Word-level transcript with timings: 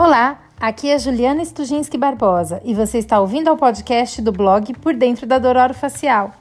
Olá, 0.00 0.48
aqui 0.60 0.88
é 0.88 0.96
Juliana 0.96 1.44
Stujinski 1.44 1.98
Barbosa 1.98 2.62
e 2.64 2.72
você 2.72 2.98
está 2.98 3.20
ouvindo 3.20 3.48
ao 3.48 3.56
podcast 3.56 4.22
do 4.22 4.30
blog 4.30 4.72
Por 4.74 4.94
Dentro 4.94 5.26
da 5.26 5.40
Dor 5.40 5.74
Facial. 5.74 6.32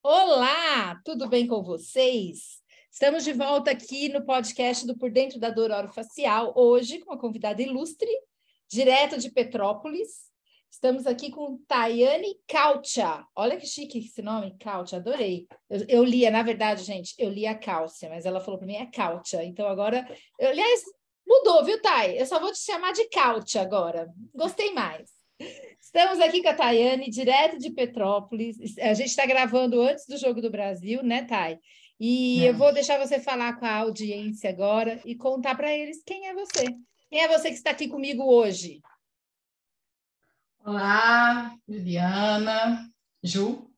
Olá, 0.00 1.00
tudo 1.04 1.28
bem 1.28 1.48
com 1.48 1.60
vocês? 1.60 2.62
Estamos 2.88 3.24
de 3.24 3.32
volta 3.32 3.72
aqui 3.72 4.08
no 4.08 4.24
podcast 4.24 4.86
do 4.86 4.96
Por 4.96 5.10
Dentro 5.10 5.40
da 5.40 5.50
Dor 5.50 5.92
Facial, 5.92 6.52
hoje 6.54 7.00
com 7.00 7.10
uma 7.10 7.18
convidada 7.20 7.62
ilustre, 7.62 8.08
direto 8.70 9.18
de 9.18 9.28
Petrópolis, 9.28 10.32
Estamos 10.74 11.06
aqui 11.06 11.30
com 11.30 11.56
Tayane 11.68 12.36
Caucha. 12.48 13.24
Olha 13.36 13.56
que 13.56 13.64
chique 13.64 14.00
esse 14.00 14.20
nome, 14.20 14.56
Caucha, 14.58 14.96
adorei. 14.96 15.46
Eu, 15.70 15.84
eu 15.88 16.04
lia, 16.04 16.32
na 16.32 16.42
verdade, 16.42 16.82
gente, 16.82 17.14
eu 17.16 17.30
li 17.30 17.46
a 17.46 17.54
Cálcia, 17.54 18.08
mas 18.08 18.26
ela 18.26 18.40
falou 18.40 18.58
para 18.58 18.66
mim 18.66 18.74
é 18.74 18.84
Caucha. 18.86 19.44
Então 19.44 19.68
agora, 19.68 20.04
eu, 20.36 20.48
aliás, 20.48 20.82
mudou, 21.24 21.64
viu, 21.64 21.80
Tay? 21.80 22.20
Eu 22.20 22.26
só 22.26 22.40
vou 22.40 22.50
te 22.52 22.58
chamar 22.58 22.92
de 22.92 23.08
Caucha 23.08 23.60
agora. 23.60 24.12
Gostei 24.34 24.72
mais. 24.72 25.12
Estamos 25.80 26.18
aqui 26.18 26.42
com 26.42 26.48
a 26.48 26.54
Tayane, 26.54 27.08
direto 27.08 27.56
de 27.56 27.70
Petrópolis. 27.70 28.76
A 28.78 28.94
gente 28.94 29.10
está 29.10 29.24
gravando 29.26 29.80
antes 29.80 30.04
do 30.08 30.18
Jogo 30.18 30.42
do 30.42 30.50
Brasil, 30.50 31.04
né, 31.04 31.22
Tay? 31.22 31.56
E 32.00 32.44
é. 32.44 32.48
eu 32.48 32.54
vou 32.54 32.74
deixar 32.74 32.98
você 32.98 33.20
falar 33.20 33.60
com 33.60 33.64
a 33.64 33.76
audiência 33.76 34.50
agora 34.50 35.00
e 35.04 35.14
contar 35.14 35.54
para 35.54 35.72
eles 35.72 36.02
quem 36.04 36.26
é 36.26 36.34
você. 36.34 36.64
Quem 37.08 37.22
é 37.22 37.28
você 37.28 37.48
que 37.48 37.56
está 37.56 37.70
aqui 37.70 37.86
comigo 37.86 38.24
hoje? 38.24 38.82
Olá, 40.66 41.54
Juliana, 41.68 42.90
Ju. 43.22 43.70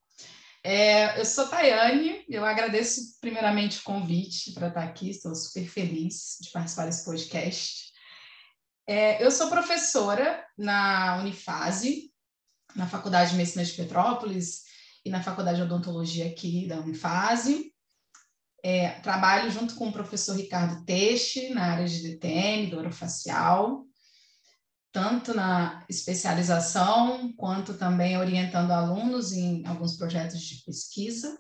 É, 0.63 1.19
eu 1.19 1.25
sou 1.25 1.49
Tayane, 1.49 2.25
eu 2.29 2.45
agradeço 2.45 3.19
primeiramente 3.21 3.81
o 3.81 3.83
convite 3.83 4.53
para 4.53 4.69
estar 4.69 4.85
aqui, 4.85 5.11
estou 5.11 5.35
super 5.35 5.67
feliz 5.67 6.39
de 6.41 6.49
participar 6.53 6.87
desse 6.87 7.05
podcast. 7.05 7.93
É, 8.87 9.21
eu 9.21 9.33
sou 9.33 9.49
professora 9.49 10.47
na 10.57 11.17
Unifase, 11.19 12.13
na 12.77 12.87
Faculdade 12.87 13.33
de 13.33 13.37
Medicina 13.37 13.65
de 13.65 13.73
Petrópolis 13.73 14.63
e 15.05 15.11
na 15.11 15.21
Faculdade 15.21 15.57
de 15.57 15.65
Odontologia 15.65 16.29
aqui 16.29 16.69
da 16.69 16.79
Unifase. 16.79 17.75
É, 18.63 18.91
trabalho 19.01 19.51
junto 19.51 19.75
com 19.75 19.89
o 19.89 19.93
professor 19.93 20.37
Ricardo 20.37 20.85
Teixe 20.85 21.49
na 21.49 21.65
área 21.65 21.89
de 21.89 22.01
DTM, 22.01 22.71
do 22.71 22.79
orofacial 22.79 23.85
tanto 24.97 25.35
na 25.35 25.85
especialização, 25.91 27.31
quanto 27.37 27.75
também 27.75 28.17
orientando 28.17 28.71
alunos 28.71 29.31
em 29.31 29.63
alguns 29.67 29.95
projetos 29.95 30.41
de 30.41 30.65
pesquisa. 30.65 31.39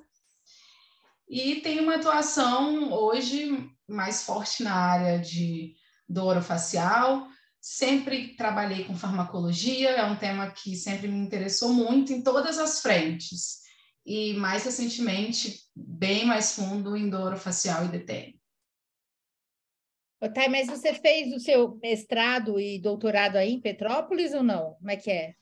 E 1.26 1.62
tem 1.62 1.80
uma 1.80 1.94
atuação 1.94 2.92
hoje 2.92 3.70
mais 3.88 4.24
forte 4.24 4.62
na 4.62 4.74
área 4.74 5.18
de 5.18 5.74
dor 6.06 6.42
facial. 6.42 7.28
Sempre 7.58 8.36
trabalhei 8.36 8.84
com 8.84 8.94
farmacologia, 8.94 9.88
é 9.88 10.04
um 10.04 10.16
tema 10.16 10.50
que 10.50 10.76
sempre 10.76 11.08
me 11.08 11.16
interessou 11.16 11.72
muito 11.72 12.12
em 12.12 12.20
todas 12.20 12.58
as 12.58 12.82
frentes. 12.82 13.60
E 14.04 14.34
mais 14.34 14.64
recentemente, 14.64 15.62
bem 15.74 16.26
mais 16.26 16.52
fundo 16.52 16.94
em 16.94 17.08
dor 17.08 17.38
facial 17.38 17.86
e 17.86 17.88
DTM. 17.88 18.35
Thay, 20.34 20.48
mas 20.48 20.66
você 20.66 20.94
fez 20.94 21.32
o 21.34 21.40
seu 21.40 21.78
mestrado 21.82 22.58
e 22.58 22.78
doutorado 22.78 23.36
aí 23.36 23.52
em 23.52 23.60
Petrópolis 23.60 24.32
ou 24.32 24.42
não? 24.42 24.74
Como 24.74 24.90
é 24.90 24.96
que 24.96 25.10
é? 25.10 25.34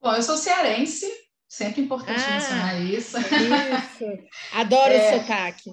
Bom, 0.00 0.14
eu 0.14 0.22
sou 0.22 0.38
cearense, 0.38 1.06
sempre 1.46 1.82
importante 1.82 2.22
ah, 2.26 2.34
mencionar 2.34 2.80
isso. 2.80 3.18
Isso, 3.18 4.28
adoro 4.52 4.92
é, 4.94 5.14
o 5.14 5.20
sotaque. 5.20 5.72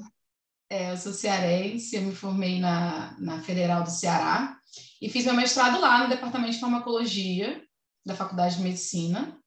É, 0.70 0.92
eu 0.92 0.98
sou 0.98 1.14
cearense, 1.14 1.95
eu 1.95 2.02
me 2.02 2.14
formei 2.14 2.60
na, 2.60 3.16
na 3.20 3.42
Federal 3.42 3.84
do 3.84 3.90
Ceará 3.90 4.60
e 5.02 5.10
fiz 5.10 5.23
meu 5.23 5.34
mestrado 5.34 5.80
lá 5.80 6.04
no 6.04 6.10
Departamento 6.10 6.52
de 6.52 6.60
Farmacologia 6.60 7.64
da 8.06 8.16
Faculdade 8.16 8.58
de 8.58 8.64
Medicina. 8.64 9.40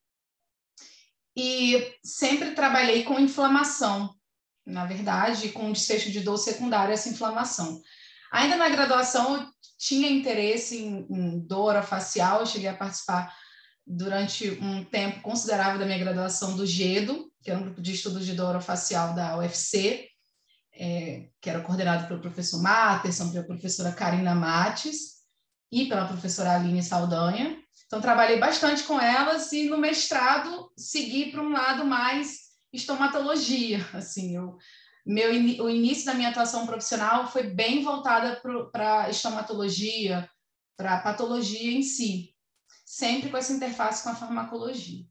E 1.37 1.95
sempre 2.03 2.53
trabalhei 2.53 3.05
com 3.05 3.21
inflamação, 3.21 4.15
na 4.67 4.87
verdade, 4.87 5.51
com 5.51 5.73
desfecho 5.73 6.11
de 6.11 6.21
dor 6.21 6.39
secundária 6.39 6.95
essa 6.95 7.09
inflamação. 7.09 7.83
Ainda 8.33 8.57
na 8.57 8.69
graduação, 8.69 9.37
eu 9.37 9.47
tinha 9.79 10.11
interesse 10.11 10.79
em, 10.79 11.07
em 11.11 11.39
dor 11.41 11.83
facial, 11.83 12.41
eu 12.41 12.47
cheguei 12.47 12.69
a 12.69 12.77
participar 12.77 13.35
durante 13.87 14.51
um 14.63 14.85
tempo 14.85 15.21
considerável 15.21 15.79
da 15.79 15.87
minha 15.87 15.99
graduação 15.99 16.57
do 16.57 16.67
GEDO, 16.67 17.31
que 17.43 17.51
era 17.51 17.59
um 17.59 17.65
grupo 17.65 17.81
de 17.81 17.93
estudos 17.93 18.25
de 18.25 18.35
dor 18.35 18.61
facial 18.61 19.15
da 19.15 19.37
UFC, 19.39 20.09
é, 20.73 21.29
que 21.41 21.51
era 21.51 21.61
coordenado 21.61 22.07
pelo 22.07 22.21
professor 22.21 22.63
Materson, 22.63 23.31
pela 23.31 23.45
professora 23.45 23.93
Karina 23.93 24.35
Mates 24.35 25.21
e 25.73 25.87
pela 25.87 26.07
professora 26.07 26.55
Aline 26.55 26.83
Saldanha. 26.83 27.59
Então, 27.87 28.01
trabalhei 28.01 28.39
bastante 28.39 28.85
com 28.85 29.01
elas 29.01 29.51
e 29.53 29.69
no 29.69 29.77
mestrado 29.77 30.71
segui 30.77 31.33
para 31.33 31.43
um 31.43 31.51
lado 31.51 31.85
mais 31.85 32.51
estomatologia. 32.73 33.85
Assim, 33.93 34.37
eu 34.37 34.57
meu, 35.07 35.31
o 35.65 35.71
início 35.71 36.05
da 36.05 36.15
minha 36.15 36.29
atuação 36.29 36.67
profissional 36.67 37.31
foi 37.31 37.45
bem 37.45 37.83
voltada 37.83 38.41
para 38.73 39.09
estomatologia, 39.09 40.29
para 40.77 41.01
patologia 41.01 41.73
em 41.73 41.83
si, 41.83 42.35
sempre 42.85 43.31
com 43.31 43.37
essa 43.37 43.53
interface 43.53 44.03
com 44.03 44.11
a 44.11 44.15
farmacologia. 44.15 45.05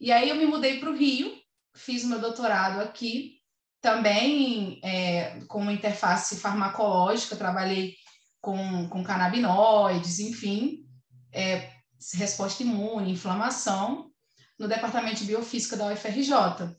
E 0.00 0.12
aí 0.12 0.28
eu 0.28 0.36
me 0.36 0.46
mudei 0.46 0.78
para 0.78 0.90
o 0.90 0.96
Rio, 0.96 1.32
fiz 1.74 2.04
meu 2.04 2.20
doutorado 2.20 2.80
aqui, 2.80 3.36
também 3.80 4.80
é, 4.82 5.40
com 5.46 5.60
uma 5.60 5.72
interface 5.72 6.36
farmacológica, 6.36 7.36
trabalhei 7.36 7.94
com, 8.40 8.88
com 8.88 9.04
canabinoides, 9.04 10.18
enfim, 10.18 10.86
é, 11.32 11.70
resposta 12.14 12.62
imune, 12.62 13.12
inflamação, 13.12 14.10
no 14.58 14.68
departamento 14.68 15.20
de 15.20 15.26
biofísica 15.26 15.76
da 15.76 15.92
UFRJ. 15.92 16.74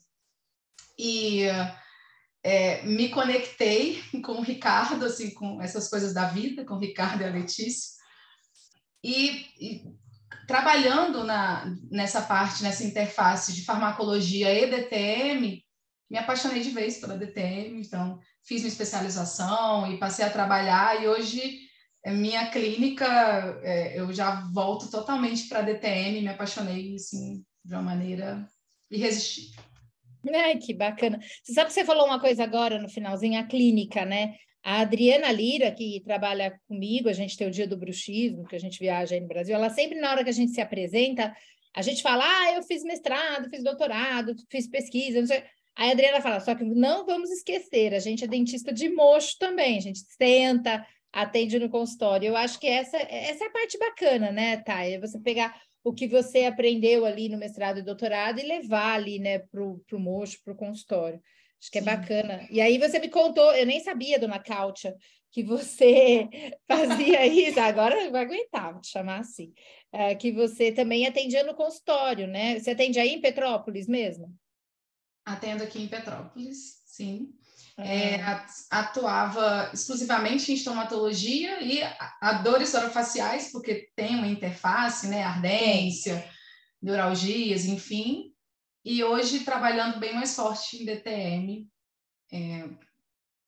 E 0.98 1.44
é, 2.42 2.82
me 2.82 3.08
conectei 3.08 4.02
com 4.24 4.32
o 4.32 4.42
Ricardo, 4.42 5.04
assim, 5.04 5.30
com 5.34 5.60
essas 5.60 5.88
coisas 5.88 6.12
da 6.12 6.28
vida, 6.28 6.64
com 6.64 6.74
o 6.74 6.80
Ricardo 6.80 7.22
e 7.22 7.26
a 7.26 7.30
Letícia, 7.30 7.98
e, 9.02 9.46
e 9.60 9.82
trabalhando 10.46 11.24
na, 11.24 11.74
nessa 11.90 12.22
parte, 12.22 12.62
nessa 12.62 12.84
interface 12.84 13.52
de 13.52 13.64
farmacologia 13.64 14.52
e 14.52 14.70
DTM, 14.70 15.62
me 16.10 16.18
apaixonei 16.18 16.62
de 16.62 16.70
vez 16.70 16.98
pela 16.98 17.18
DTM, 17.18 17.80
então 17.80 18.18
fiz 18.42 18.62
minha 18.62 18.72
especialização 18.72 19.92
e 19.92 19.98
passei 19.98 20.24
a 20.24 20.30
trabalhar, 20.30 21.02
e 21.02 21.06
hoje 21.06 21.68
é, 22.04 22.10
minha 22.10 22.50
clínica, 22.50 23.06
é, 23.62 24.00
eu 24.00 24.12
já 24.12 24.40
volto 24.52 24.90
totalmente 24.90 25.48
para 25.48 25.58
a 25.58 25.62
DTM, 25.62 26.22
me 26.22 26.28
apaixonei, 26.28 26.94
assim, 26.94 27.44
de 27.64 27.74
uma 27.74 27.82
maneira 27.82 28.48
irresistível. 28.90 29.67
Ai, 30.36 30.56
que 30.56 30.74
bacana. 30.74 31.18
Você 31.42 31.52
sabe 31.52 31.68
que 31.68 31.74
você 31.74 31.84
falou 31.84 32.06
uma 32.06 32.20
coisa 32.20 32.44
agora 32.44 32.80
no 32.80 32.88
finalzinho, 32.88 33.38
a 33.38 33.44
clínica, 33.44 34.04
né? 34.04 34.34
A 34.62 34.80
Adriana 34.80 35.30
Lira, 35.32 35.70
que 35.70 36.02
trabalha 36.04 36.60
comigo, 36.66 37.08
a 37.08 37.12
gente 37.12 37.36
tem 37.36 37.46
o 37.46 37.50
dia 37.50 37.66
do 37.66 37.76
bruxismo, 37.76 38.44
que 38.46 38.56
a 38.56 38.60
gente 38.60 38.78
viaja 38.78 39.14
aí 39.14 39.20
no 39.20 39.28
Brasil, 39.28 39.54
ela 39.54 39.70
sempre, 39.70 40.00
na 40.00 40.10
hora 40.10 40.24
que 40.24 40.30
a 40.30 40.32
gente 40.32 40.52
se 40.52 40.60
apresenta, 40.60 41.34
a 41.74 41.82
gente 41.82 42.02
fala, 42.02 42.24
ah, 42.24 42.52
eu 42.54 42.62
fiz 42.62 42.82
mestrado, 42.82 43.48
fiz 43.48 43.62
doutorado, 43.62 44.34
fiz 44.50 44.68
pesquisa, 44.68 45.20
não 45.20 45.26
sei. 45.26 45.42
Aí 45.76 45.90
a 45.90 45.92
Adriana 45.92 46.20
fala, 46.20 46.40
só 46.40 46.54
que 46.54 46.64
não 46.64 47.06
vamos 47.06 47.30
esquecer, 47.30 47.94
a 47.94 48.00
gente 48.00 48.24
é 48.24 48.26
dentista 48.26 48.72
de 48.72 48.88
mocho 48.88 49.38
também, 49.38 49.78
a 49.78 49.80
gente 49.80 50.00
senta, 50.00 50.84
atende 51.12 51.58
no 51.58 51.70
consultório. 51.70 52.28
Eu 52.28 52.36
acho 52.36 52.58
que 52.58 52.66
essa, 52.66 52.96
essa 52.96 53.44
é 53.44 53.46
a 53.46 53.50
parte 53.52 53.78
bacana, 53.78 54.32
né, 54.32 54.56
Thay? 54.58 54.94
É 54.94 55.00
você 55.00 55.20
pegar 55.20 55.54
o 55.88 55.94
que 55.94 56.06
você 56.06 56.44
aprendeu 56.44 57.04
ali 57.04 57.28
no 57.28 57.38
mestrado 57.38 57.78
e 57.78 57.82
doutorado 57.82 58.38
e 58.38 58.42
levar 58.42 58.94
ali, 58.94 59.18
né, 59.18 59.38
para 59.38 59.62
o 59.62 59.98
mocho, 59.98 60.38
para 60.44 60.52
o 60.52 60.56
consultório. 60.56 61.20
Acho 61.60 61.70
que 61.70 61.78
é 61.78 61.82
Sim. 61.82 61.88
é 61.88 61.96
bacana. 61.96 62.48
E 62.50 62.60
aí 62.60 62.78
você 62.78 62.98
me 62.98 63.08
contou, 63.08 63.52
eu 63.54 63.66
nem 63.66 63.80
sabia, 63.80 64.18
dona 64.18 64.38
Cáutia, 64.38 64.94
que 65.30 65.42
você 65.42 66.28
fazia 66.68 67.26
isso, 67.26 67.58
agora 67.60 68.10
vai 68.10 68.24
aguentar, 68.24 68.72
vou 68.72 68.80
te 68.80 68.88
chamar 68.88 69.20
assim, 69.20 69.52
é, 69.92 70.14
que 70.14 70.32
você 70.32 70.72
também 70.72 71.06
atendia 71.06 71.42
no 71.44 71.54
consultório, 71.54 72.26
né? 72.26 72.58
Você 72.58 72.70
atende 72.70 72.98
aí 72.98 73.10
em 73.10 73.20
Petrópolis 73.20 73.86
mesmo? 73.88 74.34
Atendo 75.24 75.64
aqui 75.64 75.82
em 75.82 75.88
Petrópolis, 75.88 76.82
sim. 76.86 77.32
É, 77.80 78.18
atuava 78.70 79.70
exclusivamente 79.72 80.50
em 80.50 80.56
estomatologia 80.56 81.62
e 81.62 81.80
a 82.20 82.32
dores 82.42 82.74
orofaciais, 82.74 83.52
porque 83.52 83.88
tem 83.94 84.16
uma 84.16 84.26
interface, 84.26 85.06
né, 85.06 85.22
ardência, 85.22 86.28
neuralgias, 86.82 87.66
enfim. 87.66 88.32
E 88.84 89.04
hoje 89.04 89.44
trabalhando 89.44 90.00
bem 90.00 90.12
mais 90.12 90.34
forte 90.34 90.82
em 90.82 90.84
DTM, 90.84 91.68
é, 92.32 92.68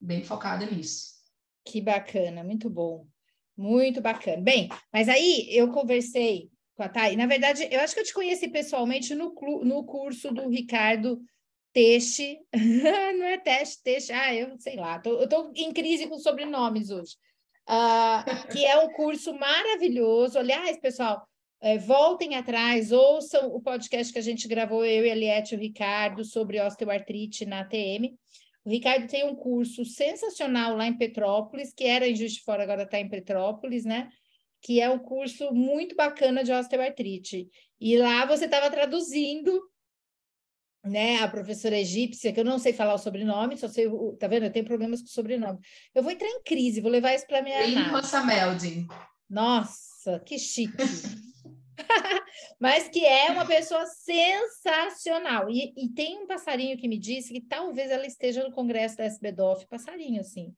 bem 0.01 0.23
focada 0.23 0.65
nisso. 0.65 1.15
Que 1.65 1.81
bacana, 1.81 2.45
muito 2.45 2.71
bom. 2.71 3.07
Muito 3.57 4.01
bacana. 4.01 4.41
Bem, 4.41 4.69
mas 4.93 5.09
aí 5.09 5.49
eu 5.51 5.73
conversei 5.73 6.51
com 6.75 6.83
a 6.83 6.89
Thay, 6.89 7.17
na 7.17 7.27
verdade, 7.27 7.69
eu 7.71 7.81
acho 7.81 7.95
que 7.95 8.01
eu 8.01 8.05
te 8.05 8.15
conheci 8.15 8.49
pessoalmente 8.49 9.15
no, 9.15 9.35
no 9.65 9.85
curso 9.85 10.33
do 10.33 10.49
Ricardo 10.49 11.21
Teixe, 11.73 12.39
não 12.53 13.27
é 13.27 13.39
teste, 13.39 13.83
teixe, 13.83 14.13
ah, 14.13 14.35
eu 14.35 14.59
sei 14.59 14.77
lá, 14.77 14.99
tô, 14.99 15.19
eu 15.19 15.25
estou 15.25 15.53
em 15.55 15.73
crise 15.73 16.09
com 16.09 16.19
sobrenomes 16.19 16.91
hoje, 16.91 17.15
uh, 17.69 18.49
que 18.53 18.65
é 18.65 18.77
um 18.79 18.89
curso 18.93 19.33
maravilhoso. 19.35 20.39
Aliás, 20.39 20.81
pessoal, 20.81 21.25
é, 21.63 21.77
voltem 21.77 22.37
atrás, 22.37 22.91
ouçam 22.91 23.55
o 23.55 23.61
podcast 23.61 24.13
que 24.13 24.19
a 24.19 24.23
gente 24.23 24.49
gravou, 24.49 24.85
eu 24.85 25.05
e 25.05 25.11
Eliette 25.11 25.55
e 25.55 25.59
o 25.59 25.61
Ricardo, 25.61 26.25
sobre 26.25 26.61
osteoartrite 26.61 27.45
na 27.45 27.61
ATM. 27.61 28.17
O 28.65 28.71
Ricardo 28.71 29.07
tem 29.07 29.25
um 29.25 29.37
curso 29.37 29.85
sensacional 29.85 30.75
lá 30.75 30.87
em 30.87 30.97
Petrópolis, 30.97 31.73
que 31.73 31.85
era 31.85 32.09
em 32.09 32.17
Juiz 32.17 32.33
de 32.33 32.43
Fora, 32.43 32.63
agora 32.63 32.83
está 32.83 32.99
em 32.99 33.09
Petrópolis, 33.09 33.85
né? 33.85 34.09
Que 34.63 34.81
é 34.81 34.89
um 34.89 34.99
curso 34.99 35.53
muito 35.53 35.95
bacana 35.95 36.43
de 36.43 36.53
osteoartrite. 36.53 37.49
E 37.79 37.97
lá 37.99 38.25
você 38.25 38.47
estava 38.47 38.71
traduzindo 38.71 39.61
né, 40.85 41.19
a 41.19 41.29
professora 41.29 41.79
egípcia, 41.79 42.33
que 42.33 42.41
eu 42.41 42.45
não 42.45 42.59
sei 42.59 42.73
falar 42.73 42.95
o 42.95 42.99
sobrenome, 42.99 43.57
só 43.57 43.69
sei, 43.69 43.87
tá 44.19 44.27
vendo? 44.27 44.45
Eu 44.45 44.53
tenho 44.53 44.65
problemas 44.65 45.01
com 45.01 45.07
o 45.07 45.11
sobrenome. 45.11 45.59
Eu 45.95 46.03
vou 46.03 46.11
entrar 46.11 46.29
em 46.29 46.43
crise, 46.43 46.81
vou 46.81 46.91
levar 46.91 47.15
isso 47.15 47.27
para 47.27 47.43
minha 47.43 47.59
análise. 47.59 47.91
Nossa, 49.29 50.19
que 50.21 50.39
chique. 50.39 50.77
Mas 52.59 52.89
que 52.89 53.05
é 53.05 53.31
uma 53.31 53.47
pessoa 53.47 53.87
sensacional. 53.87 55.49
E, 55.51 55.73
e, 55.77 55.89
tem 55.89 56.19
um 56.19 56.27
passarinho 56.27 56.77
que 56.77 56.89
me 56.89 56.99
disse 56.99 57.33
que 57.33 57.41
talvez 57.41 57.91
ela 57.91 58.07
esteja 58.07 58.43
no 58.43 58.53
congresso 58.53 58.97
da 58.97 59.05
SBDOF, 59.05 59.67
passarinho, 59.67 60.21
assim, 60.21 60.55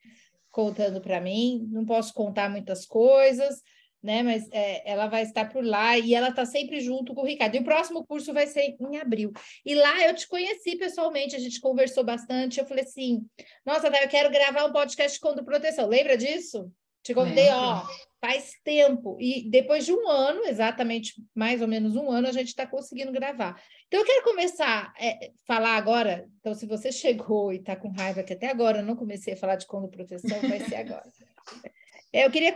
contando 0.50 1.00
para 1.00 1.20
mim. 1.20 1.68
Não 1.70 1.84
posso 1.84 2.12
contar 2.14 2.48
muitas 2.48 2.86
coisas, 2.86 3.62
né? 4.02 4.22
Mas 4.22 4.48
é, 4.50 4.90
ela 4.90 5.06
vai 5.06 5.22
estar 5.22 5.48
por 5.48 5.64
lá 5.64 5.98
e 5.98 6.14
ela 6.14 6.30
está 6.30 6.44
sempre 6.44 6.80
junto 6.80 7.14
com 7.14 7.22
o 7.22 7.26
Ricardo. 7.26 7.54
E 7.54 7.60
o 7.60 7.64
próximo 7.64 8.04
curso 8.04 8.32
vai 8.32 8.46
ser 8.46 8.76
em 8.80 8.98
abril. 8.98 9.32
E 9.64 9.74
lá 9.74 10.06
eu 10.06 10.14
te 10.14 10.26
conheci 10.28 10.76
pessoalmente, 10.76 11.36
a 11.36 11.38
gente 11.38 11.60
conversou 11.60 12.02
bastante. 12.04 12.58
Eu 12.58 12.66
falei 12.66 12.84
assim: 12.84 13.24
nossa, 13.64 13.88
eu 13.88 14.08
quero 14.08 14.30
gravar 14.30 14.64
um 14.64 14.72
podcast 14.72 15.20
com 15.20 15.32
proteção. 15.44 15.88
Lembra 15.88 16.16
disso? 16.16 16.70
Te 17.02 17.14
convidei, 17.14 17.48
ó, 17.50 17.82
faz 18.20 18.52
tempo. 18.62 19.16
E 19.20 19.50
depois 19.50 19.84
de 19.84 19.92
um 19.92 20.08
ano, 20.08 20.44
exatamente 20.44 21.14
mais 21.34 21.60
ou 21.60 21.66
menos 21.66 21.96
um 21.96 22.08
ano, 22.10 22.28
a 22.28 22.32
gente 22.32 22.48
está 22.48 22.64
conseguindo 22.64 23.10
gravar. 23.10 23.60
Então, 23.88 23.98
eu 23.98 24.06
quero 24.06 24.22
começar 24.22 24.92
a 24.96 25.04
é, 25.04 25.32
falar 25.44 25.76
agora. 25.76 26.28
Então, 26.38 26.54
se 26.54 26.64
você 26.64 26.92
chegou 26.92 27.52
e 27.52 27.56
está 27.56 27.74
com 27.74 27.90
raiva, 27.90 28.22
que 28.22 28.32
até 28.32 28.48
agora 28.48 28.78
eu 28.78 28.84
não 28.84 28.94
comecei 28.94 29.34
a 29.34 29.36
falar 29.36 29.56
de 29.56 29.66
proteção, 29.66 30.40
vai 30.48 30.60
ser 30.60 30.76
agora. 30.76 31.02
É, 32.14 32.26
eu 32.26 32.30
queria 32.30 32.54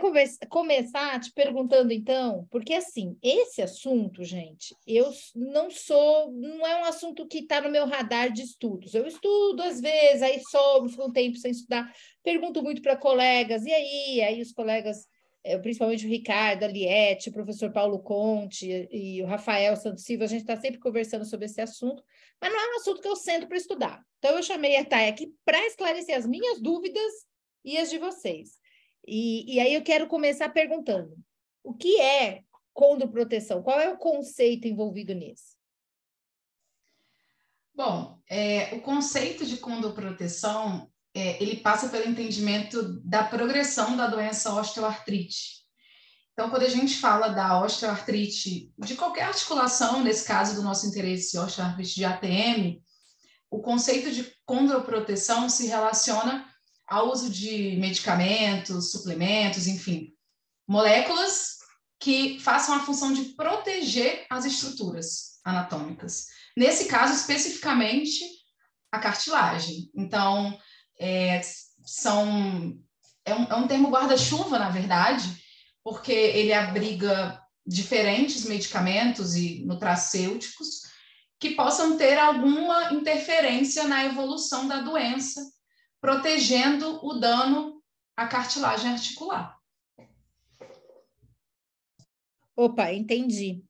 começar 0.49 1.19
te 1.19 1.31
perguntando, 1.33 1.91
então, 1.91 2.47
porque 2.51 2.75
assim, 2.75 3.17
esse 3.23 3.59
assunto, 3.59 4.23
gente, 4.23 4.75
eu 4.85 5.11
não 5.35 5.71
sou, 5.71 6.31
não 6.31 6.65
é 6.65 6.79
um 6.79 6.85
assunto 6.85 7.27
que 7.27 7.39
está 7.39 7.59
no 7.59 7.71
meu 7.71 7.87
radar 7.87 8.31
de 8.31 8.43
estudos. 8.43 8.93
Eu 8.93 9.07
estudo 9.07 9.63
às 9.63 9.81
vezes, 9.81 10.21
aí 10.21 10.39
soube, 10.51 10.91
fico 10.91 11.05
um 11.05 11.11
tempo 11.11 11.37
sem 11.37 11.49
estudar, 11.49 11.91
pergunto 12.23 12.61
muito 12.61 12.83
para 12.83 12.95
colegas, 12.95 13.65
e 13.65 13.73
aí? 13.73 14.21
Aí 14.21 14.41
os 14.43 14.51
colegas, 14.51 15.07
é, 15.43 15.57
principalmente 15.57 16.05
o 16.05 16.09
Ricardo, 16.09 16.63
a 16.63 16.67
Liette, 16.67 17.29
o 17.29 17.33
professor 17.33 17.71
Paulo 17.71 17.97
Conte 17.97 18.87
e 18.91 19.23
o 19.23 19.25
Rafael 19.25 19.75
Santos 19.75 20.03
Silva, 20.03 20.25
a 20.25 20.27
gente 20.27 20.41
está 20.41 20.55
sempre 20.55 20.79
conversando 20.79 21.25
sobre 21.25 21.47
esse 21.47 21.59
assunto, 21.59 22.03
mas 22.39 22.53
não 22.53 22.59
é 22.59 22.73
um 22.73 22.77
assunto 22.77 23.01
que 23.01 23.07
eu 23.07 23.15
sento 23.15 23.47
para 23.47 23.57
estudar. 23.57 24.03
Então, 24.19 24.37
eu 24.37 24.43
chamei 24.43 24.77
a 24.77 24.85
Thay 24.85 25.09
aqui 25.09 25.33
para 25.43 25.65
esclarecer 25.65 26.15
as 26.15 26.27
minhas 26.27 26.61
dúvidas 26.61 27.11
e 27.65 27.75
as 27.75 27.89
de 27.89 27.97
vocês. 27.97 28.66
E, 29.07 29.55
e 29.55 29.59
aí 29.59 29.73
eu 29.73 29.83
quero 29.83 30.07
começar 30.07 30.49
perguntando: 30.49 31.15
o 31.63 31.73
que 31.73 31.99
é 32.01 32.43
condroproteção? 32.73 33.63
Qual 33.63 33.79
é 33.79 33.89
o 33.89 33.97
conceito 33.97 34.67
envolvido 34.67 35.13
nisso? 35.13 35.55
Bom, 37.73 38.19
é, 38.29 38.75
o 38.75 38.81
conceito 38.81 39.45
de 39.45 39.57
condroproteção 39.57 40.91
é, 41.15 41.41
ele 41.41 41.57
passa 41.57 41.89
pelo 41.89 42.09
entendimento 42.09 43.01
da 43.03 43.23
progressão 43.23 43.95
da 43.95 44.07
doença 44.07 44.53
osteoartrite. 44.53 45.57
Então, 46.33 46.49
quando 46.49 46.63
a 46.63 46.69
gente 46.69 46.97
fala 46.97 47.29
da 47.29 47.59
osteoartrite 47.61 48.71
de 48.77 48.95
qualquer 48.95 49.23
articulação, 49.23 50.03
nesse 50.03 50.27
caso 50.27 50.55
do 50.55 50.61
nosso 50.61 50.85
interesse 50.85 51.37
osteoartrite 51.37 51.95
de 51.95 52.05
ATM, 52.05 52.81
o 53.49 53.61
conceito 53.61 54.11
de 54.11 54.31
condroproteção 54.45 55.49
se 55.49 55.67
relaciona 55.67 56.47
ao 56.87 57.11
uso 57.11 57.29
de 57.29 57.75
medicamentos, 57.77 58.91
suplementos, 58.91 59.67
enfim, 59.67 60.13
moléculas 60.67 61.57
que 61.99 62.39
façam 62.39 62.75
a 62.75 62.79
função 62.79 63.11
de 63.11 63.33
proteger 63.35 64.25
as 64.29 64.45
estruturas 64.45 65.39
anatômicas. 65.43 66.27
Nesse 66.55 66.85
caso, 66.85 67.13
especificamente, 67.13 68.23
a 68.91 68.99
cartilagem. 68.99 69.89
Então, 69.95 70.57
é, 70.99 71.41
são, 71.85 72.79
é, 73.25 73.33
um, 73.33 73.43
é 73.43 73.55
um 73.55 73.67
termo 73.67 73.89
guarda-chuva, 73.89 74.57
na 74.57 74.69
verdade, 74.69 75.43
porque 75.83 76.11
ele 76.11 76.53
abriga 76.53 77.41
diferentes 77.65 78.45
medicamentos 78.45 79.35
e 79.35 79.65
nutracêuticos 79.65 80.81
que 81.39 81.51
possam 81.51 81.97
ter 81.97 82.17
alguma 82.17 82.93
interferência 82.93 83.87
na 83.87 84.05
evolução 84.05 84.67
da 84.67 84.81
doença 84.81 85.41
protegendo 86.07 87.05
o 87.05 87.15
dano 87.15 87.83
à 88.15 88.25
cartilagem 88.27 88.91
articular. 88.91 89.59
Opa, 92.55 92.93
entendi. 92.93 93.61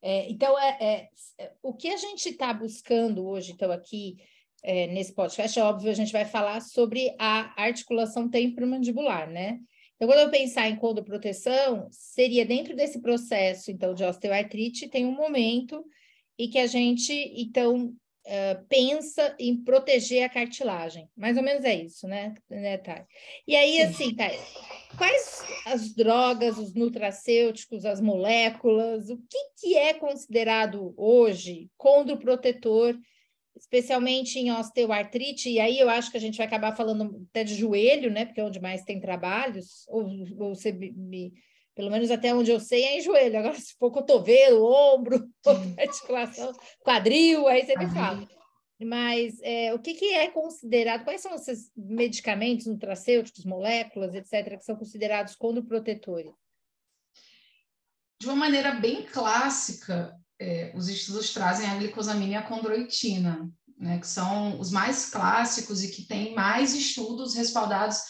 É, 0.00 0.30
então, 0.30 0.58
é, 0.58 0.78
é, 0.80 1.08
é 1.36 1.52
o 1.62 1.74
que 1.74 1.88
a 1.88 1.98
gente 1.98 2.30
está 2.30 2.54
buscando 2.54 3.28
hoje, 3.28 3.52
então, 3.52 3.70
aqui 3.70 4.16
é, 4.62 4.86
nesse 4.86 5.12
podcast, 5.12 5.58
é 5.58 5.62
óbvio, 5.62 5.90
a 5.90 5.94
gente 5.94 6.10
vai 6.10 6.24
falar 6.24 6.62
sobre 6.62 7.14
a 7.18 7.52
articulação 7.62 8.30
temporomandibular, 8.30 9.30
né? 9.30 9.60
Então, 9.96 10.08
quando 10.08 10.20
eu 10.20 10.30
pensar 10.30 10.70
em 10.70 10.76
condoproteção, 10.76 11.86
seria 11.90 12.46
dentro 12.46 12.74
desse 12.74 13.02
processo, 13.02 13.70
então, 13.70 13.92
de 13.92 14.04
osteoartrite, 14.04 14.88
tem 14.88 15.04
um 15.04 15.14
momento 15.14 15.84
e 16.38 16.48
que 16.48 16.58
a 16.58 16.66
gente, 16.66 17.12
então, 17.36 17.94
uh, 18.28 18.64
pensa 18.68 19.34
em 19.38 19.56
proteger 19.56 20.24
a 20.24 20.28
cartilagem. 20.28 21.08
Mais 21.16 21.36
ou 21.36 21.42
menos 21.42 21.64
é 21.64 21.74
isso, 21.74 22.06
né, 22.06 22.34
né 22.48 22.76
Thay? 22.78 23.04
E 23.46 23.56
aí, 23.56 23.80
assim, 23.80 24.14
Thay, 24.14 24.38
quais 24.96 25.42
as 25.66 25.94
drogas, 25.94 26.58
os 26.58 26.74
nutracêuticos, 26.74 27.84
as 27.84 28.00
moléculas, 28.00 29.08
o 29.08 29.16
que, 29.16 29.38
que 29.60 29.76
é 29.76 29.94
considerado 29.94 30.94
hoje 30.96 31.70
condroprotetor, 31.76 32.96
especialmente 33.56 34.38
em 34.38 34.52
osteoartrite? 34.52 35.50
E 35.50 35.58
aí 35.58 35.78
eu 35.78 35.88
acho 35.88 36.10
que 36.10 36.16
a 36.16 36.20
gente 36.20 36.36
vai 36.36 36.46
acabar 36.46 36.76
falando 36.76 37.26
até 37.30 37.42
de 37.42 37.54
joelho, 37.54 38.10
né, 38.10 38.26
porque 38.26 38.40
é 38.40 38.44
onde 38.44 38.60
mais 38.60 38.84
tem 38.84 39.00
trabalhos, 39.00 39.86
ou, 39.88 40.06
ou 40.38 40.54
você 40.54 40.70
me 40.70 41.32
pelo 41.78 41.92
menos 41.92 42.10
até 42.10 42.34
onde 42.34 42.50
eu 42.50 42.58
sei, 42.58 42.82
é 42.82 42.98
em 42.98 43.00
joelho. 43.00 43.38
Agora, 43.38 43.54
se 43.60 43.76
for 43.78 43.92
cotovelo, 43.92 44.64
ombro, 44.64 45.30
articulação, 45.78 46.52
quadril, 46.80 47.46
aí 47.46 47.64
você 47.64 47.78
me 47.78 47.88
fala. 47.88 48.28
Mas 48.82 49.40
é, 49.42 49.72
o 49.72 49.78
que, 49.78 49.94
que, 49.94 50.06
é 50.06 50.28
considerado, 50.28 51.04
quais 51.04 51.20
são 51.20 51.32
esses 51.36 51.70
medicamentos 51.76 52.66
nutracêuticos, 52.66 53.44
moléculas, 53.44 54.12
etc., 54.12 54.58
que 54.58 54.64
são 54.64 54.74
considerados 54.74 55.36
condroprotetores? 55.36 56.32
De 58.20 58.26
uma 58.26 58.34
maneira 58.34 58.72
bem 58.72 59.04
clássica, 59.04 60.16
é, 60.40 60.72
os 60.74 60.88
estudos 60.88 61.32
trazem 61.32 61.68
a 61.68 61.76
glicosamina 61.76 62.32
e 62.32 62.36
a 62.36 62.42
condroitina, 62.42 63.48
né, 63.76 64.00
que 64.00 64.06
são 64.06 64.58
os 64.58 64.72
mais 64.72 65.10
clássicos 65.10 65.84
e 65.84 65.92
que 65.92 66.08
têm 66.08 66.34
mais 66.34 66.74
estudos 66.74 67.36
respaldados, 67.36 68.00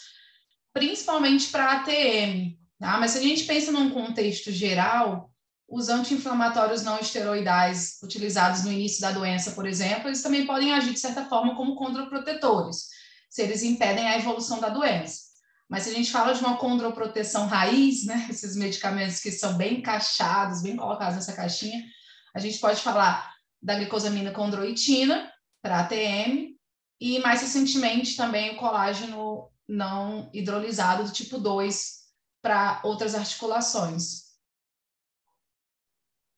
principalmente 0.73 1.51
para 1.51 1.81
ATM, 1.81 2.58
Tá? 2.79 2.97
Mas 2.97 3.11
se 3.11 3.17
a 3.17 3.21
gente 3.21 3.43
pensa 3.43 3.71
num 3.71 3.89
contexto 3.89 4.51
geral, 4.51 5.29
os 5.67 5.89
anti-inflamatórios 5.89 6.81
não 6.81 6.97
esteroidais 6.97 7.99
utilizados 8.01 8.63
no 8.63 8.71
início 8.71 9.01
da 9.01 9.11
doença, 9.11 9.51
por 9.51 9.67
exemplo, 9.67 10.07
eles 10.07 10.23
também 10.23 10.45
podem 10.47 10.73
agir 10.73 10.93
de 10.93 10.99
certa 10.99 11.25
forma 11.25 11.55
como 11.55 11.75
condroprotetores, 11.75 12.87
se 13.29 13.43
eles 13.43 13.61
impedem 13.61 14.07
a 14.07 14.17
evolução 14.17 14.59
da 14.59 14.69
doença. 14.69 15.29
Mas 15.69 15.83
se 15.83 15.89
a 15.89 15.93
gente 15.93 16.11
fala 16.11 16.33
de 16.33 16.39
uma 16.39 16.57
condroproteção 16.57 17.45
raiz, 17.45 18.05
né, 18.05 18.25
esses 18.31 18.55
medicamentos 18.55 19.19
que 19.19 19.31
são 19.31 19.53
bem 19.55 19.79
encaixados, 19.79 20.63
bem 20.63 20.75
colocados 20.75 21.15
nessa 21.15 21.33
caixinha, 21.33 21.83
a 22.33 22.39
gente 22.39 22.57
pode 22.59 22.81
falar 22.81 23.35
da 23.61 23.75
glicosamina 23.75 24.31
condroitina 24.31 25.31
para 25.61 25.81
ATM 25.81 26.55
e 26.99 27.19
mais 27.19 27.41
recentemente 27.41 28.15
também 28.15 28.51
o 28.51 28.57
colágeno 28.57 29.49
não 29.67 30.29
hidrolisado 30.33 31.03
do 31.03 31.11
tipo 31.11 31.37
2 31.37 31.98
para 32.41 32.81
outras 32.83 33.15
articulações. 33.15 34.29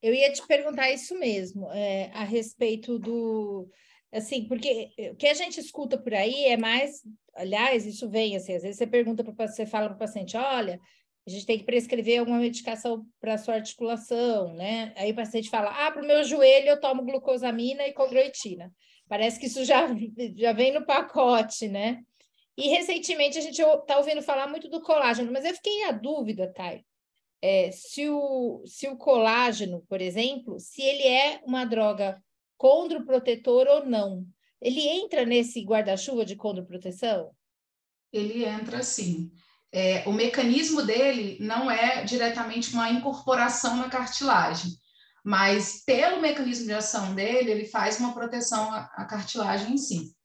Eu 0.01 0.13
ia 0.13 0.31
te 0.31 0.45
perguntar 0.47 0.91
isso 0.91 1.17
mesmo, 1.19 1.69
é, 1.71 2.09
a 2.13 2.23
respeito 2.23 2.97
do. 2.97 3.69
Assim, 4.11 4.47
porque 4.47 4.89
o 5.11 5.15
que 5.15 5.27
a 5.27 5.33
gente 5.33 5.59
escuta 5.59 5.97
por 5.97 6.13
aí 6.13 6.45
é 6.45 6.57
mais. 6.57 7.01
Aliás, 7.35 7.85
isso 7.85 8.09
vem 8.09 8.35
assim, 8.35 8.55
às 8.55 8.63
vezes 8.63 8.77
você 8.77 8.87
pergunta 8.87 9.23
para 9.23 9.47
você 9.47 9.65
fala 9.65 9.87
para 9.87 9.95
o 9.95 9.99
paciente: 9.99 10.35
olha, 10.35 10.79
a 11.25 11.29
gente 11.29 11.45
tem 11.45 11.59
que 11.59 11.65
prescrever 11.65 12.19
alguma 12.19 12.39
medicação 12.39 13.05
para 13.19 13.37
sua 13.37 13.55
articulação, 13.55 14.53
né? 14.55 14.91
Aí 14.97 15.11
o 15.11 15.15
paciente 15.15 15.49
fala: 15.49 15.69
ah, 15.69 15.91
para 15.91 16.01
o 16.01 16.07
meu 16.07 16.23
joelho 16.23 16.69
eu 16.69 16.79
tomo 16.79 17.03
glucosamina 17.03 17.87
e 17.87 17.93
condroitina. 17.93 18.73
Parece 19.07 19.39
que 19.39 19.45
isso 19.45 19.63
já, 19.63 19.87
já 20.35 20.51
vem 20.51 20.73
no 20.73 20.85
pacote, 20.85 21.67
né? 21.67 22.01
E 22.57 22.67
recentemente 22.69 23.37
a 23.37 23.41
gente 23.41 23.61
está 23.61 23.97
ouvindo 23.97 24.21
falar 24.21 24.47
muito 24.47 24.69
do 24.69 24.81
colágeno, 24.81 25.31
mas 25.31 25.45
eu 25.45 25.53
fiquei 25.55 25.83
a 25.85 25.91
dúvida, 25.91 26.51
Thay, 26.53 26.85
é, 27.41 27.71
se, 27.71 28.07
o, 28.09 28.63
se 28.67 28.87
o 28.87 28.97
colágeno, 28.97 29.83
por 29.89 29.99
exemplo, 29.99 30.59
se 30.59 30.81
ele 30.81 31.07
é 31.07 31.41
uma 31.45 31.65
droga 31.65 32.21
condroprotetor 32.61 33.65
ou 33.67 33.85
não. 33.87 34.23
Ele 34.61 34.87
entra 34.87 35.25
nesse 35.25 35.61
guarda-chuva 35.61 36.23
de 36.23 36.35
condroproteção? 36.35 37.31
Ele 38.13 38.45
entra 38.45 38.83
sim. 38.83 39.31
É, 39.71 40.07
o 40.07 40.13
mecanismo 40.13 40.83
dele 40.83 41.37
não 41.39 41.71
é 41.71 42.03
diretamente 42.03 42.71
uma 42.73 42.91
incorporação 42.91 43.77
na 43.77 43.89
cartilagem, 43.89 44.73
mas 45.23 45.83
pelo 45.83 46.21
mecanismo 46.21 46.65
de 46.65 46.73
ação 46.73 47.15
dele, 47.15 47.49
ele 47.49 47.65
faz 47.65 47.99
uma 47.99 48.13
proteção 48.13 48.71
à, 48.71 48.81
à 48.95 49.05
cartilagem 49.05 49.73
em 49.73 49.77
si. 49.77 50.15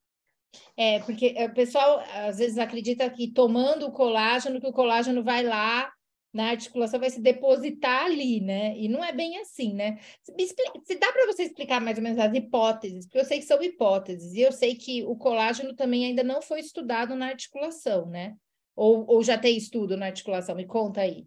É, 0.76 1.00
porque 1.00 1.34
o 1.38 1.54
pessoal 1.54 2.02
às 2.12 2.38
vezes 2.38 2.58
acredita 2.58 3.08
que 3.10 3.32
tomando 3.32 3.86
o 3.86 3.92
colágeno, 3.92 4.60
que 4.60 4.66
o 4.66 4.72
colágeno 4.72 5.22
vai 5.22 5.42
lá 5.42 5.90
na 6.36 6.50
articulação, 6.50 7.00
vai 7.00 7.08
se 7.08 7.20
depositar 7.20 8.04
ali, 8.04 8.42
né? 8.42 8.76
E 8.76 8.88
não 8.88 9.02
é 9.02 9.10
bem 9.10 9.38
assim, 9.38 9.72
né? 9.72 9.98
Se, 10.22 10.98
dá 10.98 11.10
para 11.10 11.26
você 11.26 11.44
explicar 11.44 11.80
mais 11.80 11.96
ou 11.96 12.04
menos 12.04 12.18
as 12.18 12.34
hipóteses, 12.34 13.06
porque 13.06 13.20
eu 13.20 13.24
sei 13.24 13.38
que 13.38 13.46
são 13.46 13.62
hipóteses, 13.62 14.34
e 14.34 14.42
eu 14.42 14.52
sei 14.52 14.74
que 14.74 15.02
o 15.04 15.16
colágeno 15.16 15.74
também 15.74 16.04
ainda 16.04 16.22
não 16.22 16.42
foi 16.42 16.60
estudado 16.60 17.14
na 17.14 17.28
articulação, 17.28 18.06
né? 18.06 18.36
Ou, 18.74 19.06
ou 19.08 19.22
já 19.22 19.38
tem 19.38 19.56
estudo 19.56 19.96
na 19.96 20.06
articulação? 20.06 20.54
Me 20.54 20.66
conta 20.66 21.00
aí. 21.00 21.26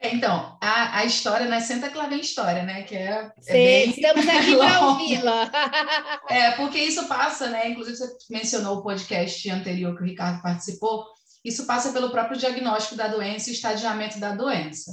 Então, 0.00 0.58
a, 0.60 0.98
a 0.98 1.04
história 1.04 1.46
não 1.46 1.56
é 1.56 1.60
senta 1.60 1.90
lá 1.96 2.06
vem 2.06 2.20
história, 2.20 2.62
né? 2.62 2.82
Que 2.82 2.94
é, 2.94 3.08
é 3.08 3.32
Sim, 3.40 3.52
bem... 3.52 3.90
estamos 3.90 4.28
aqui 4.28 4.56
para 4.56 4.86
ouvi-la. 4.88 5.50
é, 6.28 6.50
porque 6.52 6.78
isso 6.78 7.06
passa, 7.06 7.48
né? 7.48 7.70
Inclusive, 7.70 7.96
você 7.96 8.16
mencionou 8.30 8.78
o 8.78 8.82
podcast 8.82 9.50
anterior 9.50 9.96
que 9.96 10.02
o 10.02 10.06
Ricardo 10.06 10.42
participou. 10.42 11.06
Isso 11.44 11.66
passa 11.66 11.92
pelo 11.92 12.10
próprio 12.10 12.38
diagnóstico 12.38 12.96
da 12.96 13.08
doença 13.08 13.48
e 13.48 13.54
estadiamento 13.54 14.18
da 14.18 14.34
doença. 14.34 14.92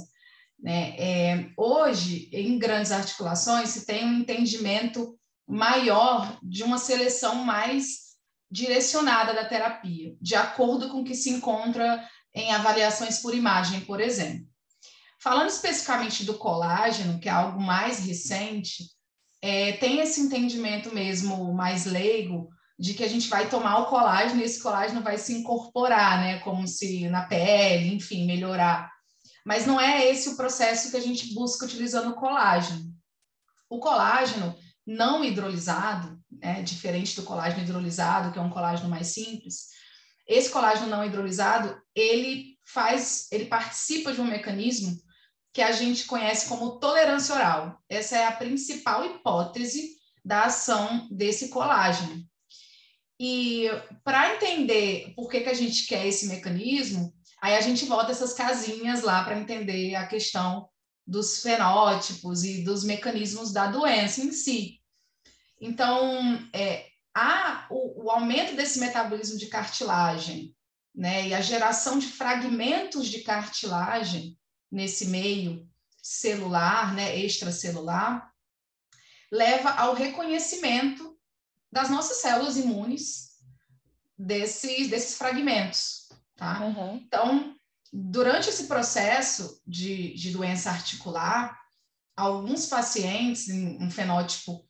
Né? 0.58 0.94
É, 0.96 1.46
hoje, 1.56 2.30
em 2.32 2.58
grandes 2.58 2.92
articulações, 2.92 3.70
se 3.70 3.86
tem 3.86 4.04
um 4.04 4.20
entendimento 4.20 5.18
maior 5.46 6.38
de 6.42 6.62
uma 6.62 6.78
seleção 6.78 7.34
mais 7.44 8.04
direcionada 8.50 9.34
da 9.34 9.44
terapia, 9.44 10.16
de 10.20 10.34
acordo 10.34 10.88
com 10.88 11.00
o 11.00 11.04
que 11.04 11.14
se 11.14 11.28
encontra 11.28 12.08
em 12.32 12.52
avaliações 12.52 13.20
por 13.20 13.34
imagem, 13.34 13.80
por 13.80 14.00
exemplo. 14.00 14.46
Falando 15.24 15.48
especificamente 15.48 16.22
do 16.22 16.34
colágeno, 16.34 17.18
que 17.18 17.30
é 17.30 17.32
algo 17.32 17.58
mais 17.58 17.98
recente, 18.00 18.90
é, 19.40 19.72
tem 19.72 20.00
esse 20.00 20.20
entendimento 20.20 20.94
mesmo 20.94 21.54
mais 21.54 21.86
leigo 21.86 22.50
de 22.78 22.92
que 22.92 23.02
a 23.02 23.08
gente 23.08 23.26
vai 23.28 23.48
tomar 23.48 23.78
o 23.78 23.86
colágeno 23.86 24.42
e 24.42 24.44
esse 24.44 24.62
colágeno 24.62 25.00
vai 25.00 25.16
se 25.16 25.32
incorporar, 25.32 26.20
né? 26.20 26.40
Como 26.40 26.68
se 26.68 27.08
na 27.08 27.22
pele, 27.22 27.94
enfim, 27.94 28.26
melhorar. 28.26 28.92
Mas 29.46 29.64
não 29.64 29.80
é 29.80 30.06
esse 30.10 30.28
o 30.28 30.36
processo 30.36 30.90
que 30.90 30.96
a 30.98 31.00
gente 31.00 31.32
busca 31.32 31.64
utilizando 31.64 32.10
o 32.10 32.16
colágeno. 32.16 32.84
O 33.70 33.78
colágeno 33.78 34.54
não 34.86 35.24
hidrolisado, 35.24 36.20
né, 36.30 36.60
diferente 36.60 37.16
do 37.16 37.22
colágeno 37.22 37.62
hidrolisado, 37.62 38.30
que 38.30 38.38
é 38.38 38.42
um 38.42 38.50
colágeno 38.50 38.90
mais 38.90 39.06
simples, 39.06 39.68
esse 40.28 40.50
colágeno 40.50 40.88
não 40.88 41.02
hidrolisado, 41.02 41.80
ele 41.94 42.58
faz, 42.66 43.26
ele 43.32 43.46
participa 43.46 44.12
de 44.12 44.20
um 44.20 44.26
mecanismo 44.26 45.02
que 45.54 45.62
a 45.62 45.70
gente 45.70 46.04
conhece 46.04 46.48
como 46.48 46.80
tolerância 46.80 47.32
oral. 47.32 47.78
Essa 47.88 48.18
é 48.18 48.26
a 48.26 48.32
principal 48.32 49.06
hipótese 49.06 49.96
da 50.24 50.46
ação 50.46 51.06
desse 51.08 51.48
colágeno. 51.48 52.28
E 53.20 53.68
para 54.02 54.34
entender 54.34 55.14
por 55.14 55.30
que, 55.30 55.42
que 55.42 55.48
a 55.48 55.54
gente 55.54 55.86
quer 55.86 56.04
esse 56.06 56.26
mecanismo, 56.26 57.14
aí 57.40 57.54
a 57.54 57.60
gente 57.60 57.84
volta 57.84 58.10
essas 58.10 58.32
casinhas 58.34 59.02
lá 59.02 59.22
para 59.22 59.38
entender 59.38 59.94
a 59.94 60.08
questão 60.08 60.68
dos 61.06 61.40
fenótipos 61.40 62.42
e 62.42 62.64
dos 62.64 62.82
mecanismos 62.82 63.52
da 63.52 63.68
doença 63.68 64.22
em 64.22 64.32
si. 64.32 64.80
Então, 65.60 66.48
é, 66.52 66.88
há 67.14 67.68
o, 67.70 68.06
o 68.06 68.10
aumento 68.10 68.56
desse 68.56 68.80
metabolismo 68.80 69.38
de 69.38 69.46
cartilagem 69.46 70.52
né, 70.92 71.28
e 71.28 71.34
a 71.34 71.40
geração 71.40 71.96
de 71.96 72.08
fragmentos 72.08 73.06
de 73.06 73.20
cartilagem 73.20 74.36
nesse 74.74 75.06
meio 75.06 75.70
celular, 76.02 76.92
né, 76.94 77.16
extracelular, 77.16 78.30
leva 79.30 79.70
ao 79.70 79.94
reconhecimento 79.94 81.16
das 81.72 81.88
nossas 81.88 82.18
células 82.18 82.56
imunes 82.56 83.38
desses, 84.18 84.90
desses 84.90 85.16
fragmentos, 85.16 86.08
tá? 86.36 86.60
Uhum. 86.60 86.96
Então, 86.96 87.56
durante 87.92 88.48
esse 88.48 88.66
processo 88.66 89.62
de, 89.66 90.14
de 90.14 90.32
doença 90.32 90.70
articular, 90.70 91.58
alguns 92.16 92.66
pacientes, 92.66 93.48
em 93.48 93.82
um 93.82 93.90
fenótipo 93.90 94.68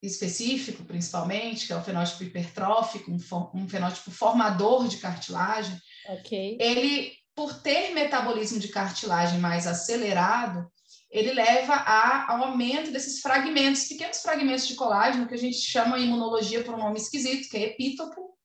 específico, 0.00 0.84
principalmente, 0.84 1.66
que 1.66 1.72
é 1.72 1.76
o 1.76 1.82
fenótipo 1.82 2.22
hipertrófico, 2.22 3.10
um, 3.10 3.18
um 3.54 3.68
fenótipo 3.68 4.12
formador 4.12 4.86
de 4.86 4.98
cartilagem, 4.98 5.76
okay. 6.08 6.56
ele 6.60 7.18
por 7.38 7.62
ter 7.62 7.94
metabolismo 7.94 8.58
de 8.58 8.66
cartilagem 8.66 9.38
mais 9.38 9.64
acelerado, 9.64 10.68
ele 11.08 11.32
leva 11.32 11.72
a, 11.72 12.32
ao 12.32 12.42
aumento 12.42 12.90
desses 12.90 13.20
fragmentos, 13.20 13.84
pequenos 13.84 14.20
fragmentos 14.20 14.66
de 14.66 14.74
colágeno, 14.74 15.28
que 15.28 15.34
a 15.34 15.38
gente 15.38 15.56
chama 15.56 16.00
em 16.00 16.06
imunologia 16.06 16.64
por 16.64 16.74
um 16.74 16.78
nome 16.78 16.98
esquisito, 16.98 17.48
que 17.48 17.56
é 17.56 17.62
epítopo. 17.66 18.36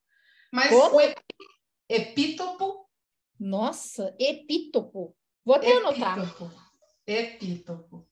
Mas 0.51 0.69
Como? 0.69 0.97
o 0.97 1.15
epítopo. 1.89 2.87
Nossa, 3.39 4.15
epítopo. 4.19 5.17
Vou 5.43 5.55
até 5.55 5.71
epítopo, 5.71 5.89
anotar. 5.89 6.63
Epítopo. 7.07 8.07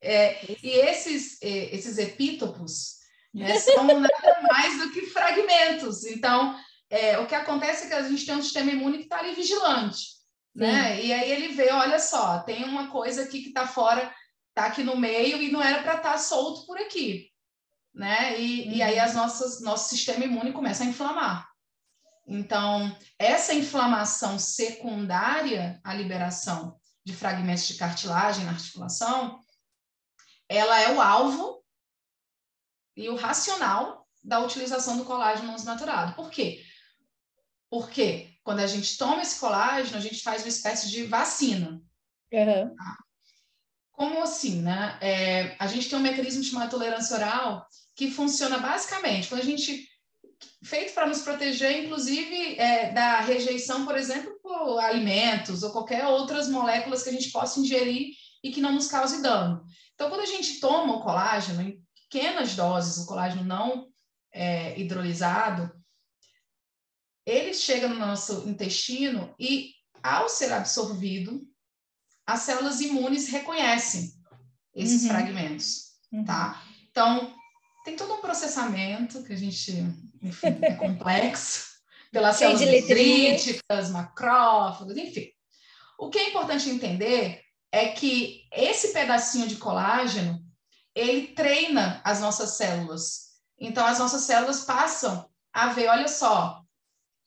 É, 0.00 0.44
e 0.64 0.68
esses, 0.68 1.40
esses 1.40 1.96
epítopos 1.96 2.96
né, 3.32 3.56
são 3.60 3.84
nada 3.86 4.42
mais 4.50 4.80
do 4.80 4.90
que 4.90 5.02
fragmentos. 5.02 6.04
Então, 6.04 6.58
é, 6.90 7.20
o 7.20 7.26
que 7.28 7.36
acontece 7.36 7.84
é 7.84 7.88
que 7.88 7.94
a 7.94 8.02
gente 8.02 8.26
tem 8.26 8.34
um 8.34 8.42
sistema 8.42 8.72
imune 8.72 8.98
que 8.98 9.04
está 9.04 9.20
ali 9.20 9.32
vigilante 9.32 10.23
né? 10.54 11.04
E 11.04 11.12
aí 11.12 11.30
ele 11.30 11.48
vê, 11.48 11.70
olha 11.72 11.98
só, 11.98 12.38
tem 12.40 12.64
uma 12.64 12.88
coisa 12.88 13.24
aqui 13.24 13.42
que 13.42 13.48
está 13.48 13.66
fora, 13.66 14.14
está 14.50 14.66
aqui 14.66 14.84
no 14.84 14.96
meio 14.96 15.42
e 15.42 15.50
não 15.50 15.60
era 15.60 15.82
para 15.82 15.96
estar 15.96 16.12
tá 16.12 16.18
solto 16.18 16.64
por 16.64 16.78
aqui, 16.78 17.30
né? 17.92 18.40
E, 18.40 18.68
uhum. 18.68 18.72
e 18.74 18.82
aí 18.82 18.96
uhum. 18.96 19.04
as 19.04 19.14
nossas, 19.14 19.60
nosso 19.60 19.88
sistema 19.88 20.24
imune 20.24 20.52
começa 20.52 20.84
a 20.84 20.86
inflamar. 20.86 21.48
Então, 22.26 22.96
essa 23.18 23.52
inflamação 23.52 24.38
secundária 24.38 25.80
à 25.84 25.92
liberação 25.92 26.80
de 27.04 27.14
fragmentos 27.14 27.66
de 27.66 27.74
cartilagem 27.74 28.44
na 28.44 28.52
articulação, 28.52 29.38
ela 30.48 30.80
é 30.80 30.90
o 30.92 31.00
alvo 31.00 31.62
e 32.96 33.08
o 33.10 33.16
racional 33.16 34.08
da 34.22 34.40
utilização 34.40 34.96
do 34.96 35.04
colágeno 35.04 35.54
desnaturado. 35.54 36.14
Por 36.14 36.30
quê? 36.30 36.64
Porque 37.68 38.33
quando 38.44 38.60
a 38.60 38.66
gente 38.66 38.96
toma 38.98 39.22
esse 39.22 39.40
colágeno, 39.40 39.96
a 39.96 40.00
gente 40.00 40.22
faz 40.22 40.42
uma 40.42 40.48
espécie 40.48 40.90
de 40.90 41.04
vacina. 41.04 41.80
Uhum. 42.30 42.76
Como 43.90 44.22
assim, 44.22 44.60
né? 44.60 44.98
É, 45.00 45.56
a 45.58 45.66
gente 45.66 45.88
tem 45.88 45.98
um 45.98 46.02
mecanismo 46.02 46.44
chamado 46.44 46.70
tolerância 46.70 47.16
oral 47.16 47.66
que 47.96 48.10
funciona 48.10 48.58
basicamente 48.58 49.28
quando 49.28 49.40
a 49.40 49.44
gente 49.44 49.88
feito 50.62 50.92
para 50.92 51.06
nos 51.06 51.22
proteger, 51.22 51.84
inclusive 51.84 52.58
é, 52.58 52.92
da 52.92 53.20
rejeição, 53.20 53.86
por 53.86 53.96
exemplo, 53.96 54.38
por 54.42 54.78
alimentos 54.78 55.62
ou 55.62 55.70
qualquer 55.70 56.06
outras 56.06 56.48
moléculas 56.48 57.02
que 57.02 57.10
a 57.10 57.12
gente 57.12 57.30
possa 57.30 57.60
ingerir 57.60 58.08
e 58.42 58.50
que 58.50 58.60
não 58.60 58.72
nos 58.72 58.88
cause 58.88 59.22
dano. 59.22 59.64
Então, 59.94 60.10
quando 60.10 60.22
a 60.22 60.26
gente 60.26 60.60
toma 60.60 60.96
o 60.96 61.00
colágeno 61.00 61.62
em 61.62 61.80
pequenas 62.10 62.54
doses, 62.54 62.98
o 62.98 63.06
colágeno 63.06 63.44
não 63.44 63.86
é, 64.32 64.78
hidrolisado, 64.78 65.70
ele 67.26 67.54
chega 67.54 67.88
no 67.88 67.96
nosso 67.96 68.48
intestino 68.48 69.34
e, 69.38 69.72
ao 70.02 70.28
ser 70.28 70.52
absorvido, 70.52 71.42
as 72.26 72.40
células 72.40 72.80
imunes 72.80 73.28
reconhecem 73.28 74.12
esses 74.74 75.02
uhum. 75.02 75.08
fragmentos, 75.08 75.92
uhum. 76.12 76.24
tá? 76.24 76.62
Então, 76.90 77.34
tem 77.84 77.96
todo 77.96 78.14
um 78.14 78.20
processamento 78.20 79.22
que 79.22 79.32
a 79.32 79.36
gente, 79.36 79.72
enfim, 80.22 80.58
é 80.62 80.74
complexo, 80.74 81.74
pelas 82.10 82.38
Cheio 82.38 82.56
células 82.56 82.86
dendríticas, 82.86 83.90
macrófagos, 83.90 84.96
enfim. 84.96 85.28
O 85.98 86.10
que 86.10 86.18
é 86.18 86.28
importante 86.30 86.70
entender 86.70 87.42
é 87.70 87.88
que 87.88 88.44
esse 88.52 88.92
pedacinho 88.92 89.48
de 89.48 89.56
colágeno, 89.56 90.40
ele 90.94 91.28
treina 91.28 92.00
as 92.04 92.20
nossas 92.20 92.50
células. 92.50 93.32
Então, 93.58 93.84
as 93.84 93.98
nossas 93.98 94.22
células 94.22 94.64
passam 94.64 95.28
a 95.52 95.68
ver, 95.68 95.88
olha 95.88 96.08
só, 96.08 96.63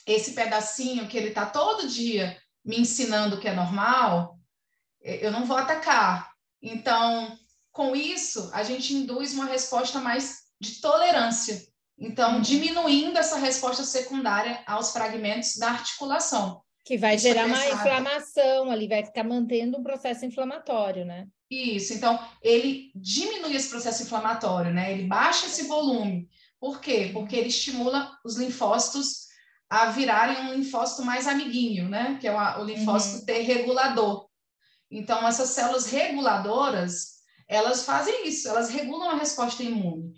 esse 0.08 0.32
pedacinho 0.32 1.08
que 1.08 1.18
ele 1.18 1.30
está 1.30 1.46
todo 1.46 1.88
dia 1.88 2.38
me 2.66 2.80
ensinando 2.80 3.40
que 3.40 3.48
é 3.48 3.54
normal, 3.54 4.40
eu 5.02 5.32
não 5.32 5.46
vou 5.46 5.58
atacar. 5.58 6.32
Então, 6.62 7.38
com 7.72 7.96
isso, 7.96 8.50
a 8.54 8.64
gente 8.64 8.94
induz 8.94 9.34
uma 9.34 9.46
resposta 9.46 10.00
mais 10.00 10.48
de 10.60 10.82
tolerância. 10.82 11.62
Então, 12.00 12.36
uhum. 12.36 12.42
diminuindo 12.42 13.18
essa 13.18 13.38
resposta 13.38 13.84
secundária 13.84 14.62
aos 14.66 14.92
fragmentos 14.92 15.58
da 15.58 15.70
articulação. 15.70 16.62
Que 16.86 16.98
vai 16.98 17.18
gerar 17.18 17.46
uma 17.46 17.68
inflamação 17.68 18.72
ali, 18.72 18.88
vai 18.88 19.06
ficar 19.06 19.24
mantendo 19.24 19.78
um 19.78 19.84
processo 19.84 20.26
inflamatório, 20.26 21.06
né? 21.06 21.28
Isso, 21.50 21.94
então 21.94 22.20
ele 22.42 22.92
diminui 22.96 23.56
esse 23.56 23.70
processo 23.70 24.04
inflamatório, 24.04 24.74
né? 24.74 24.92
Ele 24.94 25.04
baixa 25.04 25.48
esse 25.48 25.64
volume. 25.68 26.30
Por 26.60 26.80
quê? 26.80 27.10
Porque 27.14 27.36
ele 27.36 27.50
estimula 27.50 28.12
os 28.24 28.38
linfócitos 28.38 29.27
a 29.70 29.88
virarem 29.88 30.46
um 30.46 30.54
linfócito 30.54 31.04
mais 31.04 31.28
amiguinho, 31.28 31.90
né? 31.90 32.18
Que 32.20 32.28
é 32.28 32.34
o, 32.34 32.64
linfócito 32.64 33.20
uhum. 33.20 33.26
T 33.26 33.42
regulador. 33.42 34.28
Então, 34.90 35.28
essas 35.28 35.50
células 35.50 35.88
reguladoras, 35.88 37.18
elas 37.48 37.84
fazem 37.86 38.28
isso, 38.28 38.48
elas 38.48 38.70
regulam 38.70 39.10
a 39.10 39.16
resposta 39.16 39.64
imune. 39.64 40.14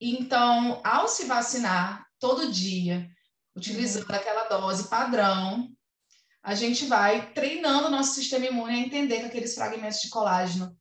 Então, 0.00 0.80
ao 0.82 1.06
se 1.06 1.26
vacinar 1.26 2.04
todo 2.18 2.50
dia, 2.50 3.08
utilizando 3.54 4.08
uhum. 4.08 4.16
aquela 4.16 4.44
dose 4.44 4.88
padrão, 4.88 5.68
a 6.42 6.54
gente 6.54 6.86
vai 6.86 7.32
treinando 7.32 7.88
o 7.88 7.90
nosso 7.90 8.14
sistema 8.14 8.46
imune 8.46 8.74
a 8.74 8.78
entender 8.78 9.20
que 9.20 9.26
aqueles 9.26 9.54
fragmentos 9.54 10.00
de 10.00 10.08
colágeno, 10.08 10.76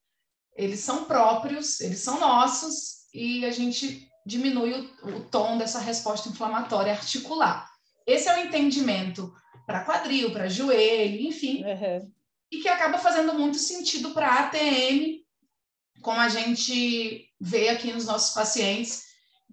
eles 0.56 0.80
são 0.80 1.06
próprios, 1.06 1.80
eles 1.82 2.00
são 2.00 2.20
nossos, 2.20 3.08
e 3.14 3.46
a 3.46 3.52
gente 3.52 4.10
diminui 4.26 4.74
o, 5.04 5.18
o 5.18 5.30
tom 5.30 5.58
dessa 5.58 5.80
resposta 5.80 6.30
inflamatória 6.30 6.94
articular. 6.94 7.69
Esse 8.10 8.28
é 8.28 8.36
o 8.36 8.46
entendimento 8.46 9.32
para 9.66 9.84
quadril, 9.84 10.32
para 10.32 10.50
joelho, 10.50 11.22
enfim, 11.22 11.64
uhum. 11.64 12.12
e 12.52 12.58
que 12.58 12.68
acaba 12.68 12.98
fazendo 12.98 13.34
muito 13.34 13.58
sentido 13.58 14.12
para 14.12 14.46
ATM, 14.46 15.20
como 16.02 16.20
a 16.20 16.28
gente 16.28 17.30
vê 17.40 17.70
aqui 17.70 17.94
nos 17.94 18.08
nossos 18.08 18.34
pacientes 18.34 19.04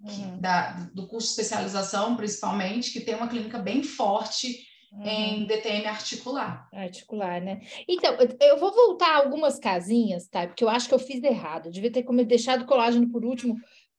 uhum. 0.01 0.39
da, 0.41 0.71
do 0.93 1.07
curso 1.07 1.27
de 1.27 1.41
especialização, 1.41 2.15
principalmente, 2.15 2.91
que 2.91 3.01
tem 3.01 3.13
uma 3.13 3.27
clínica 3.27 3.59
bem 3.59 3.83
forte 3.83 4.65
uhum. 4.91 5.05
em 5.05 5.45
DTM 5.45 5.85
articular. 5.85 6.67
Articular, 6.73 7.39
né? 7.39 7.61
Então, 7.87 8.17
eu 8.41 8.57
vou 8.57 8.73
voltar 8.73 9.15
algumas 9.15 9.59
casinhas, 9.59 10.27
tá? 10.27 10.47
Porque 10.47 10.63
eu 10.63 10.69
acho 10.69 10.87
que 10.87 10.95
eu 10.95 10.99
fiz 10.99 11.23
errado. 11.23 11.67
Eu 11.67 11.71
devia 11.71 11.91
ter 11.91 12.03
deixado 12.25 12.63
o 12.63 12.67
colágeno 12.67 13.09
por 13.11 13.23
último, 13.23 13.55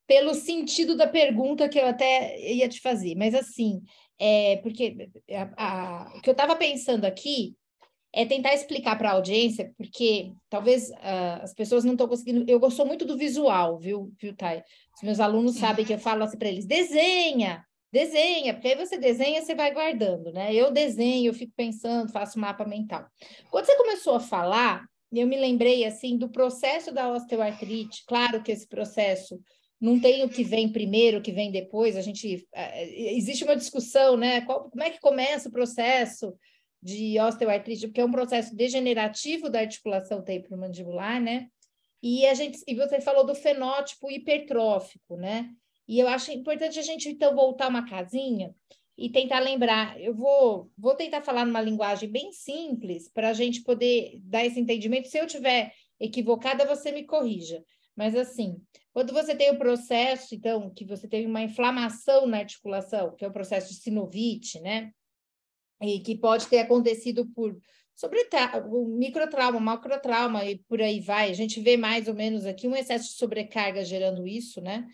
pelo 0.06 0.34
sentido 0.34 0.96
da 0.96 1.06
pergunta 1.06 1.68
que 1.68 1.78
eu 1.78 1.86
até 1.86 2.40
ia 2.52 2.68
te 2.68 2.80
fazer. 2.80 3.14
Mas 3.14 3.34
assim, 3.34 3.82
é, 4.18 4.56
porque 4.56 5.10
a, 5.30 5.50
a, 5.56 6.16
o 6.16 6.20
que 6.20 6.28
eu 6.28 6.32
estava 6.32 6.56
pensando 6.56 7.04
aqui 7.04 7.56
é 8.12 8.24
tentar 8.24 8.54
explicar 8.54 8.96
para 8.96 9.10
a 9.10 9.12
audiência, 9.12 9.72
porque 9.76 10.32
talvez 10.48 10.90
uh, 10.90 11.42
as 11.42 11.54
pessoas 11.54 11.84
não 11.84 11.92
estão 11.92 12.08
conseguindo. 12.08 12.44
Eu 12.48 12.58
gosto 12.58 12.84
muito 12.84 13.04
do 13.04 13.16
visual, 13.16 13.78
viu, 13.78 14.12
viu 14.18 14.34
Thay? 14.34 14.62
Os 14.96 15.02
meus 15.02 15.20
alunos 15.20 15.56
sabem 15.56 15.84
que 15.84 15.92
eu 15.92 15.98
falo 15.98 16.24
assim 16.24 16.38
para 16.38 16.48
eles: 16.48 16.66
desenha, 16.66 17.64
desenha, 17.92 18.54
porque 18.54 18.68
aí 18.68 18.76
você 18.76 18.98
desenha, 18.98 19.42
você 19.42 19.54
vai 19.54 19.72
guardando, 19.72 20.32
né? 20.32 20.54
Eu 20.54 20.70
desenho, 20.70 21.28
eu 21.28 21.34
fico 21.34 21.52
pensando, 21.54 22.10
faço 22.10 22.38
mapa 22.38 22.64
mental. 22.64 23.06
Quando 23.50 23.66
você 23.66 23.76
começou 23.76 24.14
a 24.14 24.20
falar, 24.20 24.84
eu 25.12 25.26
me 25.26 25.38
lembrei 25.38 25.84
assim 25.84 26.16
do 26.16 26.30
processo 26.30 26.92
da 26.92 27.12
osteoartrite. 27.12 28.04
Claro 28.06 28.42
que 28.42 28.52
esse 28.52 28.66
processo 28.66 29.38
não 29.80 30.00
tem 30.00 30.24
o 30.24 30.28
que 30.28 30.42
vem 30.42 30.68
primeiro, 30.68 31.18
o 31.18 31.22
que 31.22 31.32
vem 31.32 31.50
depois. 31.50 31.96
A 31.96 32.00
gente 32.00 32.48
uh, 32.54 32.78
existe 33.16 33.44
uma 33.44 33.56
discussão, 33.56 34.16
né? 34.16 34.40
Qual, 34.42 34.70
como 34.70 34.82
é 34.82 34.90
que 34.90 35.00
começa 35.00 35.48
o 35.48 35.52
processo? 35.52 36.34
de 36.82 37.18
osteoartrite, 37.18 37.88
porque 37.88 38.00
é 38.00 38.04
um 38.04 38.10
processo 38.10 38.54
degenerativo 38.54 39.50
da 39.50 39.60
articulação 39.60 40.22
temporomandibular, 40.22 41.20
né? 41.20 41.48
E 42.02 42.24
a 42.26 42.34
gente, 42.34 42.62
e 42.66 42.74
você 42.74 43.00
falou 43.00 43.26
do 43.26 43.34
fenótipo 43.34 44.10
hipertrófico, 44.10 45.16
né? 45.16 45.50
E 45.86 45.98
eu 45.98 46.06
acho 46.06 46.30
importante 46.30 46.78
a 46.78 46.82
gente 46.82 47.08
então 47.08 47.34
voltar 47.34 47.68
uma 47.68 47.88
casinha 47.88 48.54
e 48.96 49.08
tentar 49.10 49.40
lembrar. 49.40 50.00
Eu 50.00 50.14
vou, 50.14 50.70
vou 50.76 50.94
tentar 50.94 51.22
falar 51.22 51.44
numa 51.44 51.60
linguagem 51.60 52.08
bem 52.08 52.30
simples 52.32 53.08
para 53.08 53.30
a 53.30 53.32
gente 53.32 53.62
poder 53.62 54.18
dar 54.22 54.44
esse 54.44 54.60
entendimento. 54.60 55.08
Se 55.08 55.18
eu 55.18 55.26
tiver 55.26 55.72
equivocada, 55.98 56.64
você 56.64 56.92
me 56.92 57.04
corrija. 57.04 57.64
Mas 57.98 58.14
assim, 58.14 58.62
quando 58.92 59.12
você 59.12 59.34
tem 59.34 59.50
o 59.50 59.58
processo, 59.58 60.34
então, 60.34 60.70
que 60.70 60.84
você 60.84 61.08
teve 61.08 61.26
uma 61.26 61.42
inflamação 61.42 62.26
na 62.26 62.38
articulação, 62.38 63.16
que 63.16 63.24
é 63.24 63.28
o 63.28 63.32
processo 63.32 63.74
de 63.74 63.80
sinovite, 63.80 64.60
né? 64.60 64.92
e 65.80 66.00
que 66.00 66.16
pode 66.16 66.46
ter 66.46 66.60
acontecido 66.60 67.26
por 67.34 67.56
sobre 67.94 68.28
o 68.70 68.86
microtrauma, 68.96 69.58
macrotrauma 69.58 70.44
e 70.44 70.58
por 70.68 70.80
aí 70.80 71.00
vai. 71.00 71.30
A 71.30 71.34
gente 71.34 71.60
vê 71.60 71.76
mais 71.76 72.06
ou 72.06 72.14
menos 72.14 72.46
aqui 72.46 72.68
um 72.68 72.76
excesso 72.76 73.08
de 73.08 73.14
sobrecarga 73.14 73.84
gerando 73.84 74.24
isso, 74.24 74.60
né? 74.60 74.86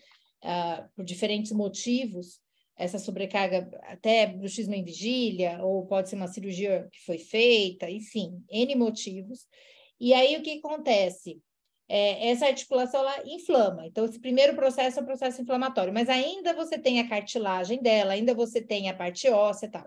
Uh, 0.43 0.89
por 0.95 1.05
diferentes 1.05 1.51
motivos. 1.51 2.39
Essa 2.75 2.97
sobrecarga, 2.97 3.69
até 3.83 4.25
bruxismo 4.25 4.73
em 4.73 4.83
vigília, 4.83 5.63
ou 5.63 5.85
pode 5.85 6.09
ser 6.09 6.15
uma 6.15 6.27
cirurgia 6.27 6.89
que 6.91 7.05
foi 7.05 7.19
feita, 7.19 7.89
enfim, 7.89 8.43
N 8.49 8.75
motivos. 8.75 9.47
E 9.99 10.11
aí 10.11 10.35
o 10.35 10.41
que 10.41 10.57
acontece? 10.57 11.39
É, 11.87 12.29
essa 12.29 12.47
articulação 12.47 13.01
ela 13.01 13.21
inflama. 13.25 13.85
Então, 13.85 14.05
esse 14.05 14.19
primeiro 14.19 14.55
processo 14.55 14.99
é 14.99 15.01
um 15.03 15.05
processo 15.05 15.41
inflamatório, 15.41 15.93
mas 15.93 16.09
ainda 16.09 16.53
você 16.53 16.77
tem 16.77 16.99
a 16.99 17.07
cartilagem 17.07 17.81
dela, 17.81 18.13
ainda 18.13 18.33
você 18.33 18.61
tem 18.61 18.89
a 18.89 18.93
parte 18.93 19.29
óssea 19.29 19.67
e 19.67 19.71
tal. 19.71 19.85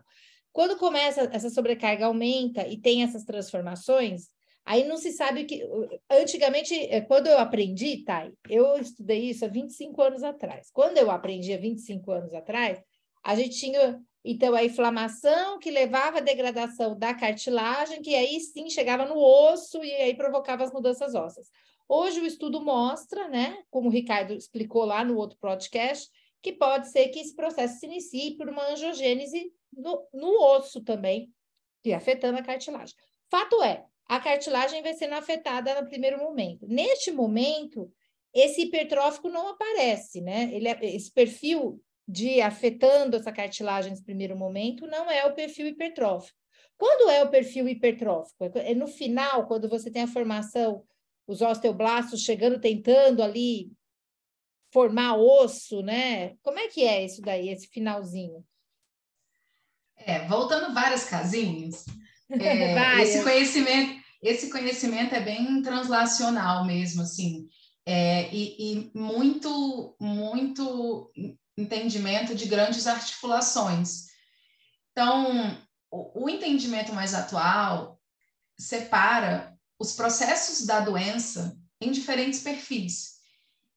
Quando 0.53 0.77
começa 0.77 1.29
essa 1.33 1.51
sobrecarga 1.51 2.07
aumenta 2.07 2.67
e 2.67 2.77
tem 2.77 3.03
essas 3.03 3.25
transformações, 3.25 4.29
aí 4.65 4.85
não 4.85 4.97
se 4.97 5.13
sabe 5.13 5.45
que. 5.45 5.63
Antigamente, 6.11 6.75
é, 6.75 7.01
quando 7.01 7.27
eu 7.27 7.39
aprendi, 7.39 8.05
Thay, 8.05 8.33
eu 8.49 8.77
estudei 8.77 9.31
isso 9.31 9.45
há 9.45 9.49
25 9.49 10.01
anos 10.03 10.23
atrás. 10.23 10.71
Quando 10.73 10.99
eu 10.99 11.11
aprendi 11.11 11.53
há 11.53 11.59
25 11.59 12.11
anos 12.13 12.33
atrás, 12.35 12.81
a 13.25 13.35
gente 13.35 13.59
tinha 13.59 14.01
então 14.25 14.55
a 14.55 14.65
inflamação 14.65 15.59
que 15.59 15.71
levava 15.71 16.19
à 16.19 16.21
degradação 16.21 16.99
da 16.99 17.15
cartilagem, 17.15 18.03
que 18.03 18.15
aí 18.15 18.41
sim 18.41 18.69
chegava 18.69 19.07
no 19.07 19.17
osso 19.17 19.83
e 19.83 19.93
aí 19.93 20.15
provocava 20.15 20.65
as 20.65 20.73
mudanças 20.73 21.15
ósseas. 21.15 21.49
Hoje 21.89 22.21
o 22.21 22.27
estudo 22.27 22.61
mostra, 22.61 23.29
né, 23.29 23.63
como 23.71 23.89
o 23.89 23.93
Ricardo 23.93 24.35
explicou 24.35 24.85
lá 24.85 25.03
no 25.03 25.17
outro 25.17 25.39
podcast, 25.39 26.11
que 26.43 26.53
pode 26.53 26.91
ser 26.91 27.09
que 27.09 27.19
esse 27.19 27.35
processo 27.35 27.79
se 27.79 27.87
inicie 27.87 28.37
por 28.37 28.49
uma 28.49 28.71
angiogênese 28.71 29.53
no, 29.73 30.07
no 30.13 30.41
osso 30.57 30.83
também, 30.83 31.33
que 31.83 31.93
afetando 31.93 32.39
a 32.39 32.43
cartilagem. 32.43 32.95
Fato 33.31 33.63
é, 33.63 33.85
a 34.07 34.21
cartilagem 34.21 34.83
vai 34.83 34.95
sendo 34.95 35.15
afetada 35.15 35.81
no 35.81 35.89
primeiro 35.89 36.19
momento. 36.19 36.67
Neste 36.67 37.11
momento, 37.11 37.91
esse 38.35 38.63
hipertrófico 38.63 39.29
não 39.29 39.49
aparece, 39.49 40.21
né? 40.21 40.51
Ele, 40.53 40.69
é, 40.69 40.79
esse 40.95 41.11
perfil 41.11 41.83
de 42.07 42.41
afetando 42.41 43.17
essa 43.17 43.33
cartilagem 43.33 43.91
nesse 43.91 44.05
primeiro 44.05 44.37
momento 44.37 44.87
não 44.87 45.11
é 45.11 45.27
o 45.27 45.35
perfil 45.35 45.67
hipertrófico. 45.67 46.39
Quando 46.77 47.11
é 47.11 47.23
o 47.23 47.29
perfil 47.29 47.69
hipertrófico? 47.69 48.45
É 48.55 48.75
no 48.75 48.87
final, 48.87 49.47
quando 49.47 49.69
você 49.69 49.91
tem 49.91 50.03
a 50.03 50.07
formação, 50.07 50.85
os 51.29 51.43
osteoblastos 51.43 52.23
chegando, 52.23 52.59
tentando 52.59 53.23
ali 53.23 53.71
formar 54.73 55.17
osso, 55.17 55.83
né? 55.83 56.35
Como 56.43 56.59
é 56.59 56.69
que 56.69 56.83
é 56.83 57.05
isso 57.05 57.21
daí, 57.21 57.51
esse 57.51 57.69
finalzinho? 57.69 58.43
É, 59.99 60.27
voltando 60.27 60.73
várias 60.73 61.05
casinhas, 61.05 61.85
é, 62.33 62.75
várias. 62.75 63.11
esse 63.11 63.23
conhecimento, 63.23 64.03
esse 64.23 64.51
conhecimento 64.51 65.15
é 65.15 65.21
bem 65.21 65.61
translacional 65.61 66.65
mesmo, 66.65 67.03
assim, 67.03 67.47
é, 67.85 68.33
e, 68.35 68.73
e 68.73 68.91
muito, 68.99 69.95
muito 70.01 71.13
entendimento 71.57 72.35
de 72.35 72.47
grandes 72.47 72.87
articulações. 72.87 74.07
Então, 74.93 75.59
o, 75.91 76.25
o 76.25 76.31
entendimento 76.31 76.93
mais 76.95 77.13
atual 77.13 78.01
separa 78.59 79.58
os 79.79 79.93
processos 79.93 80.67
da 80.67 80.81
doença 80.81 81.57
em 81.81 81.91
diferentes 81.91 82.41
perfis. 82.41 83.19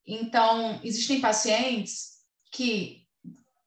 Então, 0.06 0.80
existem 0.84 1.22
pacientes 1.22 2.22
que 2.52 3.02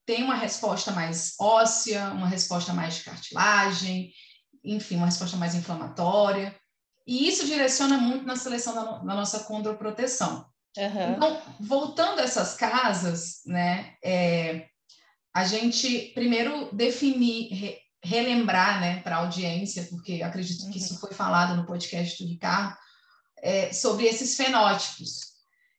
tem 0.05 0.23
uma 0.23 0.35
resposta 0.35 0.93
mais 0.93 1.35
óssea, 1.39 2.11
uma 2.11 2.29
resposta 2.29 2.73
mais 2.73 2.97
de 2.97 3.05
cartilagem, 3.05 4.13
enfim, 4.63 4.97
uma 4.97 5.07
resposta 5.07 5.37
mais 5.37 5.55
inflamatória. 5.55 6.55
E 7.07 7.29
isso 7.29 7.47
direciona 7.47 7.97
muito 7.99 8.25
na 8.25 8.37
seleção 8.37 8.75
da, 8.75 8.83
no, 8.83 9.07
da 9.07 9.15
nossa 9.15 9.41
condroproteção. 9.45 10.47
Uhum. 10.77 11.13
Então, 11.13 11.43
voltando 11.61 12.19
a 12.19 12.25
essas 12.25 12.55
casas, 12.55 13.43
né, 13.47 13.95
é, 14.03 14.67
a 15.33 15.45
gente 15.45 16.13
primeiro 16.15 16.75
definir, 16.75 17.79
relembrar 18.05 18.81
né, 18.81 19.01
para 19.01 19.17
a 19.17 19.21
audiência, 19.21 19.85
porque 19.91 20.23
acredito 20.23 20.71
que 20.71 20.79
uhum. 20.79 20.85
isso 20.85 21.01
foi 21.01 21.13
falado 21.13 21.57
no 21.57 21.67
podcast 21.67 22.23
do 22.23 22.29
Ricardo, 22.29 22.77
é, 23.39 23.73
sobre 23.73 24.05
esses 24.05 24.37
fenótipos. 24.37 25.21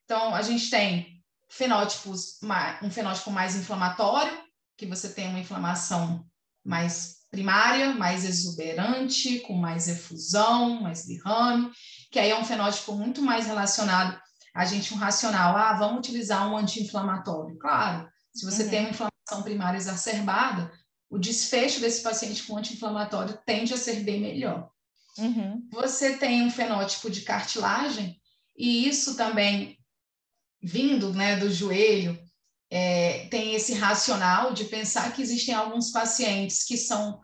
Então, 0.03 0.35
a 0.35 0.41
gente 0.41 0.69
tem 0.69 1.23
fenótipos, 1.49 2.39
um 2.81 2.89
fenótipo 2.89 3.31
mais 3.31 3.55
inflamatório, 3.55 4.43
que 4.77 4.85
você 4.85 5.09
tem 5.09 5.29
uma 5.29 5.39
inflamação 5.39 6.25
mais 6.63 7.15
primária, 7.31 7.93
mais 7.93 8.25
exuberante, 8.25 9.39
com 9.41 9.53
mais 9.53 9.88
efusão, 9.88 10.81
mais 10.81 11.05
derrame, 11.05 11.71
que 12.11 12.19
aí 12.19 12.31
é 12.31 12.39
um 12.39 12.45
fenótipo 12.45 12.93
muito 12.93 13.21
mais 13.21 13.45
relacionado 13.45 14.19
a 14.55 14.63
gente 14.63 14.93
um 14.93 14.97
racional, 14.97 15.57
ah, 15.57 15.73
vamos 15.73 15.99
utilizar 15.99 16.49
um 16.49 16.55
anti-inflamatório. 16.55 17.57
Claro, 17.57 18.07
se 18.33 18.45
você 18.45 18.63
uhum. 18.63 18.69
tem 18.69 18.79
uma 18.79 18.89
inflamação 18.89 19.43
primária 19.43 19.77
exacerbada, 19.77 20.71
o 21.15 21.19
desfecho 21.19 21.80
desse 21.80 22.01
paciente 22.01 22.43
com 22.43 22.58
anti-inflamatório 22.58 23.39
tende 23.45 23.73
a 23.73 23.78
ser 23.78 24.04
bem 24.04 24.19
melhor. 24.19 24.69
Uhum. 25.17 25.65
Você 25.71 26.17
tem 26.17 26.43
um 26.43 26.51
fenótipo 26.51 27.10
de 27.10 27.21
cartilagem, 27.21 28.19
e 28.58 28.88
isso 28.88 29.15
também 29.15 29.78
vindo 30.62 31.13
né, 31.13 31.38
do 31.38 31.51
joelho, 31.51 32.19
é, 32.69 33.28
tem 33.30 33.54
esse 33.54 33.73
racional 33.73 34.51
de 34.51 34.65
pensar 34.65 35.13
que 35.13 35.21
existem 35.21 35.54
alguns 35.54 35.91
pacientes 35.91 36.63
que 36.63 36.75
são 36.75 37.21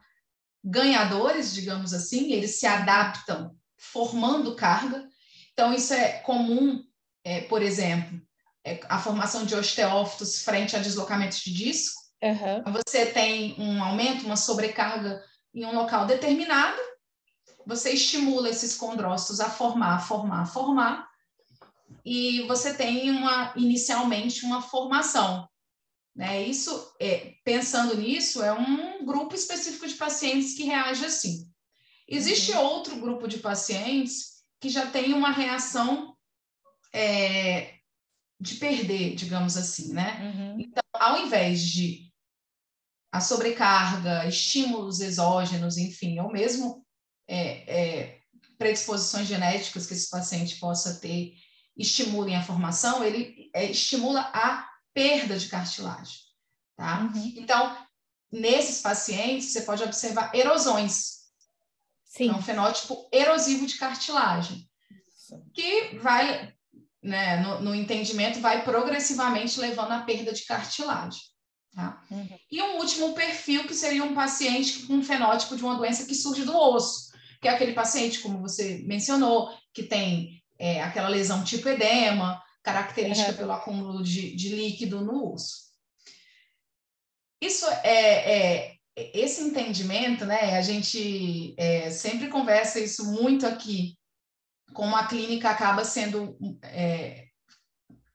ganhadores, 0.63 1.54
digamos 1.54 1.93
assim, 1.93 2.32
eles 2.32 2.60
se 2.60 2.67
adaptam 2.67 3.56
formando 3.77 4.56
carga. 4.56 5.08
Então, 5.51 5.73
isso 5.73 5.93
é 5.93 6.19
comum, 6.19 6.82
é, 7.23 7.41
por 7.41 7.62
exemplo, 7.62 8.21
é, 8.63 8.80
a 8.88 8.99
formação 8.99 9.43
de 9.43 9.56
osteófitos 9.56 10.43
frente 10.43 10.75
a 10.75 10.80
deslocamentos 10.80 11.39
de 11.39 11.51
disco. 11.51 12.00
Uhum. 12.21 12.73
Você 12.73 13.07
tem 13.07 13.55
um 13.60 13.84
aumento, 13.84 14.25
uma 14.25 14.38
sobrecarga 14.38 15.23
em 15.53 15.65
um 15.65 15.73
local 15.73 16.05
determinado, 16.05 16.79
você 17.65 17.91
estimula 17.91 18.49
esses 18.49 18.75
condrócitos 18.75 19.39
a 19.39 19.49
formar, 19.49 20.07
formar, 20.07 20.45
formar, 20.45 21.10
e 22.05 22.41
você 22.43 22.73
tem 22.73 23.12
uma 23.12 23.53
inicialmente 23.55 24.45
uma 24.45 24.62
formação. 24.62 25.47
Né? 26.15 26.43
Isso, 26.43 26.93
é, 26.99 27.36
pensando 27.43 27.95
nisso, 27.95 28.43
é 28.43 28.51
um 28.51 29.05
grupo 29.05 29.36
específico 29.36 29.88
de 29.88 29.95
pacientes 29.95 30.55
que 30.55 30.63
reage 30.63 31.05
assim. 31.05 31.49
Existe 32.07 32.51
uhum. 32.51 32.62
outro 32.62 32.95
grupo 32.97 33.27
de 33.27 33.38
pacientes 33.38 34.41
que 34.60 34.69
já 34.69 34.86
tem 34.88 35.13
uma 35.13 35.31
reação 35.31 36.15
é, 36.93 37.75
de 38.39 38.55
perder, 38.55 39.15
digamos 39.15 39.55
assim, 39.55 39.93
né? 39.93 40.34
Uhum. 40.36 40.60
Então, 40.60 40.84
ao 40.93 41.25
invés 41.25 41.62
de 41.62 42.11
a 43.12 43.19
sobrecarga, 43.19 44.28
estímulos 44.28 45.02
exógenos, 45.02 45.78
enfim, 45.78 46.19
ou 46.19 46.32
mesmo 46.32 46.86
é, 47.28 47.39
é, 47.80 48.19
predisposições 48.58 49.28
genéticas 49.28 49.86
que 49.86 49.93
esse 49.93 50.10
paciente 50.10 50.58
possa 50.58 51.00
ter 51.00 51.34
estimulem 51.76 52.36
a 52.36 52.43
formação, 52.43 53.04
ele 53.04 53.50
é, 53.54 53.65
estimula 53.65 54.21
a 54.34 54.69
perda 54.93 55.38
de 55.38 55.47
cartilagem, 55.47 56.19
tá? 56.76 57.10
Uhum. 57.13 57.34
Então, 57.38 57.78
nesses 58.32 58.82
pacientes, 58.82 59.52
você 59.52 59.62
pode 59.62 59.84
observar 59.84 60.34
erosões. 60.34 61.21
Sim. 62.06 62.30
É 62.30 62.34
um 62.34 62.41
fenótipo 62.41 63.10
erosivo 63.12 63.65
de 63.65 63.78
cartilagem, 63.78 64.69
que 65.54 65.97
vai, 66.00 66.54
né, 67.02 67.38
no, 67.41 67.62
no 67.62 67.76
entendimento, 67.76 68.41
vai 68.41 68.63
progressivamente 68.63 69.60
levando 69.60 69.91
à 69.93 70.02
perda 70.02 70.34
de 70.34 70.43
cartilagem. 70.43 71.31
Tá? 71.75 72.03
Uhum. 72.12 72.27
E 72.51 72.62
um 72.62 72.77
último 72.77 73.13
perfil 73.13 73.65
que 73.65 73.73
seria 73.73 74.03
um 74.03 74.13
paciente 74.13 74.86
com 74.86 74.95
um 74.95 75.03
fenótipo 75.03 75.55
de 75.55 75.63
uma 75.63 75.75
doença 75.75 76.05
que 76.05 76.13
surge 76.13 76.43
do 76.43 76.55
osso, 76.55 77.12
que 77.41 77.47
é 77.47 77.51
aquele 77.51 77.73
paciente, 77.73 78.19
como 78.19 78.41
você 78.41 78.84
mencionou, 78.86 79.49
que 79.73 79.84
tem 79.84 80.43
é, 80.60 80.81
aquela 80.84 81.07
lesão 81.07 81.43
tipo 81.43 81.69
edema, 81.69 82.41
característica 82.62 83.31
uhum. 83.31 83.38
pelo 83.38 83.51
acúmulo 83.53 84.03
de, 84.03 84.36
de, 84.36 84.49
líquido 84.49 85.01
no 85.01 85.34
osso. 85.34 85.71
Isso 87.41 87.65
é, 87.84 88.67
é, 88.67 88.75
esse 88.95 89.41
entendimento, 89.41 90.25
né? 90.25 90.57
A 90.57 90.62
gente 90.62 91.55
é, 91.57 91.89
sempre 91.89 92.27
conversa 92.27 92.79
isso 92.79 93.12
muito 93.12 93.47
aqui, 93.47 93.97
como 94.73 94.95
a 94.95 95.07
clínica 95.07 95.49
acaba 95.49 95.84
sendo 95.84 96.38
é, 96.63 97.25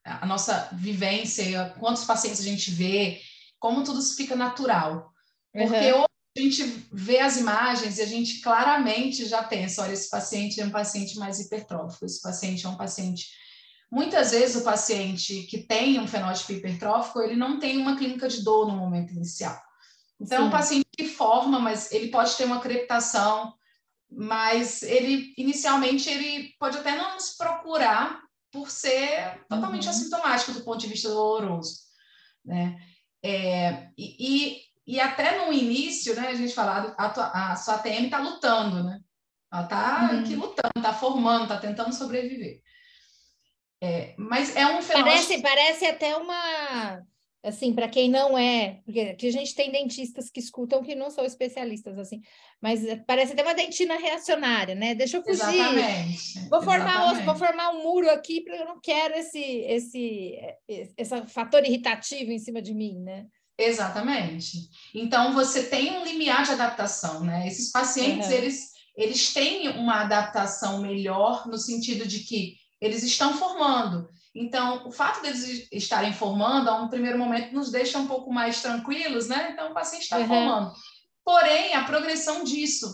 a 0.03 0.25
nossa 0.25 0.69
vivência, 0.73 1.75
quantos 1.79 2.05
pacientes 2.05 2.39
a 2.39 2.43
gente 2.45 2.71
vê, 2.71 3.21
como 3.59 3.83
tudo 3.83 4.01
fica 4.01 4.35
natural. 4.35 5.11
Porque 5.51 5.93
uhum. 5.93 6.03
a 6.03 6.39
gente 6.39 6.63
vê 6.91 7.19
as 7.19 7.37
imagens 7.37 7.97
e 7.97 8.01
a 8.01 8.05
gente 8.05 8.41
claramente 8.41 9.25
já 9.25 9.43
pensa, 9.43 9.83
olha, 9.83 9.93
esse 9.93 10.09
paciente 10.09 10.61
é 10.61 10.65
um 10.65 10.71
paciente 10.71 11.17
mais 11.17 11.39
hipertrófico, 11.39 12.05
esse 12.05 12.21
paciente 12.21 12.65
é 12.65 12.69
um 12.69 12.77
paciente 12.77 13.27
Muitas 13.89 14.31
vezes 14.31 14.57
o 14.57 14.65
paciente 14.65 15.43
que 15.43 15.59
tem 15.59 15.99
um 15.99 16.07
fenótipo 16.07 16.51
hipertrófico, 16.51 17.21
ele 17.21 17.37
não 17.37 17.57
tem 17.57 17.77
uma 17.77 17.95
clínica 17.95 18.27
de 18.27 18.43
dor 18.43 18.67
no 18.67 18.75
momento 18.75 19.13
inicial. 19.13 19.57
Então, 20.19 20.39
Sim. 20.39 20.43
é 20.43 20.47
um 20.47 20.51
paciente 20.51 20.87
que 20.95 21.07
forma, 21.07 21.59
mas 21.59 21.91
ele 21.91 22.09
pode 22.09 22.35
ter 22.35 22.45
uma 22.45 22.59
crepitação, 22.59 23.53
mas 24.11 24.83
ele, 24.83 25.33
inicialmente, 25.37 26.09
ele 26.09 26.53
pode 26.59 26.77
até 26.77 26.97
não 26.97 27.13
nos 27.13 27.29
procurar 27.37 28.21
por 28.51 28.69
ser 28.69 29.45
totalmente 29.47 29.85
uhum. 29.85 29.91
assintomático 29.91 30.51
do 30.51 30.63
ponto 30.63 30.79
de 30.79 30.87
vista 30.87 31.07
doloroso, 31.07 31.79
né? 32.43 32.77
É, 33.23 33.89
e, 33.97 34.61
e, 34.85 34.99
até 34.99 35.45
no 35.45 35.51
início, 35.51 36.15
né, 36.15 36.27
a 36.27 36.35
gente 36.35 36.53
fala, 36.53 36.95
a, 36.97 37.51
a 37.51 37.55
sua 37.55 37.79
TM 37.79 38.05
está 38.05 38.19
lutando, 38.19 38.83
né? 38.83 38.99
Ela 39.51 39.63
está 39.63 40.09
uhum. 40.11 40.19
aqui 40.19 40.35
lutando, 40.35 40.71
está 40.77 40.93
formando, 40.93 41.43
está 41.43 41.57
tentando 41.57 41.93
sobreviver. 41.93 42.61
É, 43.81 44.15
mas 44.17 44.55
é 44.55 44.65
um 44.65 44.81
fenômeno. 44.81 45.11
Parece, 45.11 45.41
parece 45.41 45.85
até 45.85 46.15
uma. 46.17 47.01
Assim, 47.47 47.73
para 47.73 47.87
quem 47.87 48.09
não 48.09 48.37
é, 48.37 48.81
porque 48.83 48.99
aqui 48.99 49.27
a 49.27 49.31
gente 49.31 49.55
tem 49.55 49.71
dentistas 49.71 50.29
que 50.29 50.41
escutam 50.41 50.83
que 50.83 50.93
não 50.93 51.09
são 51.09 51.23
especialistas, 51.23 51.97
assim, 51.97 52.21
mas 52.61 52.81
parece 53.07 53.31
até 53.31 53.41
uma 53.41 53.53
dentina 53.53 53.95
reacionária, 53.95 54.75
né? 54.75 54.93
Deixa 54.93 55.17
eu 55.17 55.23
fugir. 55.23 55.41
Exatamente. 55.41 56.49
Vou 56.49 56.61
formar, 56.61 56.95
Exatamente. 56.95 57.25
vou 57.25 57.35
formar 57.35 57.69
um 57.69 57.83
muro 57.83 58.09
aqui, 58.09 58.41
porque 58.41 58.61
eu 58.61 58.65
não 58.65 58.81
quero 58.81 59.13
esse, 59.13 59.39
esse, 59.39 60.35
esse 60.67 61.27
fator 61.27 61.63
irritativo 61.63 62.31
em 62.31 62.39
cima 62.39 62.61
de 62.61 62.73
mim, 62.73 62.99
né? 62.99 63.25
Exatamente. 63.57 64.69
Então, 64.93 65.33
você 65.33 65.63
tem 65.63 65.97
um 65.97 66.03
limiar 66.03 66.43
de 66.43 66.51
adaptação, 66.51 67.23
né? 67.23 67.47
Esses 67.47 67.71
pacientes, 67.71 68.27
uhum. 68.27 68.33
eles, 68.33 68.71
eles 68.95 69.33
têm 69.33 69.69
uma 69.69 70.01
adaptação 70.01 70.81
melhor 70.81 71.47
no 71.47 71.57
sentido 71.57 72.05
de 72.05 72.19
que 72.19 72.57
eles 72.81 73.03
estão 73.03 73.37
formando. 73.37 74.09
Então, 74.39 74.87
o 74.87 74.91
fato 74.91 75.21
deles 75.21 75.67
estarem 75.71 76.13
formando, 76.13 76.69
a 76.69 76.81
um 76.81 76.87
primeiro 76.87 77.17
momento, 77.17 77.53
nos 77.53 77.71
deixa 77.71 77.97
um 77.97 78.07
pouco 78.07 78.31
mais 78.31 78.61
tranquilos, 78.61 79.27
né? 79.27 79.49
Então, 79.51 79.71
o 79.71 79.73
paciente 79.73 80.03
está 80.03 80.19
uhum. 80.19 80.27
formando. 80.27 80.73
Porém, 81.25 81.73
a 81.73 81.83
progressão 81.83 82.43
disso, 82.43 82.87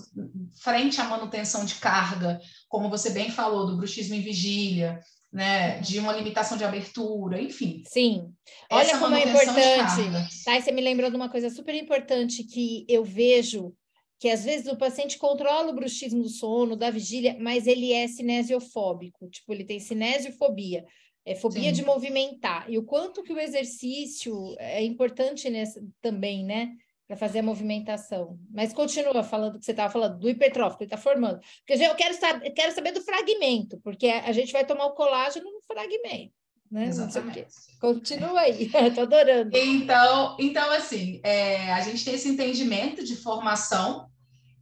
frente 0.61 0.99
à 0.99 1.03
manutenção 1.03 1.65
de 1.65 1.75
carga, 1.75 2.39
como 2.67 2.89
você 2.89 3.11
bem 3.11 3.29
falou, 3.29 3.67
do 3.67 3.77
bruxismo 3.77 4.15
em 4.15 4.21
vigília, 4.21 4.99
né, 5.31 5.79
de 5.79 5.99
uma 5.99 6.13
limitação 6.13 6.57
de 6.57 6.63
abertura, 6.63 7.41
enfim. 7.41 7.83
Sim. 7.85 8.33
Olha 8.71 8.97
como 8.97 9.15
é 9.15 9.27
importante. 9.27 10.43
Tá, 10.45 10.59
você 10.59 10.71
me 10.71 10.81
lembrou 10.81 11.09
de 11.09 11.15
uma 11.15 11.29
coisa 11.29 11.49
super 11.49 11.75
importante 11.75 12.43
que 12.43 12.85
eu 12.87 13.03
vejo 13.03 13.73
que 14.19 14.29
às 14.29 14.45
vezes 14.45 14.67
o 14.67 14.77
paciente 14.77 15.17
controla 15.17 15.69
o 15.69 15.75
bruxismo 15.75 16.23
do 16.23 16.29
sono, 16.29 16.77
da 16.77 16.89
vigília, 16.89 17.35
mas 17.39 17.67
ele 17.67 17.91
é 17.91 18.07
cinesiofóbico, 18.07 19.29
tipo, 19.29 19.51
ele 19.51 19.65
tem 19.65 19.81
cinesiofobia, 19.81 20.85
é 21.25 21.35
fobia 21.35 21.69
Sim. 21.69 21.81
de 21.81 21.85
movimentar. 21.85 22.69
E 22.69 22.77
o 22.77 22.83
quanto 22.83 23.23
que 23.23 23.33
o 23.33 23.39
exercício 23.39 24.55
é 24.59 24.83
importante 24.83 25.49
nessa 25.49 25.81
também, 26.01 26.43
né? 26.43 26.71
Para 27.07 27.17
fazer 27.17 27.39
a 27.39 27.43
movimentação. 27.43 28.39
Mas 28.51 28.73
continua 28.73 29.23
falando 29.23 29.59
que 29.59 29.65
você 29.65 29.71
estava 29.71 29.91
falando 29.91 30.19
do 30.19 30.29
hipertrófico, 30.29 30.83
ele 30.83 30.87
está 30.87 30.97
formando. 30.97 31.39
Porque 31.65 31.83
eu 31.83 31.95
quero, 31.95 32.13
saber, 32.15 32.51
quero 32.51 32.73
saber 32.73 32.91
do 32.91 33.01
fragmento, 33.01 33.79
porque 33.83 34.07
a 34.07 34.31
gente 34.31 34.53
vai 34.53 34.65
tomar 34.65 34.85
o 34.85 34.93
colágeno 34.93 35.45
no 35.45 35.61
fragmento. 35.61 36.33
Né? 36.71 36.87
Exatamente. 36.87 37.45
Continua 37.79 38.41
aí, 38.41 38.63
estou 38.73 39.03
adorando. 39.03 39.55
Então, 39.55 40.37
então 40.39 40.71
assim, 40.71 41.21
é, 41.23 41.71
a 41.71 41.81
gente 41.81 42.03
tem 42.03 42.15
esse 42.15 42.29
entendimento 42.29 43.03
de 43.03 43.15
formação 43.15 44.09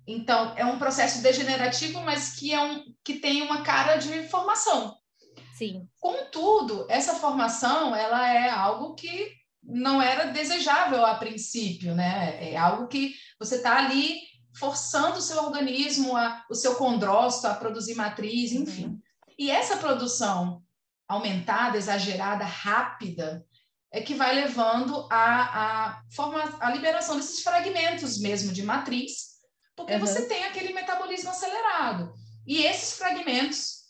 então, 0.07 0.53
é 0.57 0.65
um 0.65 0.79
processo 0.79 1.21
degenerativo, 1.21 2.01
mas 2.01 2.33
que, 2.33 2.53
é 2.53 2.61
um, 2.61 2.83
que 3.03 3.15
tem 3.15 3.41
uma 3.41 3.63
cara 3.63 3.97
de 3.97 4.27
formação. 4.27 4.97
Sim. 5.61 5.87
Contudo, 5.99 6.87
essa 6.89 7.13
formação 7.13 7.95
ela 7.95 8.27
é 8.27 8.49
algo 8.49 8.95
que 8.95 9.31
não 9.61 10.01
era 10.01 10.31
desejável 10.31 11.05
a 11.05 11.13
princípio, 11.13 11.93
né? 11.93 12.51
É 12.51 12.57
algo 12.57 12.87
que 12.87 13.13
você 13.39 13.57
está 13.57 13.77
ali 13.77 14.19
forçando 14.57 15.19
o 15.19 15.21
seu 15.21 15.37
organismo, 15.37 16.17
a, 16.17 16.43
o 16.49 16.55
seu 16.55 16.75
condrócito 16.75 17.45
a 17.45 17.53
produzir 17.53 17.93
matriz, 17.93 18.51
uhum. 18.53 18.63
enfim. 18.63 18.85
Uhum. 18.85 18.99
E 19.37 19.51
essa 19.51 19.77
produção 19.77 20.63
aumentada, 21.07 21.77
exagerada, 21.77 22.43
rápida, 22.43 23.45
é 23.91 24.01
que 24.01 24.15
vai 24.15 24.33
levando 24.33 25.07
a, 25.11 25.89
a, 25.89 26.03
forma, 26.09 26.41
a 26.59 26.71
liberação 26.71 27.17
desses 27.17 27.43
fragmentos 27.43 28.19
mesmo 28.19 28.51
de 28.51 28.63
matriz, 28.63 29.41
porque 29.75 29.93
uhum. 29.93 29.99
você 29.99 30.25
tem 30.25 30.43
aquele 30.43 30.73
metabolismo 30.73 31.29
acelerado. 31.29 32.13
E 32.47 32.63
esses 32.63 32.97
fragmentos, 32.97 33.80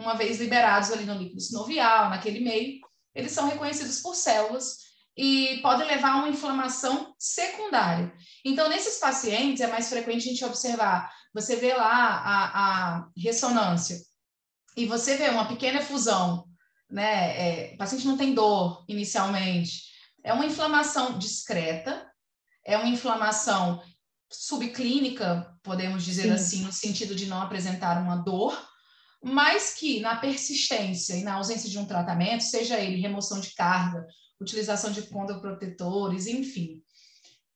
uma 0.00 0.14
vez 0.14 0.40
liberados 0.40 0.90
ali 0.90 1.04
no 1.04 1.14
líquido 1.14 1.40
sinovial, 1.40 2.10
naquele 2.10 2.40
meio, 2.40 2.80
eles 3.14 3.32
são 3.32 3.48
reconhecidos 3.48 4.00
por 4.00 4.14
células 4.14 4.78
e 5.16 5.58
pode 5.62 5.84
levar 5.84 6.12
a 6.12 6.16
uma 6.16 6.28
inflamação 6.28 7.14
secundária. 7.18 8.12
Então, 8.44 8.68
nesses 8.68 8.98
pacientes, 8.98 9.60
é 9.60 9.66
mais 9.66 9.88
frequente 9.88 10.26
a 10.26 10.30
gente 10.30 10.44
observar, 10.44 11.12
você 11.34 11.56
vê 11.56 11.74
lá 11.74 11.86
a, 11.86 12.96
a 12.98 13.08
ressonância 13.16 13.98
e 14.76 14.86
você 14.86 15.16
vê 15.16 15.28
uma 15.28 15.46
pequena 15.46 15.80
efusão, 15.80 16.46
né? 16.90 17.70
É, 17.70 17.74
o 17.74 17.78
paciente 17.78 18.06
não 18.06 18.16
tem 18.16 18.34
dor 18.34 18.84
inicialmente, 18.88 19.82
é 20.24 20.32
uma 20.32 20.46
inflamação 20.46 21.18
discreta, 21.18 22.10
é 22.64 22.76
uma 22.76 22.88
inflamação 22.88 23.82
subclínica, 24.30 25.54
podemos 25.62 26.04
dizer 26.04 26.22
Sim. 26.22 26.30
assim, 26.30 26.62
no 26.64 26.72
sentido 26.72 27.14
de 27.14 27.26
não 27.26 27.42
apresentar 27.42 28.00
uma 28.00 28.16
dor, 28.16 28.69
mas 29.22 29.74
que 29.74 30.00
na 30.00 30.16
persistência 30.16 31.14
e 31.14 31.22
na 31.22 31.34
ausência 31.34 31.68
de 31.68 31.78
um 31.78 31.84
tratamento, 31.84 32.42
seja 32.42 32.78
ele 32.78 33.00
remoção 33.00 33.38
de 33.40 33.54
carga, 33.54 34.06
utilização 34.40 34.90
de 34.90 35.02
condoprotetores, 35.02 36.26
enfim, 36.26 36.82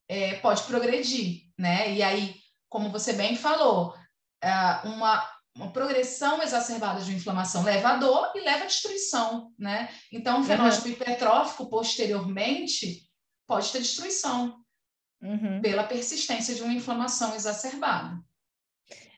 é, 0.07 0.35
pode 0.37 0.63
progredir, 0.65 1.49
né? 1.59 1.95
E 1.95 2.03
aí, 2.03 2.35
como 2.69 2.91
você 2.91 3.15
bem 3.15 3.37
falou, 3.37 3.95
é, 4.43 4.51
uma, 4.85 5.27
uma 5.57 5.73
progressão 5.73 6.43
exacerbada 6.43 7.01
de 7.01 7.15
inflamação 7.15 7.63
leva 7.63 7.91
a 7.91 7.97
dor 7.97 8.33
e 8.35 8.41
leva 8.41 8.65
à 8.65 8.67
destruição, 8.67 9.53
né? 9.59 9.89
Então, 10.13 10.41
um 10.41 10.45
fenótipo 10.45 10.87
uhum. 10.87 10.93
hipertrófico 10.93 11.71
posteriormente 11.71 13.09
pode 13.47 13.73
ter 13.73 13.81
destruição 13.81 14.63
uhum. 15.23 15.63
pela 15.63 15.85
persistência 15.85 16.55
de 16.55 16.63
uma 16.63 16.73
inflamação 16.75 17.35
exacerbada. 17.35 18.23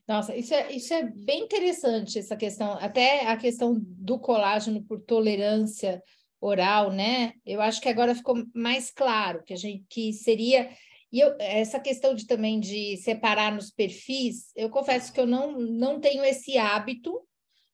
Nossa, 0.07 0.37
isso 0.37 0.55
é, 0.55 0.73
isso 0.73 0.95
é 0.95 1.03
bem 1.03 1.43
interessante, 1.43 2.19
essa 2.19 2.37
questão, 2.37 2.73
até 2.75 3.27
a 3.27 3.37
questão 3.37 3.75
do 3.77 4.19
colágeno 4.19 4.83
por 4.85 5.01
tolerância 5.01 6.01
oral, 6.41 6.93
né? 6.93 7.33
Eu 7.45 7.61
acho 7.61 7.81
que 7.81 7.89
agora 7.89 8.15
ficou 8.15 8.37
mais 8.55 8.91
claro 8.91 9.43
que 9.43 9.53
a 9.53 9.57
gente 9.57 9.85
que 9.89 10.13
seria 10.13 10.71
e 11.13 11.21
eu, 11.21 11.35
essa 11.39 11.79
questão 11.79 12.15
de 12.15 12.27
também 12.27 12.59
de 12.59 12.97
separar 12.99 13.51
nos 13.55 13.71
perfis, 13.71 14.51
eu 14.57 14.69
confesso 14.69 15.13
que 15.13 15.21
eu 15.21 15.27
não, 15.27 15.53
não 15.59 16.01
tenho 16.01 16.25
esse 16.25 16.59
hábito. 16.59 17.23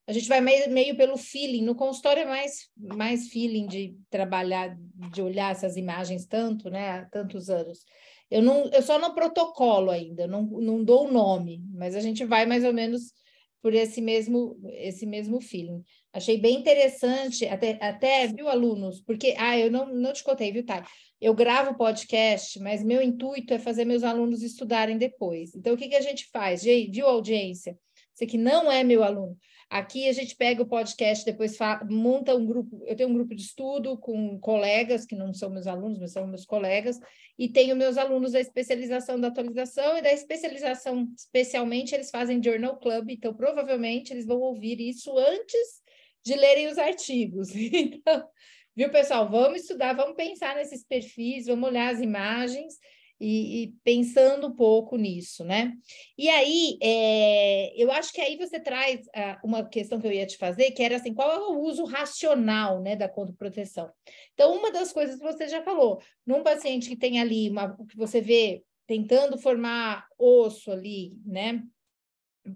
A 0.06 0.12
gente 0.12 0.28
vai 0.28 0.40
meio, 0.40 0.70
meio 0.70 0.96
pelo 0.96 1.16
feeling. 1.16 1.62
No 1.62 1.74
consultório 1.74 2.22
é 2.22 2.26
mais, 2.26 2.68
mais 2.76 3.28
feeling 3.28 3.66
de 3.66 3.96
trabalhar, 4.10 4.76
de 5.12 5.22
olhar 5.22 5.50
essas 5.50 5.76
imagens 5.76 6.26
tanto, 6.26 6.68
né? 6.68 6.90
Há 6.90 7.04
tantos 7.06 7.48
anos. 7.48 7.84
Eu, 8.32 8.40
não, 8.40 8.64
eu 8.72 8.80
só 8.80 8.98
não 8.98 9.14
protocolo 9.14 9.90
ainda, 9.90 10.26
não, 10.26 10.42
não 10.42 10.82
dou 10.82 11.06
o 11.06 11.12
nome, 11.12 11.62
mas 11.74 11.94
a 11.94 12.00
gente 12.00 12.24
vai 12.24 12.46
mais 12.46 12.64
ou 12.64 12.72
menos 12.72 13.12
por 13.60 13.74
esse 13.74 14.00
mesmo, 14.00 14.58
esse 14.72 15.04
mesmo 15.04 15.38
feeling. 15.38 15.84
Achei 16.14 16.38
bem 16.38 16.58
interessante, 16.58 17.46
até, 17.46 17.78
até 17.78 18.26
viu, 18.28 18.48
alunos? 18.48 19.02
Porque, 19.02 19.34
ah, 19.38 19.58
eu 19.58 19.70
não, 19.70 19.86
não 19.94 20.14
te 20.14 20.24
contei, 20.24 20.50
viu, 20.50 20.64
Thay? 20.64 20.82
Eu 21.20 21.34
gravo 21.34 21.76
podcast, 21.76 22.58
mas 22.58 22.82
meu 22.82 23.02
intuito 23.02 23.52
é 23.52 23.58
fazer 23.58 23.84
meus 23.84 24.02
alunos 24.02 24.42
estudarem 24.42 24.96
depois. 24.96 25.54
Então, 25.54 25.74
o 25.74 25.76
que, 25.76 25.88
que 25.88 25.94
a 25.94 26.00
gente 26.00 26.30
faz? 26.32 26.64
Viu, 26.64 27.06
audiência? 27.06 27.78
Você 28.14 28.24
que 28.24 28.38
não 28.38 28.72
é 28.72 28.82
meu 28.82 29.04
aluno. 29.04 29.36
Aqui 29.72 30.06
a 30.06 30.12
gente 30.12 30.36
pega 30.36 30.62
o 30.62 30.66
podcast, 30.66 31.24
depois 31.24 31.56
monta 31.88 32.36
um 32.36 32.44
grupo. 32.44 32.84
Eu 32.86 32.94
tenho 32.94 33.08
um 33.08 33.14
grupo 33.14 33.34
de 33.34 33.40
estudo 33.40 33.96
com 33.96 34.38
colegas, 34.38 35.06
que 35.06 35.16
não 35.16 35.32
são 35.32 35.48
meus 35.48 35.66
alunos, 35.66 35.98
mas 35.98 36.12
são 36.12 36.26
meus 36.26 36.44
colegas, 36.44 37.00
e 37.38 37.48
tenho 37.48 37.74
meus 37.74 37.96
alunos 37.96 38.32
da 38.32 38.40
especialização 38.40 39.18
da 39.18 39.28
atualização 39.28 39.96
e 39.96 40.02
da 40.02 40.12
especialização, 40.12 41.08
especialmente, 41.16 41.94
eles 41.94 42.10
fazem 42.10 42.42
Journal 42.42 42.78
Club, 42.80 43.08
então 43.08 43.32
provavelmente 43.32 44.12
eles 44.12 44.26
vão 44.26 44.40
ouvir 44.40 44.78
isso 44.78 45.16
antes 45.16 45.80
de 46.22 46.34
lerem 46.34 46.66
os 46.66 46.76
artigos. 46.76 47.48
Então, 47.56 48.28
viu, 48.76 48.90
pessoal? 48.90 49.26
Vamos 49.30 49.62
estudar, 49.62 49.94
vamos 49.94 50.16
pensar 50.16 50.54
nesses 50.54 50.84
perfis, 50.84 51.46
vamos 51.46 51.66
olhar 51.66 51.94
as 51.94 51.98
imagens 51.98 52.74
e, 53.22 53.62
e 53.62 53.66
pensando 53.84 54.48
um 54.48 54.52
pouco 54.54 54.96
nisso, 54.96 55.44
né? 55.44 55.74
E 56.18 56.28
aí, 56.28 56.76
é, 56.82 57.72
eu 57.80 57.92
acho 57.92 58.12
que 58.12 58.20
aí 58.20 58.36
você 58.36 58.58
traz 58.58 59.06
uh, 59.06 59.46
uma 59.46 59.64
questão 59.64 60.00
que 60.00 60.06
eu 60.08 60.12
ia 60.12 60.26
te 60.26 60.36
fazer, 60.36 60.72
que 60.72 60.82
era 60.82 60.96
assim, 60.96 61.14
qual 61.14 61.30
é 61.30 61.38
o 61.38 61.60
uso 61.60 61.84
racional, 61.84 62.82
né, 62.82 62.96
da 62.96 63.08
contra-proteção? 63.08 63.88
Então, 64.34 64.56
uma 64.56 64.72
das 64.72 64.92
coisas 64.92 65.16
que 65.16 65.22
você 65.22 65.46
já 65.46 65.62
falou, 65.62 66.02
num 66.26 66.42
paciente 66.42 66.88
que 66.88 66.96
tem 66.96 67.20
ali, 67.20 67.48
uma, 67.48 67.76
que 67.86 67.96
você 67.96 68.20
vê 68.20 68.64
tentando 68.88 69.38
formar 69.38 70.04
osso 70.18 70.72
ali, 70.72 71.14
né, 71.24 71.62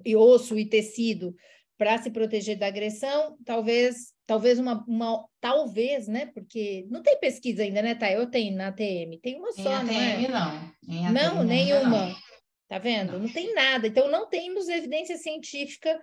e 0.05 0.17
osso 0.17 0.59
e 0.59 0.67
tecido, 0.69 1.33
para 1.79 1.97
se 1.99 2.11
proteger 2.11 2.59
da 2.59 2.67
agressão, 2.67 3.39
talvez, 3.45 4.16
talvez 4.27 4.59
uma, 4.59 4.85
uma, 4.87 5.25
talvez, 5.41 6.09
né? 6.09 6.27
Porque 6.27 6.87
não 6.91 7.03
tem 7.03 7.19
pesquisa 7.19 7.63
ainda, 7.63 7.81
né, 7.81 7.95
Thay? 7.95 8.17
Eu 8.17 8.31
tenho 8.31 8.57
na 8.57 8.69
ATM, 8.69 9.19
tem 9.23 9.37
uma 9.37 9.53
só, 9.53 9.71
em 9.71 9.75
ATM, 9.75 10.29
não 10.29 11.07
é? 11.07 11.13
Não, 11.13 11.35
não 11.37 11.45
nenhuma. 11.45 12.07
Não. 12.07 12.17
Tá 12.69 12.79
vendo? 12.79 13.13
Não. 13.13 13.21
não 13.21 13.29
tem 13.29 13.55
nada. 13.55 13.87
Então 13.87 14.11
não 14.11 14.29
temos 14.29 14.69
evidência 14.69 15.17
científica 15.17 15.99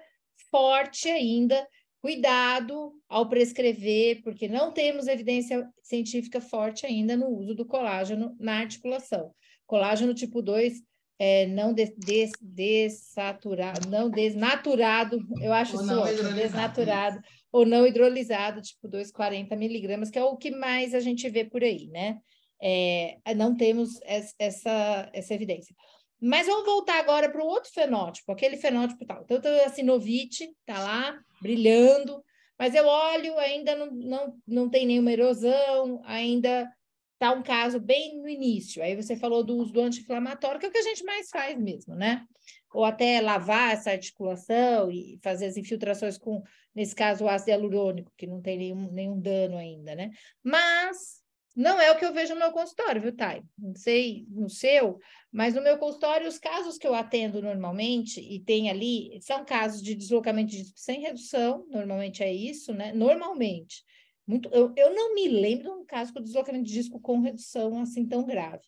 forte 0.49 1.09
ainda. 1.09 1.67
Cuidado 2.01 2.91
ao 3.07 3.29
prescrever, 3.29 4.21
porque 4.23 4.49
não 4.49 4.73
temos 4.73 5.07
evidência 5.07 5.65
científica 5.81 6.41
forte 6.41 6.85
ainda 6.85 7.15
no 7.15 7.27
uso 7.27 7.55
do 7.55 7.65
colágeno 7.65 8.35
na 8.39 8.59
articulação. 8.59 9.33
Colágeno 9.65 10.13
tipo 10.13 10.41
2 10.41 10.83
é, 11.17 11.47
não 11.47 11.73
des, 11.73 11.93
des, 11.95 12.31
desaturado, 12.41 13.89
não 13.89 14.09
desnaturado, 14.09 15.17
eu 15.41 15.53
acho 15.53 15.77
ou 15.77 15.83
isso 15.83 15.97
ótimo, 15.97 16.33
desnaturado, 16.33 17.21
ou 17.53 17.67
não 17.67 17.85
hidrolisado, 17.85 18.61
tipo 18.61 18.87
240 18.87 19.55
miligramas, 19.55 20.09
que 20.09 20.17
é 20.17 20.23
o 20.23 20.35
que 20.35 20.49
mais 20.49 20.95
a 20.95 20.99
gente 20.99 21.29
vê 21.29 21.45
por 21.45 21.63
aí, 21.63 21.87
né? 21.87 22.17
É, 22.59 23.19
não 23.35 23.55
temos 23.55 23.99
essa, 24.03 25.09
essa 25.13 25.33
evidência. 25.33 25.75
Mas 26.19 26.47
vamos 26.47 26.65
voltar 26.65 26.99
agora 26.99 27.29
para 27.29 27.43
o 27.43 27.47
outro 27.47 27.69
fenótipo, 27.71 28.31
aquele 28.31 28.57
fenótipo 28.57 29.05
tal. 29.05 29.23
Então, 29.29 29.39
a 29.65 29.69
sinovite 29.69 30.45
está 30.45 30.81
lá, 30.81 31.19
brilhando, 31.41 32.23
mas 32.57 32.73
eu 32.73 32.87
olho, 32.87 33.37
ainda 33.37 33.75
não, 33.75 33.91
não, 33.91 34.35
não 34.47 34.69
tem 34.69 34.87
nenhuma 34.87 35.11
erosão, 35.11 36.01
ainda 36.05 36.67
está 37.13 37.33
um 37.33 37.43
caso 37.43 37.79
bem 37.79 38.19
no 38.19 38.27
início. 38.27 38.81
Aí 38.81 38.95
você 38.95 39.15
falou 39.15 39.43
do 39.43 39.57
uso 39.57 39.73
do 39.73 39.81
anti-inflamatório, 39.81 40.59
que 40.59 40.65
é 40.65 40.69
o 40.69 40.71
que 40.71 40.79
a 40.79 40.83
gente 40.83 41.03
mais 41.03 41.29
faz 41.29 41.55
mesmo, 41.59 41.93
né? 41.93 42.25
Ou 42.73 42.83
até 42.83 43.21
lavar 43.21 43.73
essa 43.73 43.91
articulação 43.91 44.89
e 44.89 45.19
fazer 45.21 45.45
as 45.45 45.57
infiltrações 45.57 46.17
com, 46.17 46.41
nesse 46.75 46.95
caso, 46.95 47.25
o 47.25 47.29
ácido 47.29 47.51
hialurônico, 47.51 48.11
que 48.17 48.27
não 48.27 48.41
tem 48.41 48.57
nenhum, 48.57 48.91
nenhum 48.91 49.19
dano 49.19 49.57
ainda, 49.57 49.95
né? 49.95 50.11
Mas 50.43 51.23
não 51.55 51.79
é 51.79 51.91
o 51.91 51.97
que 51.97 52.05
eu 52.05 52.13
vejo 52.13 52.33
no 52.33 52.39
meu 52.39 52.51
consultório, 52.51 53.01
viu, 53.01 53.15
Thay? 53.15 53.43
Não 53.57 53.75
sei 53.75 54.25
no 54.29 54.49
seu, 54.49 54.97
mas 55.31 55.53
no 55.53 55.61
meu 55.61 55.77
consultório, 55.77 56.27
os 56.27 56.39
casos 56.39 56.77
que 56.77 56.87
eu 56.87 56.95
atendo 56.95 57.41
normalmente, 57.41 58.19
e 58.19 58.39
tem 58.39 58.69
ali, 58.69 59.19
são 59.21 59.45
casos 59.45 59.81
de 59.81 59.93
deslocamento 59.93 60.49
de 60.49 60.63
disco 60.63 60.79
sem 60.79 61.01
redução, 61.01 61.65
normalmente 61.69 62.23
é 62.23 62.33
isso, 62.33 62.73
né? 62.73 62.91
Normalmente. 62.91 63.83
Muito, 64.25 64.49
eu, 64.53 64.73
eu 64.75 64.95
não 64.95 65.13
me 65.13 65.27
lembro 65.27 65.65
de 65.65 65.69
um 65.69 65.85
caso 65.85 66.13
com 66.13 66.21
deslocamento 66.21 66.65
de 66.65 66.73
disco 66.73 66.99
com 66.99 67.19
redução 67.19 67.81
assim 67.81 68.07
tão 68.07 68.25
grave. 68.25 68.63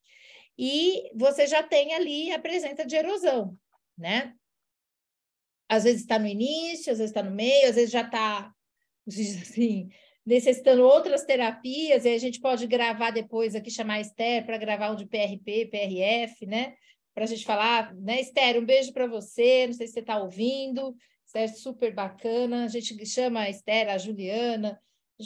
E 0.58 1.10
você 1.16 1.48
já 1.48 1.64
tem 1.64 1.94
ali 1.94 2.32
a 2.32 2.40
presença 2.40 2.86
de 2.86 2.96
erosão, 2.96 3.58
né? 3.98 4.36
Às 5.68 5.84
vezes 5.84 6.02
está 6.02 6.20
no 6.20 6.28
início, 6.28 6.92
às 6.92 7.00
vezes 7.00 7.12
está 7.12 7.24
no 7.24 7.32
meio, 7.32 7.70
às 7.70 7.76
vezes 7.76 7.92
já 7.92 8.02
está, 8.06 8.52
assim, 9.08 9.90
necessitando 10.26 10.84
outras 10.84 11.24
terapias, 11.24 12.06
e 12.06 12.10
a 12.10 12.18
gente 12.18 12.40
pode 12.40 12.66
gravar 12.68 13.12
depois 13.12 13.56
aqui, 13.56 13.70
chamar 13.70 13.96
a 13.96 14.02
Esther 14.02 14.46
para 14.46 14.58
gravar 14.58 14.92
um 14.92 14.96
de 14.96 15.06
PRP, 15.06 15.68
PRF, 15.68 16.46
né? 16.46 16.76
Para 17.14 17.24
a 17.24 17.28
gente 17.28 17.46
falar, 17.46 17.94
né, 17.96 18.20
Esther, 18.20 18.60
um 18.60 18.66
beijo 18.66 18.92
para 18.92 19.08
você, 19.08 19.68
não 19.68 19.74
sei 19.74 19.88
se 19.88 19.94
você 19.94 20.00
está 20.02 20.18
ouvindo, 20.18 20.96
Esther 21.26 21.56
super 21.56 21.94
bacana, 21.94 22.66
a 22.66 22.68
gente 22.68 23.06
chama 23.06 23.42
a 23.42 23.50
Esther, 23.50 23.90
a 23.90 23.98
Juliana, 23.98 24.80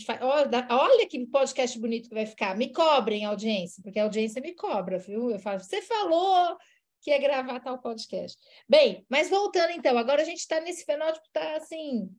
Faz, 0.06 0.22
olha, 0.22 0.68
olha 0.70 1.08
que 1.08 1.26
podcast 1.26 1.80
bonito 1.80 2.10
que 2.10 2.16
vai 2.16 2.26
ficar. 2.28 2.56
Me 2.56 2.72
cobrem 2.72 3.26
audiência, 3.26 3.82
porque 3.82 3.98
a 3.98 4.04
audiência 4.04 4.40
me 4.40 4.54
cobra, 4.54 5.00
viu? 5.00 5.32
Eu 5.32 5.40
falo, 5.40 5.60
você 5.60 5.82
falou 5.82 6.56
que 7.02 7.12
ia 7.12 7.20
gravar 7.20 7.60
tal 7.60 7.80
podcast. 7.80 8.38
Bem, 8.68 9.06
mas 9.10 9.30
voltando 9.30 9.72
então, 9.72 9.98
agora 9.98 10.22
a 10.22 10.26
gente 10.26 10.40
está 10.40 10.60
nesse 10.60 10.86
fenótipo, 10.86 11.26
está 11.28 11.56
assim, 11.58 12.10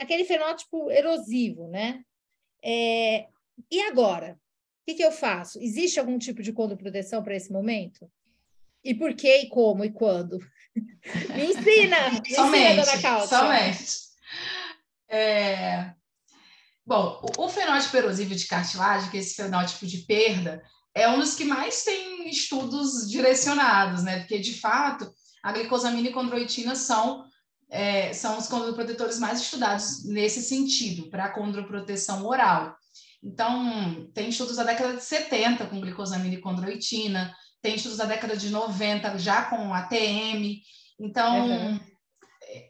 aquele 0.00 0.24
fenótipo 0.24 0.90
erosivo, 0.90 1.68
né? 1.68 2.02
É, 2.62 3.26
e 3.70 3.80
agora? 3.82 4.38
O 4.82 4.86
que, 4.86 4.94
que 4.94 5.04
eu 5.04 5.12
faço? 5.12 5.60
Existe 5.60 5.98
algum 5.98 6.18
tipo 6.18 6.42
de 6.42 6.52
condoproteção 6.52 7.22
para 7.22 7.34
esse 7.34 7.52
momento? 7.52 8.10
E 8.84 8.94
por 8.94 9.14
que, 9.14 9.38
e 9.38 9.48
como, 9.48 9.84
e 9.84 9.90
quando? 9.92 10.38
me 11.34 11.46
ensina! 11.46 12.10
Me 12.10 12.34
somente, 12.34 12.80
ensina, 12.80 13.18
dona. 13.18 13.26
Somente. 13.26 14.06
É, 15.08 15.92
Bom, 16.86 17.20
o, 17.36 17.48
fenótipo 17.48 17.96
erosivo 17.96 18.36
de 18.36 18.46
cartilagem, 18.46 19.10
que 19.10 19.16
é 19.16 19.20
esse 19.20 19.34
fenótipo 19.34 19.84
de 19.84 19.98
perda, 19.98 20.62
é 20.96 21.06
um 21.10 21.20
dos 21.20 21.34
que 21.34 21.44
mais 21.44 21.84
tem 21.84 22.26
estudos 22.26 23.08
direcionados, 23.08 24.02
né? 24.02 24.20
Porque, 24.20 24.38
de 24.38 24.58
fato, 24.58 25.12
a 25.42 25.52
glicosamina 25.52 26.08
e 26.08 26.12
condroitina 26.12 26.74
são, 26.74 27.22
é, 27.70 28.14
são 28.14 28.38
os 28.38 28.48
condroprotetores 28.48 29.18
mais 29.18 29.42
estudados 29.42 30.06
nesse 30.06 30.42
sentido, 30.42 31.10
para 31.10 31.26
a 31.26 31.32
condroproteção 31.32 32.24
oral. 32.24 32.74
Então, 33.22 34.10
tem 34.14 34.30
estudos 34.30 34.56
da 34.56 34.64
década 34.64 34.96
de 34.96 35.02
70 35.02 35.66
com 35.66 35.80
glicosamina 35.80 36.34
e 36.34 36.40
condroitina, 36.40 37.36
tem 37.60 37.74
estudos 37.74 37.98
da 37.98 38.06
década 38.06 38.34
de 38.34 38.48
90 38.48 39.18
já 39.18 39.42
com 39.50 39.74
ATM. 39.74 40.62
Então, 40.98 41.46
uhum. 41.46 41.80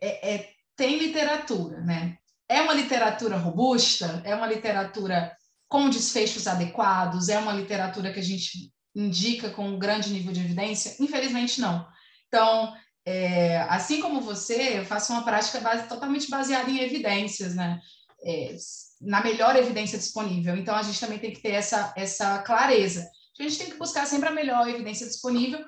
é, 0.02 0.34
é, 0.34 0.50
tem 0.74 0.98
literatura, 0.98 1.80
né? 1.82 2.16
É 2.48 2.60
uma 2.60 2.74
literatura 2.74 3.36
robusta, 3.36 4.20
é 4.24 4.34
uma 4.34 4.48
literatura 4.48 5.32
com 5.68 5.90
desfechos 5.90 6.46
adequados, 6.46 7.28
é 7.28 7.38
uma 7.38 7.52
literatura 7.52 8.12
que 8.12 8.20
a 8.20 8.22
gente 8.22 8.72
indica 8.94 9.50
com 9.50 9.68
um 9.68 9.78
grande 9.78 10.10
nível 10.10 10.32
de 10.32 10.40
evidência? 10.40 10.96
Infelizmente, 11.00 11.60
não. 11.60 11.86
Então, 12.28 12.74
é, 13.04 13.58
assim 13.68 14.00
como 14.00 14.20
você, 14.20 14.78
eu 14.78 14.84
faço 14.84 15.12
uma 15.12 15.24
prática 15.24 15.60
base, 15.60 15.88
totalmente 15.88 16.28
baseada 16.30 16.70
em 16.70 16.80
evidências, 16.80 17.54
né? 17.54 17.80
É, 18.24 18.56
na 19.00 19.22
melhor 19.22 19.54
evidência 19.56 19.98
disponível. 19.98 20.56
Então, 20.56 20.74
a 20.74 20.82
gente 20.82 20.98
também 20.98 21.18
tem 21.18 21.32
que 21.32 21.42
ter 21.42 21.52
essa, 21.52 21.92
essa 21.96 22.38
clareza. 22.38 23.08
A 23.38 23.42
gente 23.42 23.58
tem 23.58 23.70
que 23.70 23.76
buscar 23.76 24.06
sempre 24.06 24.28
a 24.28 24.32
melhor 24.32 24.68
evidência 24.68 25.06
disponível, 25.06 25.62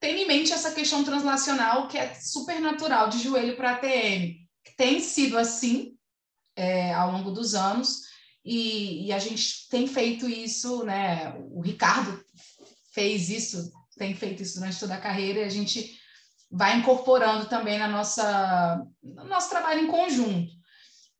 tendo 0.00 0.18
em 0.18 0.26
mente 0.26 0.52
essa 0.52 0.72
questão 0.72 1.04
translacional 1.04 1.86
que 1.86 1.96
é 1.96 2.12
super 2.14 2.60
natural 2.60 3.08
de 3.08 3.18
joelho 3.18 3.56
para 3.56 3.72
ATM, 3.72 4.36
tem 4.76 5.00
sido 5.00 5.38
assim 5.38 5.96
é, 6.56 6.92
ao 6.92 7.12
longo 7.12 7.30
dos 7.30 7.54
anos, 7.54 8.02
e, 8.48 9.06
e, 9.06 9.12
a 9.12 9.18
gente 9.18 9.68
tem 9.68 9.86
feito 9.86 10.26
isso, 10.26 10.82
né? 10.82 11.34
O 11.50 11.60
Ricardo 11.60 12.18
fez 12.94 13.28
isso, 13.28 13.70
tem 13.98 14.14
feito 14.14 14.42
isso 14.42 14.58
durante 14.58 14.80
toda 14.80 14.94
a 14.94 15.00
carreira, 15.00 15.40
e 15.40 15.44
a 15.44 15.50
gente 15.50 15.98
vai 16.50 16.78
incorporando 16.78 17.46
também 17.46 17.78
na 17.78 17.86
nossa, 17.86 18.82
no 19.02 19.24
nosso 19.24 19.50
trabalho 19.50 19.84
em 19.84 19.86
conjunto. 19.86 20.50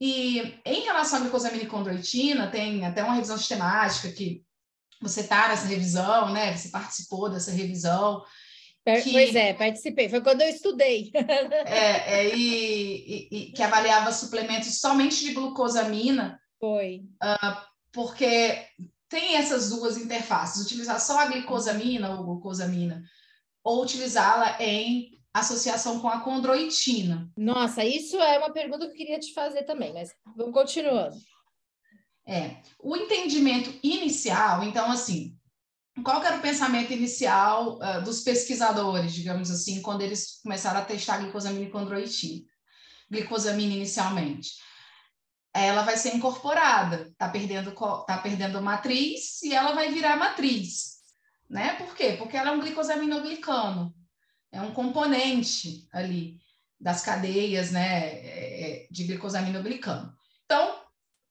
E 0.00 0.58
em 0.64 0.84
relação 0.84 1.18
à 1.18 1.22
glucosamina 1.22 1.64
e 1.64 1.66
condroitina, 1.66 2.50
tem 2.50 2.86
até 2.86 3.04
uma 3.04 3.14
revisão 3.14 3.36
sistemática 3.36 4.10
que 4.10 4.42
você 5.02 5.20
está 5.20 5.48
nessa 5.48 5.66
revisão, 5.66 6.32
né? 6.32 6.56
Você 6.56 6.70
participou 6.70 7.28
dessa 7.28 7.50
revisão. 7.50 8.24
Que, 8.84 9.12
pois 9.12 9.34
é, 9.34 9.52
participei. 9.52 10.08
Foi 10.08 10.22
quando 10.22 10.40
eu 10.40 10.48
estudei. 10.48 11.10
é, 11.66 12.20
é 12.20 12.34
e, 12.34 12.38
e, 12.40 13.28
e, 13.30 13.52
que 13.52 13.62
avaliava 13.62 14.12
suplementos 14.12 14.80
somente 14.80 15.22
de 15.22 15.34
glucosamina. 15.34 16.40
Foi. 16.58 17.04
Uh, 17.22 17.56
porque 17.92 18.66
tem 19.08 19.36
essas 19.36 19.70
duas 19.70 19.96
interfaces, 19.96 20.64
utilizar 20.64 21.00
só 21.00 21.18
a 21.18 21.26
glicosamina 21.26 22.10
ou 22.10 22.24
glucosamina, 22.24 23.02
ou 23.64 23.82
utilizá-la 23.82 24.62
em 24.62 25.18
associação 25.32 26.00
com 26.00 26.08
a 26.08 26.20
condroitina. 26.20 27.30
Nossa, 27.36 27.84
isso 27.84 28.16
é 28.16 28.38
uma 28.38 28.50
pergunta 28.50 28.86
que 28.86 28.92
eu 28.92 28.96
queria 28.96 29.18
te 29.18 29.32
fazer 29.32 29.64
também, 29.64 29.92
mas 29.92 30.10
vamos 30.36 30.52
continuando. 30.52 31.16
É, 32.26 32.56
o 32.78 32.94
entendimento 32.96 33.72
inicial, 33.82 34.62
então, 34.62 34.90
assim, 34.90 35.38
qual 36.02 36.22
era 36.22 36.36
o 36.36 36.42
pensamento 36.42 36.92
inicial 36.92 37.78
uh, 37.78 38.02
dos 38.04 38.20
pesquisadores, 38.20 39.14
digamos 39.14 39.50
assim, 39.50 39.80
quando 39.80 40.02
eles 40.02 40.40
começaram 40.42 40.80
a 40.80 40.84
testar 40.84 41.18
glicosamina 41.18 41.66
e 41.66 41.70
condroitina? 41.70 42.44
Glicosamina 43.10 43.74
inicialmente. 43.74 44.50
Ela 45.54 45.82
vai 45.82 45.96
ser 45.96 46.14
incorporada, 46.14 47.12
tá 47.16 47.28
perdendo, 47.28 47.72
tá 48.06 48.18
perdendo 48.18 48.62
matriz 48.62 49.42
e 49.42 49.54
ela 49.54 49.72
vai 49.72 49.90
virar 49.90 50.16
matriz, 50.16 50.98
né? 51.48 51.74
Por 51.74 51.94
quê? 51.94 52.16
Porque 52.18 52.36
ela 52.36 52.50
é 52.50 52.52
um 52.52 52.60
glicosaminoglicano, 52.60 53.94
é 54.52 54.60
um 54.60 54.72
componente 54.72 55.88
ali 55.92 56.38
das 56.80 57.02
cadeias, 57.02 57.72
né, 57.72 58.08
é, 58.08 58.84
é, 58.84 58.88
de 58.90 59.04
glicosaminoglicano. 59.04 60.14
Então, 60.44 60.80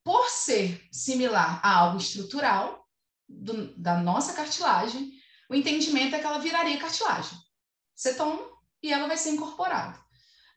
por 0.03 0.29
ser 0.29 0.85
similar 0.91 1.59
a 1.63 1.77
algo 1.77 1.97
estrutural 1.97 2.85
do, 3.27 3.75
da 3.77 3.99
nossa 3.99 4.33
cartilagem, 4.33 5.13
o 5.49 5.55
entendimento 5.55 6.15
é 6.15 6.19
que 6.19 6.25
ela 6.25 6.39
viraria 6.39 6.77
cartilagem. 6.77 7.37
Você 7.95 8.13
toma 8.15 8.45
e 8.83 8.91
ela 8.91 9.07
vai 9.07 9.17
ser 9.17 9.31
incorporada. 9.31 9.99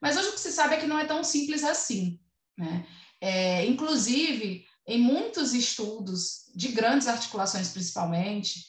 Mas 0.01 0.17
hoje 0.17 0.29
o 0.29 0.33
que 0.33 0.39
se 0.39 0.51
sabe 0.51 0.75
é 0.75 0.79
que 0.79 0.87
não 0.87 0.99
é 0.99 1.05
tão 1.05 1.23
simples 1.23 1.63
assim. 1.63 2.19
Né? 2.57 2.85
É, 3.21 3.65
inclusive, 3.65 4.65
em 4.87 4.99
muitos 4.99 5.53
estudos, 5.53 6.49
de 6.55 6.69
grandes 6.69 7.07
articulações 7.07 7.69
principalmente, 7.69 8.65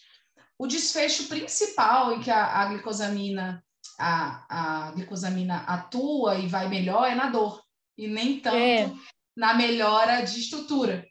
o 0.58 0.66
desfecho 0.66 1.26
principal 1.26 2.12
em 2.12 2.20
que 2.20 2.30
a, 2.30 2.60
a 2.60 2.66
glicosamina 2.66 3.64
a, 3.98 4.86
a 4.88 4.90
glicosamina 4.92 5.58
atua 5.60 6.38
e 6.38 6.46
vai 6.46 6.68
melhor 6.68 7.10
é 7.10 7.14
na 7.14 7.28
dor, 7.28 7.62
e 7.96 8.08
nem 8.08 8.40
tanto 8.40 8.56
é 8.56 8.90
na 9.36 9.54
melhora 9.54 10.22
de 10.22 10.40
estrutura. 10.40 11.06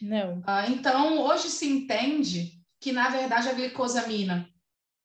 Não. 0.00 0.42
Ah, 0.46 0.68
então, 0.68 1.20
hoje 1.20 1.48
se 1.48 1.66
entende 1.66 2.52
que, 2.80 2.92
na 2.92 3.08
verdade, 3.08 3.48
a 3.48 3.52
glicosamina 3.52 4.48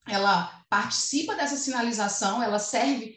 ela 0.06 0.64
participa 0.68 1.34
dessa 1.34 1.56
sinalização, 1.56 2.42
ela 2.42 2.58
serve, 2.58 3.16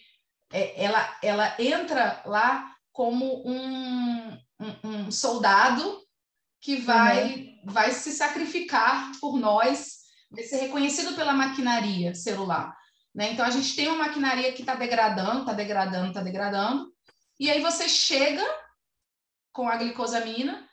é, 0.51 0.83
ela, 0.83 1.17
ela 1.23 1.55
entra 1.59 2.21
lá 2.25 2.75
como 2.91 3.47
um, 3.47 4.37
um, 4.59 4.75
um 4.83 5.11
soldado 5.11 6.01
que 6.59 6.77
vai, 6.77 7.33
uhum. 7.33 7.61
vai 7.65 7.91
se 7.91 8.11
sacrificar 8.11 9.11
por 9.19 9.37
nós, 9.37 10.01
vai 10.29 10.43
ser 10.43 10.57
reconhecido 10.57 11.15
pela 11.15 11.33
maquinaria 11.33 12.13
celular. 12.13 12.75
Né? 13.13 13.31
Então, 13.31 13.45
a 13.45 13.49
gente 13.49 13.75
tem 13.75 13.87
uma 13.87 14.05
maquinaria 14.07 14.53
que 14.53 14.61
está 14.61 14.75
degradando, 14.75 15.41
está 15.41 15.53
degradando, 15.53 16.07
está 16.09 16.21
degradando, 16.21 16.91
e 17.39 17.49
aí 17.49 17.61
você 17.61 17.89
chega 17.89 18.43
com 19.51 19.67
a 19.67 19.75
glicosamina, 19.75 20.67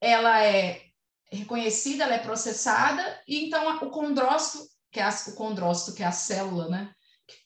ela 0.00 0.42
é 0.44 0.82
reconhecida, 1.30 2.04
ela 2.04 2.14
é 2.14 2.18
processada, 2.18 3.22
e 3.26 3.46
então 3.46 3.76
o 3.82 3.90
condrócito, 3.90 4.64
que 4.90 5.00
é 5.00 5.04
a, 5.04 5.10
o 5.28 5.34
condrócito, 5.34 5.96
que 5.96 6.02
é 6.02 6.06
a 6.06 6.12
célula, 6.12 6.68
né, 6.68 6.92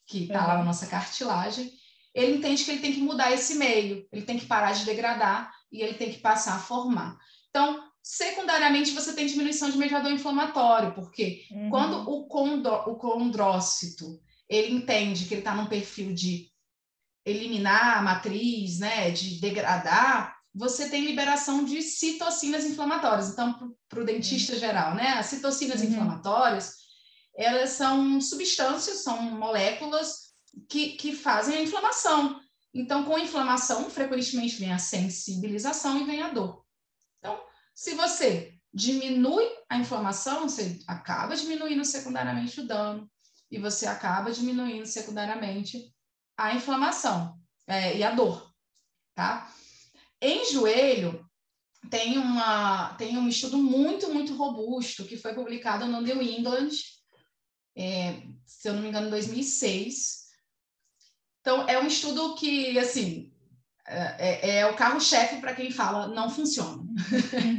que 0.07 0.25
está 0.25 0.41
uhum. 0.41 0.47
lá 0.49 0.59
na 0.59 0.65
nossa 0.65 0.87
cartilagem, 0.87 1.71
ele 2.15 2.37
entende 2.37 2.65
que 2.65 2.71
ele 2.71 2.81
tem 2.81 2.93
que 2.93 3.01
mudar 3.01 3.33
esse 3.33 3.55
meio, 3.55 4.07
ele 4.13 4.23
tem 4.23 4.39
que 4.39 4.47
parar 4.47 4.73
de 4.73 4.85
degradar 4.85 5.53
e 5.71 5.81
ele 5.81 5.95
tem 5.95 6.13
que 6.13 6.19
passar 6.19 6.57
a 6.57 6.61
formar. 6.61 7.17
Então, 7.49 7.83
secundariamente, 8.03 8.93
você 8.93 9.15
tem 9.15 9.27
diminuição 9.27 9.71
de 9.71 9.79
mediador 9.79 10.13
inflamatório, 10.13 10.95
porque 10.95 11.45
uhum. 11.51 11.71
quando 11.71 12.11
o, 12.11 12.27
condro, 12.27 12.75
o 12.91 12.97
condrócito 12.97 14.21
ele 14.49 14.75
entende 14.75 15.25
que 15.25 15.35
ele 15.35 15.41
está 15.41 15.55
num 15.55 15.67
perfil 15.67 16.13
de 16.13 16.51
eliminar 17.25 17.99
a 17.99 18.03
matriz, 18.03 18.81
né, 18.81 19.11
de 19.11 19.41
degradar, 19.41 20.37
você 20.55 20.91
tem 20.91 21.05
liberação 21.05 21.65
de 21.65 21.81
citocinas 21.81 22.65
inflamatórias. 22.65 23.31
Então, 23.31 23.75
para 23.89 24.01
o 24.01 24.05
dentista 24.05 24.53
uhum. 24.53 24.59
geral, 24.59 24.95
né? 24.95 25.15
As 25.15 25.27
citocinas 25.27 25.81
uhum. 25.81 25.89
inflamatórias, 25.89 26.75
elas 27.35 27.71
são 27.71 28.21
substâncias, 28.21 29.03
são 29.03 29.23
moléculas 29.23 30.32
que, 30.69 30.93
que 30.93 31.15
fazem 31.15 31.57
a 31.57 31.63
inflamação. 31.63 32.41
Então, 32.75 33.05
com 33.05 33.19
inflamação, 33.19 33.91
frequentemente 33.91 34.57
vem 34.57 34.73
a 34.73 34.79
sensibilização 34.79 36.01
e 36.01 36.05
vem 36.05 36.23
a 36.23 36.31
dor. 36.31 36.65
Então, 37.19 37.41
se 37.75 37.95
você 37.95 38.55
diminui 38.73 39.45
a 39.69 39.77
inflamação, 39.77 40.49
você 40.49 40.79
acaba 40.87 41.37
diminuindo 41.37 41.85
secundariamente 41.85 42.61
o 42.61 42.67
dano 42.67 43.11
e 43.51 43.59
você 43.59 43.87
acaba 43.87 44.33
diminuindo 44.33 44.87
secundariamente 44.87 45.93
a 46.37 46.55
inflamação 46.55 47.39
é, 47.67 47.97
e 47.99 48.03
a 48.03 48.11
dor, 48.13 48.51
tá? 49.15 49.53
Em 50.21 50.51
joelho, 50.51 51.29
tem, 51.91 52.17
uma, 52.17 52.95
tem 52.95 53.19
um 53.19 53.29
estudo 53.29 53.59
muito, 53.59 54.13
muito 54.13 54.35
robusto 54.35 55.05
que 55.05 55.17
foi 55.17 55.35
publicado 55.35 55.87
no 55.87 56.01
New 56.01 56.23
England, 56.23 56.71
é, 57.77 58.23
se 58.47 58.69
eu 58.69 58.75
não 58.75 58.83
me 58.83 58.89
engano, 58.89 59.09
em 59.09 59.11
2006. 59.11 60.22
Então, 61.43 61.69
é 61.69 61.79
um 61.79 61.87
estudo 61.87 62.35
que, 62.37 62.79
assim, 62.79 63.31
é, 63.87 64.51
é, 64.51 64.59
é 64.59 64.67
o 64.67 64.77
carro-chefe 64.77 65.41
para 65.41 65.55
quem 65.55 65.71
fala 65.71 66.09
não 66.09 66.31
funciona. 66.31 66.83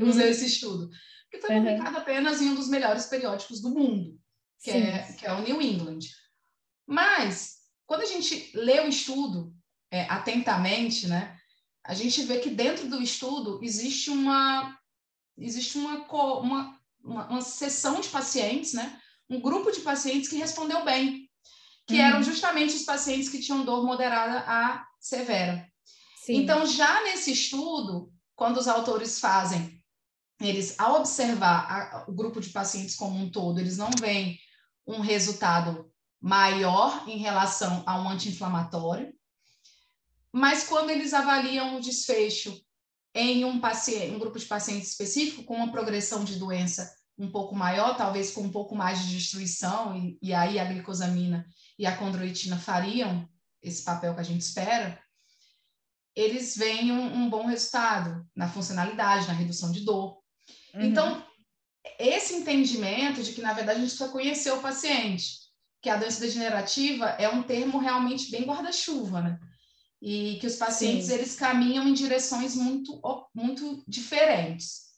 Uhum. 0.01 0.09
Usa 0.09 0.27
esse 0.27 0.45
estudo. 0.45 0.89
Que 1.29 1.39
foi 1.39 1.55
publicado 1.55 1.91
uhum. 1.91 2.01
apenas 2.01 2.41
em 2.41 2.49
um 2.49 2.55
dos 2.55 2.69
melhores 2.69 3.05
periódicos 3.07 3.61
do 3.61 3.69
mundo, 3.69 4.17
que, 4.61 4.71
é, 4.71 5.13
que 5.13 5.25
é 5.25 5.33
o 5.33 5.41
New 5.41 5.61
England. 5.61 5.99
Mas, 6.87 7.57
quando 7.85 8.01
a 8.01 8.05
gente 8.05 8.51
lê 8.55 8.79
o 8.79 8.87
estudo 8.87 9.53
é, 9.91 10.03
atentamente, 10.03 11.07
né, 11.07 11.37
a 11.83 11.93
gente 11.93 12.23
vê 12.23 12.39
que 12.39 12.49
dentro 12.49 12.87
do 12.87 13.01
estudo 13.01 13.59
existe 13.61 14.09
uma 14.09 14.77
existe 15.37 15.77
uma, 15.77 16.05
uma, 16.07 16.79
uma, 17.03 17.27
uma 17.27 17.41
sessão 17.41 17.99
de 17.99 18.07
pacientes, 18.07 18.73
né? 18.73 19.01
um 19.29 19.41
grupo 19.41 19.71
de 19.71 19.81
pacientes 19.81 20.29
que 20.29 20.37
respondeu 20.37 20.85
bem, 20.85 21.29
que 21.87 21.95
uhum. 21.95 22.01
eram 22.01 22.23
justamente 22.23 22.75
os 22.75 22.83
pacientes 22.83 23.29
que 23.29 23.41
tinham 23.41 23.65
dor 23.65 23.85
moderada 23.85 24.43
a 24.47 24.85
severa. 24.99 25.67
Sim. 26.25 26.37
Então, 26.37 26.65
já 26.65 27.03
nesse 27.03 27.31
estudo, 27.31 28.11
quando 28.35 28.57
os 28.57 28.67
autores 28.67 29.19
fazem, 29.19 29.83
eles, 30.39 30.79
ao 30.79 30.97
observar 30.97 31.69
a, 31.69 32.05
o 32.07 32.13
grupo 32.13 32.39
de 32.39 32.49
pacientes 32.49 32.95
como 32.95 33.17
um 33.17 33.29
todo, 33.29 33.59
eles 33.59 33.77
não 33.77 33.89
veem 33.99 34.39
um 34.87 34.99
resultado 34.99 35.91
maior 36.21 37.03
em 37.07 37.17
relação 37.17 37.83
a 37.85 38.01
um 38.01 38.09
anti-inflamatório, 38.09 39.13
mas 40.31 40.63
quando 40.63 40.89
eles 40.89 41.13
avaliam 41.13 41.75
o 41.75 41.81
desfecho 41.81 42.59
em 43.13 43.45
um, 43.45 43.59
paciente, 43.59 44.15
um 44.15 44.19
grupo 44.19 44.39
de 44.39 44.45
pacientes 44.45 44.91
específico 44.91 45.43
com 45.43 45.55
uma 45.55 45.71
progressão 45.71 46.23
de 46.23 46.37
doença 46.37 46.91
um 47.17 47.29
pouco 47.29 47.55
maior, 47.55 47.95
talvez 47.95 48.31
com 48.31 48.41
um 48.41 48.51
pouco 48.51 48.75
mais 48.75 49.05
de 49.05 49.15
destruição, 49.15 49.95
e, 49.95 50.17
e 50.21 50.33
aí 50.33 50.57
a 50.57 50.65
glicosamina 50.65 51.45
e 51.77 51.85
a 51.85 51.95
condroitina 51.95 52.57
fariam 52.57 53.27
esse 53.61 53.83
papel 53.83 54.13
que 54.13 54.19
a 54.19 54.23
gente 54.23 54.41
espera, 54.41 55.01
eles 56.15 56.55
veem 56.55 56.91
um, 56.91 57.23
um 57.23 57.29
bom 57.29 57.45
resultado 57.45 58.27
na 58.35 58.47
funcionalidade, 58.47 59.27
na 59.27 59.33
redução 59.33 59.71
de 59.71 59.81
dor. 59.81 60.21
Uhum. 60.73 60.81
Então, 60.81 61.25
esse 61.97 62.35
entendimento 62.35 63.23
de 63.23 63.33
que, 63.33 63.41
na 63.41 63.53
verdade, 63.53 63.79
a 63.79 63.81
gente 63.81 63.89
precisa 63.89 64.11
conhecer 64.11 64.51
o 64.51 64.61
paciente, 64.61 65.39
que 65.81 65.89
a 65.89 65.97
doença 65.97 66.19
degenerativa 66.19 67.05
é 67.19 67.27
um 67.27 67.43
termo 67.43 67.77
realmente 67.79 68.29
bem 68.29 68.43
guarda-chuva, 68.43 69.21
né? 69.21 69.39
E 70.01 70.37
que 70.39 70.47
os 70.47 70.55
pacientes, 70.55 71.07
Sim. 71.07 71.13
eles 71.13 71.35
caminham 71.35 71.87
em 71.87 71.93
direções 71.93 72.55
muito, 72.55 73.01
muito 73.33 73.83
diferentes. 73.87 74.93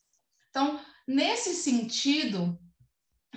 Então, 0.49 0.79
nesse 1.07 1.53
sentido, 1.53 2.59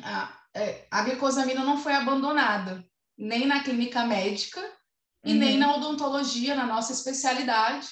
a, 0.02 0.40
é, 0.54 0.86
a 0.90 1.02
glicosamina 1.02 1.62
não 1.64 1.78
foi 1.78 1.92
abandonada, 1.92 2.84
nem 3.18 3.46
na 3.46 3.62
clínica 3.62 4.04
médica 4.04 4.60
e 5.24 5.32
uhum. 5.32 5.38
nem 5.38 5.58
na 5.58 5.74
odontologia, 5.74 6.54
na 6.54 6.64
nossa 6.64 6.92
especialidade, 6.92 7.88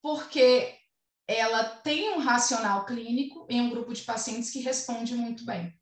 porque 0.00 0.72
ela 1.26 1.64
tem 1.64 2.10
um 2.14 2.18
racional 2.18 2.86
clínico 2.86 3.46
em 3.50 3.60
um 3.60 3.70
grupo 3.70 3.92
de 3.92 4.02
pacientes 4.02 4.50
que 4.50 4.60
responde 4.60 5.14
muito 5.14 5.44
bem. 5.44 5.74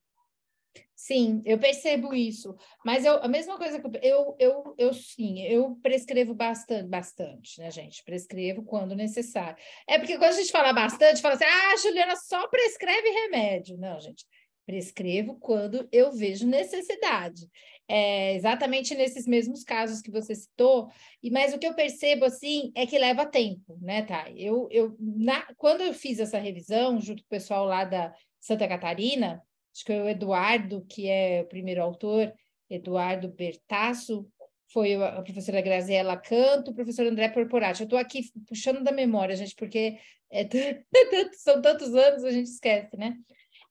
Sim, 0.95 1.43
eu 1.45 1.59
percebo 1.59 2.13
isso. 2.13 2.57
Mas 2.85 3.05
eu, 3.05 3.23
a 3.23 3.29
mesma 3.29 3.57
coisa 3.57 3.81
que 3.81 3.87
eu, 3.87 3.93
eu, 4.03 4.37
eu, 4.39 4.75
eu 4.77 4.93
sim, 4.93 5.41
eu 5.43 5.79
prescrevo 5.81 6.35
bastante, 6.35 6.89
bastante, 6.89 7.61
né, 7.61 7.71
gente? 7.71 8.03
Prescrevo 8.03 8.65
quando 8.65 8.97
necessário. 8.97 9.57
É 9.87 9.99
porque 9.99 10.19
quando 10.19 10.33
a 10.33 10.37
gente 10.37 10.51
fala 10.51 10.73
bastante, 10.73 11.23
fala 11.23 11.35
assim, 11.35 11.45
ah, 11.45 11.77
Juliana 11.77 12.17
só 12.17 12.49
prescreve 12.49 13.09
remédio. 13.09 13.79
Não, 13.79 14.01
gente, 14.01 14.27
prescrevo 14.67 15.39
quando 15.39 15.89
eu 15.93 16.13
vejo 16.13 16.47
necessidade 16.47 17.49
é, 17.89 18.35
exatamente 18.35 18.95
nesses 18.95 19.27
mesmos 19.27 19.65
casos 19.65 20.03
que 20.03 20.11
você 20.11 20.35
citou, 20.35 20.91
e 21.23 21.31
mas 21.31 21.55
o 21.55 21.59
que 21.59 21.67
eu 21.67 21.75
percebo 21.75 22.27
assim 22.27 22.71
é 22.75 22.87
que 22.87 22.99
leva 22.99 23.25
tempo, 23.25 23.79
né, 23.81 24.03
Thay? 24.03 24.35
Eu, 24.37 24.69
eu 24.71 24.95
na, 25.01 25.43
quando 25.57 25.81
eu 25.81 25.95
fiz 25.95 26.21
essa 26.21 26.39
revisão 26.39 27.01
junto 27.01 27.23
com 27.23 27.27
o 27.27 27.31
pessoal 27.31 27.65
lá 27.65 27.85
da 27.85 28.15
Santa 28.39 28.69
Catarina, 28.69 29.43
acho 29.75 29.85
que 29.85 29.93
é 29.93 30.03
o 30.03 30.09
Eduardo, 30.09 30.85
que 30.87 31.09
é 31.09 31.43
o 31.43 31.49
primeiro 31.49 31.83
autor, 31.83 32.33
Eduardo 32.69 33.29
Bertasso, 33.29 34.31
foi 34.71 34.95
a 34.95 35.23
professora 35.23 35.63
Graziela 35.63 36.17
Canto, 36.17 36.71
o 36.71 36.75
professor 36.75 37.07
André 37.07 37.31
Porporati. 37.31 37.81
Eu 37.81 37.85
estou 37.85 37.99
aqui 37.99 38.31
puxando 38.47 38.83
da 38.83 38.93
memória, 38.93 39.35
gente, 39.35 39.55
porque 39.55 39.99
é, 40.31 40.47
são 41.33 41.63
tantos 41.63 41.95
anos, 41.95 42.23
a 42.23 42.31
gente 42.31 42.49
esquece, 42.49 42.97
né? 42.97 43.17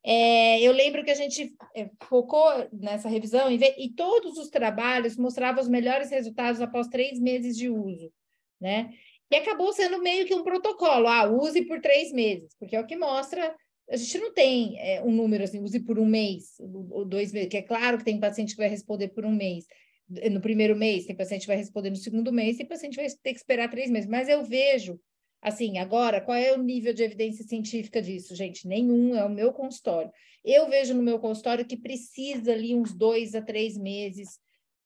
É, 0.09 0.61
eu 0.61 0.71
lembro 0.71 1.03
que 1.03 1.11
a 1.11 1.15
gente 1.15 1.53
é, 1.75 1.89
focou 2.03 2.49
nessa 2.71 3.09
revisão 3.09 3.51
e, 3.51 3.59
e 3.77 3.89
todos 3.89 4.37
os 4.37 4.47
trabalhos 4.47 5.17
mostravam 5.17 5.61
os 5.61 5.67
melhores 5.67 6.09
resultados 6.09 6.61
após 6.61 6.87
três 6.87 7.19
meses 7.19 7.57
de 7.57 7.69
uso, 7.69 8.09
né? 8.57 8.89
E 9.29 9.35
acabou 9.35 9.73
sendo 9.73 10.01
meio 10.01 10.25
que 10.25 10.33
um 10.33 10.45
protocolo, 10.45 11.09
ah, 11.09 11.25
use 11.25 11.65
por 11.65 11.81
três 11.81 12.13
meses, 12.13 12.55
porque 12.57 12.77
é 12.77 12.79
o 12.79 12.87
que 12.87 12.95
mostra. 12.95 13.53
A 13.89 13.97
gente 13.97 14.17
não 14.19 14.33
tem 14.33 14.79
é, 14.79 15.03
um 15.03 15.11
número 15.11 15.43
assim, 15.43 15.61
use 15.61 15.81
por 15.81 15.99
um 15.99 16.05
mês, 16.05 16.55
ou 16.89 17.03
dois 17.03 17.33
meses, 17.33 17.49
que 17.49 17.57
é 17.57 17.61
claro 17.61 17.97
que 17.97 18.05
tem 18.05 18.17
paciente 18.17 18.51
que 18.51 18.61
vai 18.61 18.69
responder 18.69 19.09
por 19.09 19.25
um 19.25 19.35
mês. 19.35 19.65
No 20.31 20.39
primeiro 20.39 20.73
mês, 20.73 21.05
tem 21.05 21.17
paciente 21.17 21.41
que 21.41 21.47
vai 21.47 21.57
responder 21.57 21.89
no 21.89 21.97
segundo 21.97 22.31
mês, 22.31 22.55
tem 22.55 22.65
paciente 22.65 22.95
que 22.95 23.01
vai 23.01 23.11
ter 23.11 23.33
que 23.33 23.39
esperar 23.39 23.69
três 23.69 23.91
meses. 23.91 24.07
Mas 24.07 24.29
eu 24.29 24.41
vejo 24.45 24.97
Assim, 25.41 25.77
agora, 25.77 26.19
qual 26.19 26.37
é 26.37 26.53
o 26.53 26.61
nível 26.61 26.93
de 26.93 27.03
evidência 27.03 27.45
científica 27.45 28.01
disso, 28.01 28.35
gente? 28.35 28.67
Nenhum, 28.67 29.15
é 29.15 29.23
o 29.23 29.29
meu 29.29 29.53
consultório. 29.53 30.11
Eu 30.43 30.69
vejo 30.69 30.93
no 30.93 31.03
meu 31.03 31.19
consultório 31.19 31.65
que 31.65 31.77
precisa 31.77 32.53
ali 32.53 32.75
uns 32.75 32.93
dois 32.93 33.35
a 33.35 33.41
três 33.41 33.77
meses, 33.77 34.39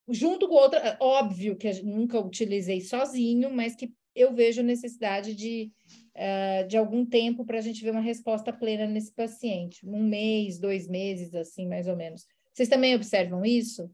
junto 0.09 0.47
com 0.47 0.55
outra, 0.55 0.97
óbvio 0.99 1.55
que 1.55 1.67
eu 1.67 1.83
nunca 1.83 2.19
utilizei 2.19 2.81
sozinho, 2.81 3.49
mas 3.49 3.75
que 3.75 3.91
eu 4.13 4.33
vejo 4.33 4.61
necessidade 4.61 5.33
de, 5.33 5.71
uh, 6.15 6.67
de 6.67 6.77
algum 6.77 7.05
tempo 7.05 7.45
para 7.45 7.59
a 7.59 7.61
gente 7.61 7.83
ver 7.83 7.91
uma 7.91 8.01
resposta 8.01 8.51
plena 8.51 8.85
nesse 8.85 9.13
paciente. 9.13 9.85
Um 9.87 10.03
mês, 10.03 10.59
dois 10.59 10.87
meses, 10.87 11.33
assim, 11.33 11.65
mais 11.67 11.87
ou 11.87 11.95
menos. 11.95 12.25
Vocês 12.53 12.67
também 12.67 12.93
observam 12.93 13.45
isso? 13.45 13.89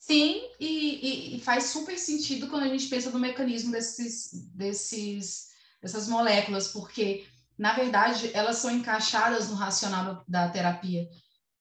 Sim, 0.00 0.40
e, 0.58 1.36
e, 1.36 1.40
faz 1.42 1.64
super 1.64 1.98
sentido 1.98 2.48
quando 2.48 2.62
a 2.62 2.68
gente 2.68 2.88
pensa 2.88 3.10
no 3.10 3.18
mecanismo 3.18 3.70
desses, 3.70 4.30
desses, 4.54 5.48
dessas 5.82 6.08
moléculas, 6.08 6.68
porque, 6.68 7.26
na 7.58 7.74
verdade, 7.74 8.30
elas 8.32 8.56
são 8.56 8.70
encaixadas 8.70 9.50
no 9.50 9.56
racional 9.56 10.24
da 10.26 10.48
terapia 10.48 11.06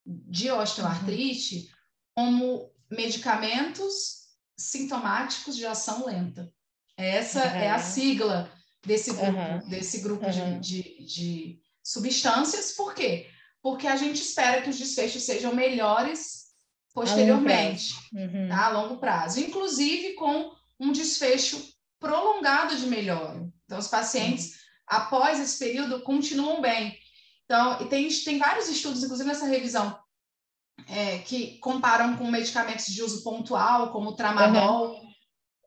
de 0.06 0.50
osteoartrite 0.50 1.70
uhum. 2.16 2.16
como 2.16 2.72
medicamentos 2.90 4.30
sintomáticos 4.58 5.58
de 5.58 5.66
ação 5.66 6.06
lenta. 6.06 6.50
Essa 6.96 7.44
uhum. 7.44 7.56
é 7.56 7.70
a 7.70 7.80
sigla 7.80 8.50
desse 8.86 9.12
grupo, 9.12 9.38
uhum. 9.38 9.70
desse 9.70 10.00
grupo 10.00 10.30
de, 10.30 10.60
de, 10.60 11.06
de 11.06 11.62
substâncias. 11.84 12.72
Por 12.72 12.94
quê? 12.94 13.30
Porque 13.62 13.86
a 13.86 13.98
gente 13.98 14.22
espera 14.22 14.62
que 14.62 14.70
os 14.70 14.78
desfechos 14.78 15.24
sejam 15.24 15.54
melhores 15.54 16.39
posteriormente, 16.94 17.96
a 17.96 18.20
longo, 18.20 18.38
uhum. 18.38 18.50
tá? 18.50 18.66
a 18.66 18.70
longo 18.70 18.98
prazo, 18.98 19.40
inclusive 19.40 20.14
com 20.14 20.52
um 20.80 20.92
desfecho 20.92 21.74
prolongado 22.00 22.76
de 22.76 22.88
melhora. 22.88 23.48
Então, 23.66 23.78
os 23.78 23.88
pacientes, 23.88 24.52
uhum. 24.52 24.58
após 24.88 25.40
esse 25.40 25.60
período, 25.60 26.02
continuam 26.02 26.62
bem. 26.62 26.98
Então, 27.46 27.82
e 27.82 27.86
tem, 27.86 28.08
tem 28.08 28.38
vários 28.38 28.70
estudos, 28.70 29.04
inclusive 29.04 29.28
nessa 29.28 29.46
revisão, 29.46 29.98
é, 30.88 31.20
que 31.20 31.58
comparam 31.60 32.16
com 32.16 32.30
medicamentos 32.30 32.86
de 32.86 33.04
uso 33.04 33.24
pontual, 33.24 33.92
como 33.92 34.12
o 34.12 34.16
tramadol. 34.16 34.94
Uhum. 34.94 35.10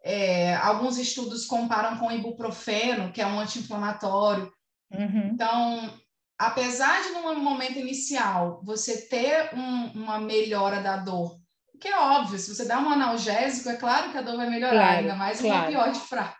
É, 0.05 0.57
alguns 0.57 0.97
estudos 0.99 1.45
comparam 1.45 1.99
com 1.99 2.09
o 2.09 2.12
ibuprofeno, 2.12 3.12
que 3.12 3.20
é 3.20 3.27
um 3.27 3.39
anti-inflamatório. 3.39 4.53
Uhum. 4.91 5.31
Então, 5.33 6.01
apesar 6.47 7.03
de 7.03 7.11
no 7.11 7.36
momento 7.36 7.78
inicial 7.78 8.61
você 8.64 9.03
ter 9.03 9.55
um, 9.55 9.93
uma 9.93 10.18
melhora 10.18 10.82
da 10.82 10.97
dor, 10.97 11.38
que 11.80 11.86
é 11.86 11.97
óbvio, 11.97 12.38
se 12.38 12.53
você 12.53 12.64
dá 12.64 12.80
um 12.80 12.90
analgésico, 12.90 13.68
é 13.68 13.76
claro 13.76 14.11
que 14.11 14.18
a 14.18 14.22
dor 14.22 14.36
vai 14.36 14.51
melhorar, 14.51 14.72
claro, 14.72 14.99
ainda 14.99 15.14
mais 15.14 15.40
claro. 15.40 15.62
um 15.62 15.78
opioide 15.78 16.01
fraco. 16.01 16.36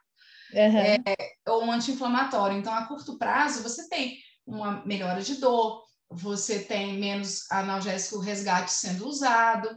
Uhum. 0.53 0.79
É, 0.79 1.05
ou 1.49 1.65
um 1.65 1.73
anti-inflamatório. 1.73 2.59
Então, 2.59 2.75
a 2.75 2.87
curto 2.87 3.17
prazo, 3.17 3.63
você 3.63 3.89
tem 3.89 4.19
uma 4.45 4.85
melhora 4.85 5.23
de 5.23 5.37
dor, 5.37 5.85
você 6.11 6.59
tem 6.59 6.99
menos 6.99 7.51
analgésico 7.51 8.19
resgate 8.19 8.73
sendo 8.73 9.07
usado, 9.07 9.69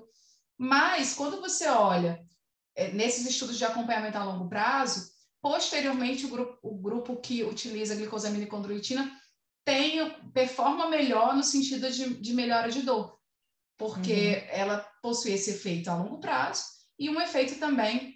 mas 0.58 1.14
quando 1.14 1.40
você 1.40 1.68
olha 1.68 2.20
é, 2.76 2.92
nesses 2.92 3.28
estudos 3.28 3.58
de 3.58 3.66
acompanhamento 3.66 4.18
a 4.18 4.24
longo 4.24 4.50
prazo, 4.50 5.08
posteriormente 5.40 6.26
o 6.26 6.30
grupo, 6.30 6.58
o 6.64 6.76
grupo 6.76 7.16
que 7.18 7.44
utiliza 7.44 7.96
glicosamina 7.96 8.44
e 8.44 8.48
condroitina 8.48 9.12
tem, 9.66 10.10
performa 10.34 10.88
melhor 10.88 11.36
no 11.36 11.44
sentido 11.44 11.90
de, 11.92 12.22
de 12.22 12.34
melhora 12.34 12.72
de 12.72 12.84
dor, 12.84 13.18
porque 13.78 14.14
uhum. 14.14 14.48
ela 14.52 14.78
possui 15.02 15.34
esse 15.34 15.50
efeito 15.50 15.90
a 15.90 15.96
longo 15.96 16.20
prazo 16.20 16.64
e 16.98 17.10
um 17.10 17.20
efeito 17.20 17.60
também 17.60 18.16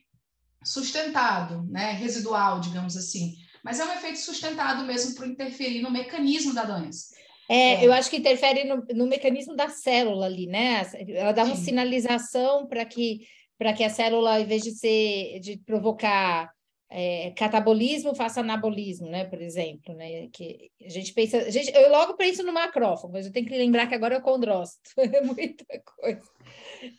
sustentado, 0.64 1.64
né, 1.64 1.92
residual, 1.92 2.60
digamos 2.60 2.96
assim. 2.96 3.34
Mas 3.64 3.80
é 3.80 3.86
um 3.86 3.92
efeito 3.92 4.20
sustentado 4.20 4.86
mesmo 4.86 5.16
por 5.16 5.28
interferir 5.28 5.82
no 5.82 5.92
mecanismo 5.92 6.54
da 6.54 6.64
doença. 6.64 7.16
É, 7.50 7.74
é. 7.74 7.86
eu 7.86 7.92
acho 7.92 8.10
que 8.10 8.18
interfere 8.18 8.64
no, 8.64 8.86
no, 8.94 9.08
mecanismo 9.08 9.56
da 9.56 9.70
célula 9.70 10.28
ali, 10.28 10.46
né? 10.46 10.84
Ela 11.10 11.32
dá 11.32 11.44
uma 11.44 11.56
Sim. 11.56 11.66
sinalização 11.66 12.68
para 12.68 12.86
que 12.86 13.22
para 13.58 13.74
que 13.74 13.84
a 13.84 13.90
célula, 13.90 14.40
em 14.40 14.46
vez 14.46 14.64
de 14.64 14.72
ser 14.72 15.40
de 15.42 15.58
provocar 15.58 16.50
é, 16.92 17.32
catabolismo 17.38 18.16
faça 18.16 18.40
anabolismo, 18.40 19.08
né, 19.08 19.24
por 19.24 19.40
exemplo, 19.40 19.94
né, 19.94 20.28
que 20.34 20.72
a 20.84 20.90
gente 20.90 21.14
pensa, 21.14 21.38
a 21.38 21.50
gente, 21.52 21.72
eu 21.76 21.90
logo 21.92 22.16
penso 22.16 22.42
no 22.42 22.52
macrófago, 22.52 23.14
mas 23.14 23.28
eu 23.28 23.32
tenho 23.32 23.46
que 23.46 23.56
lembrar 23.56 23.86
que 23.86 23.94
agora 23.94 24.16
é 24.16 24.18
o 24.18 24.24
condrócito, 24.24 24.90
é 24.98 25.22
muita 25.22 25.66
coisa. 25.86 26.28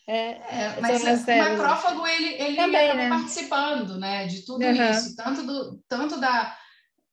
É, 0.06 0.14
é, 0.14 0.80
mas 0.80 1.02
o 1.02 1.26
macrófago, 1.26 2.06
ele, 2.06 2.34
ele 2.34 2.56
Também, 2.56 2.88
acaba 2.88 3.02
né? 3.02 3.08
participando, 3.08 3.98
né, 3.98 4.26
de 4.26 4.44
tudo 4.44 4.64
uhum. 4.64 4.90
isso, 4.90 5.16
tanto, 5.16 5.42
do, 5.42 5.82
tanto 5.88 6.20
da, 6.20 6.56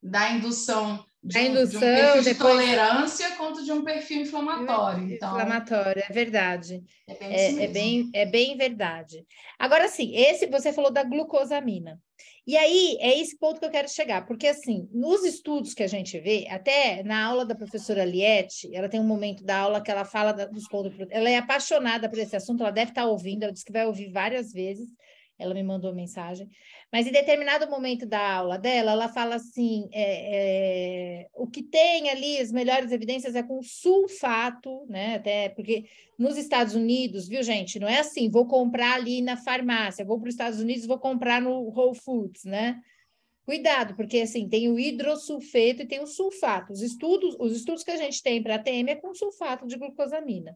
da 0.03 0.30
indução 0.30 1.03
de, 1.28 1.39
indução, 1.39 1.80
de 1.80 1.86
um 1.86 1.95
perfil 1.95 2.21
de 2.21 2.30
depois... 2.30 2.53
tolerância 2.53 3.32
quanto 3.32 3.63
de 3.63 3.71
um 3.71 3.84
perfil 3.84 4.21
inflamatório. 4.21 5.11
Então, 5.11 5.30
inflamatório, 5.30 6.03
é 6.07 6.13
verdade. 6.13 6.84
É 7.07 7.13
bem, 7.15 7.34
é, 7.34 7.63
é, 7.63 7.67
bem, 7.67 8.09
é 8.13 8.25
bem 8.25 8.57
verdade. 8.57 9.25
Agora, 9.59 9.88
sim, 9.88 10.15
esse 10.15 10.47
você 10.47 10.71
falou 10.71 10.91
da 10.91 11.03
glucosamina. 11.03 11.99
E 12.47 12.55
aí 12.55 12.97
é 13.01 13.19
esse 13.19 13.38
ponto 13.38 13.59
que 13.59 13.65
eu 13.65 13.69
quero 13.69 13.89
chegar, 13.89 14.25
porque 14.25 14.47
assim, 14.47 14.88
nos 14.93 15.25
estudos 15.25 15.73
que 15.73 15.84
a 15.84 15.88
gente 15.88 16.17
vê, 16.17 16.47
até 16.49 17.03
na 17.03 17.25
aula 17.25 17.45
da 17.45 17.53
professora 17.53 18.05
Liette, 18.05 18.73
ela 18.73 18.88
tem 18.88 19.01
um 19.01 19.07
momento 19.07 19.43
da 19.43 19.57
aula 19.57 19.82
que 19.82 19.91
ela 19.91 20.05
fala 20.05 20.32
dos 20.32 20.65
pontos, 20.69 20.93
ela 21.09 21.30
é 21.30 21.36
apaixonada 21.36 22.07
por 22.07 22.17
esse 22.17 22.38
assunto, 22.38 22.61
ela 22.61 22.71
deve 22.71 22.91
estar 22.91 23.05
ouvindo, 23.05 23.43
ela 23.43 23.51
disse 23.51 23.65
que 23.65 23.73
vai 23.73 23.86
ouvir 23.86 24.09
várias 24.09 24.53
vezes. 24.53 24.88
Ela 25.39 25.53
me 25.53 25.63
mandou 25.63 25.93
mensagem. 25.93 26.49
Mas 26.91 27.05
em 27.05 27.11
determinado 27.11 27.69
momento 27.69 28.05
da 28.05 28.38
aula 28.38 28.57
dela, 28.57 28.91
ela 28.91 29.09
fala 29.09 29.35
assim: 29.35 29.88
é, 29.91 31.21
é, 31.23 31.27
o 31.33 31.47
que 31.47 31.61
tem 31.61 32.09
ali, 32.09 32.39
as 32.39 32.51
melhores 32.51 32.91
evidências 32.91 33.35
é 33.35 33.43
com 33.43 33.61
sulfato, 33.61 34.85
né? 34.89 35.15
Até 35.15 35.49
porque 35.49 35.85
nos 36.17 36.38
Estados 36.38 36.75
Unidos, 36.75 37.27
viu, 37.27 37.43
gente? 37.43 37.79
Não 37.79 37.88
é 37.88 37.99
assim, 37.99 38.29
vou 38.29 38.47
comprar 38.47 38.95
ali 38.95 39.21
na 39.21 39.38
farmácia, 39.38 40.05
vou 40.05 40.19
para 40.19 40.27
os 40.27 40.33
Estados 40.33 40.59
Unidos 40.59 40.85
vou 40.85 40.99
comprar 40.99 41.41
no 41.41 41.69
Whole 41.69 41.97
Foods, 41.97 42.43
né? 42.43 42.81
Cuidado, 43.45 43.95
porque 43.95 44.19
assim, 44.19 44.49
tem 44.49 44.69
o 44.69 44.77
hidrosulfeto 44.77 45.83
e 45.83 45.88
tem 45.88 46.01
o 46.01 46.07
sulfato. 46.07 46.73
Os 46.73 46.81
estudos, 46.81 47.35
os 47.39 47.55
estudos 47.55 47.81
que 47.81 47.91
a 47.91 47.95
gente 47.95 48.21
tem 48.21 48.43
para 48.43 48.55
ATM 48.55 48.89
é 48.89 48.95
com 48.95 49.13
sulfato 49.13 49.65
de 49.65 49.77
glucosamina. 49.77 50.53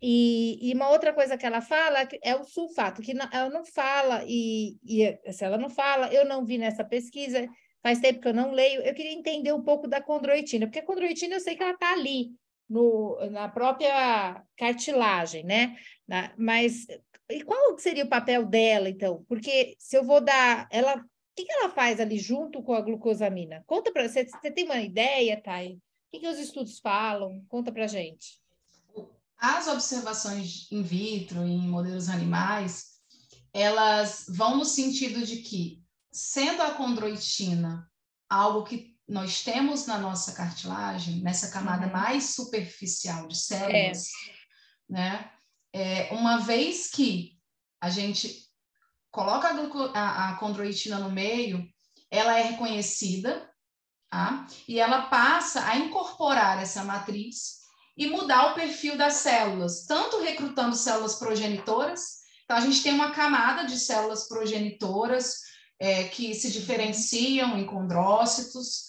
E, 0.00 0.58
e, 0.62 0.74
uma 0.74 0.90
outra 0.90 1.12
coisa 1.12 1.36
que 1.36 1.44
ela 1.44 1.60
fala 1.60 2.08
é 2.22 2.36
o 2.36 2.44
sulfato, 2.44 3.02
que 3.02 3.12
não, 3.12 3.28
ela 3.32 3.50
não 3.50 3.64
fala, 3.64 4.22
e, 4.26 4.76
e, 4.84 5.32
se 5.32 5.44
ela 5.44 5.58
não 5.58 5.68
fala, 5.68 6.12
eu 6.12 6.24
não 6.24 6.44
vi 6.44 6.56
nessa 6.56 6.84
pesquisa, 6.84 7.48
faz 7.82 7.98
tempo 7.98 8.20
que 8.20 8.28
eu 8.28 8.34
não 8.34 8.52
leio, 8.52 8.80
eu 8.82 8.94
queria 8.94 9.12
entender 9.12 9.52
um 9.52 9.62
pouco 9.62 9.88
da 9.88 10.00
condroitina, 10.00 10.66
porque 10.66 10.78
a 10.78 10.84
condroitina 10.84 11.34
eu 11.34 11.40
sei 11.40 11.56
que 11.56 11.62
ela 11.62 11.72
está 11.72 11.92
ali, 11.92 12.30
no, 12.68 13.18
na 13.30 13.48
própria 13.48 14.44
cartilagem, 14.56 15.42
né? 15.42 15.76
Na, 16.06 16.32
mas 16.36 16.86
e 17.30 17.42
qual 17.42 17.78
seria 17.78 18.04
o 18.04 18.08
papel 18.08 18.44
dela, 18.46 18.88
então? 18.88 19.24
Porque 19.28 19.74
se 19.78 19.96
eu 19.96 20.04
vou 20.04 20.20
dar, 20.20 20.66
ela, 20.70 20.96
o 20.96 21.04
que, 21.36 21.44
que 21.44 21.52
ela 21.52 21.70
faz 21.70 22.00
ali 22.00 22.18
junto 22.18 22.62
com 22.62 22.72
a 22.72 22.80
glucosamina? 22.80 23.62
Conta 23.66 23.92
para 23.92 24.08
você, 24.08 24.26
você 24.26 24.50
tem 24.50 24.64
uma 24.64 24.80
ideia, 24.80 25.40
Thay? 25.40 25.74
O 25.74 25.80
que, 26.10 26.20
que 26.20 26.28
os 26.28 26.38
estudos 26.38 26.78
falam? 26.78 27.44
Conta 27.48 27.70
para 27.70 27.86
gente. 27.86 28.40
As 29.38 29.68
observações 29.68 30.66
in 30.72 30.82
vitro, 30.82 31.44
em 31.44 31.68
modelos 31.68 32.08
animais, 32.08 32.98
elas 33.52 34.26
vão 34.28 34.56
no 34.56 34.64
sentido 34.64 35.24
de 35.24 35.36
que, 35.36 35.82
sendo 36.12 36.62
a 36.62 36.72
condroitina 36.72 37.88
algo 38.28 38.64
que 38.64 38.96
nós 39.08 39.42
temos 39.42 39.86
na 39.86 39.98
nossa 39.98 40.32
cartilagem, 40.32 41.22
nessa 41.22 41.50
camada 41.50 41.86
uhum. 41.86 41.92
mais 41.92 42.34
superficial 42.34 43.26
de 43.26 43.38
células, 43.38 44.08
é. 44.08 44.92
né? 44.92 45.32
É, 45.72 46.12
uma 46.12 46.38
vez 46.38 46.90
que 46.90 47.38
a 47.80 47.88
gente 47.88 48.46
coloca 49.10 49.48
a, 49.48 50.00
a, 50.00 50.30
a 50.30 50.36
condroitina 50.36 50.98
no 50.98 51.10
meio, 51.10 51.66
ela 52.10 52.38
é 52.38 52.42
reconhecida, 52.42 53.48
tá? 54.10 54.46
E 54.66 54.78
ela 54.80 55.06
passa 55.06 55.64
a 55.66 55.76
incorporar 55.76 56.60
essa 56.60 56.84
matriz 56.84 57.57
e 57.98 58.08
mudar 58.08 58.52
o 58.52 58.54
perfil 58.54 58.96
das 58.96 59.14
células, 59.14 59.84
tanto 59.84 60.22
recrutando 60.22 60.76
células 60.76 61.16
progenitoras, 61.16 62.18
então 62.44 62.56
a 62.56 62.60
gente 62.60 62.80
tem 62.80 62.94
uma 62.94 63.10
camada 63.10 63.66
de 63.66 63.76
células 63.76 64.28
progenitoras 64.28 65.40
é, 65.80 66.04
que 66.04 66.32
se 66.32 66.52
diferenciam 66.52 67.58
em 67.58 67.66
condrócitos, 67.66 68.84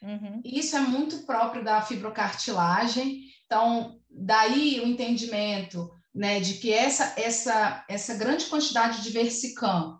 uhum. 0.00 0.40
isso 0.44 0.76
é 0.76 0.80
muito 0.80 1.26
próprio 1.26 1.64
da 1.64 1.82
fibrocartilagem, 1.82 3.22
então 3.44 3.98
daí 4.08 4.80
o 4.80 4.86
entendimento 4.86 5.90
né, 6.14 6.38
de 6.38 6.54
que 6.54 6.72
essa, 6.72 7.14
essa, 7.16 7.84
essa 7.88 8.14
grande 8.14 8.44
quantidade 8.46 9.02
de 9.02 9.10
versicam, 9.10 9.98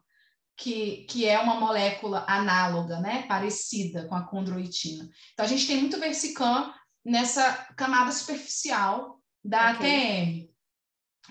que, 0.56 1.04
que 1.08 1.26
é 1.26 1.38
uma 1.40 1.58
molécula 1.58 2.24
análoga, 2.28 3.00
né, 3.00 3.22
parecida 3.22 4.06
com 4.06 4.14
a 4.14 4.22
condroitina. 4.22 5.08
Então, 5.32 5.44
a 5.44 5.48
gente 5.48 5.66
tem 5.66 5.78
muito 5.78 5.98
versicam 5.98 6.72
nessa 7.04 7.52
camada 7.76 8.12
superficial 8.12 9.20
da 9.44 9.72
okay. 9.72 9.90
ATM, 10.20 10.48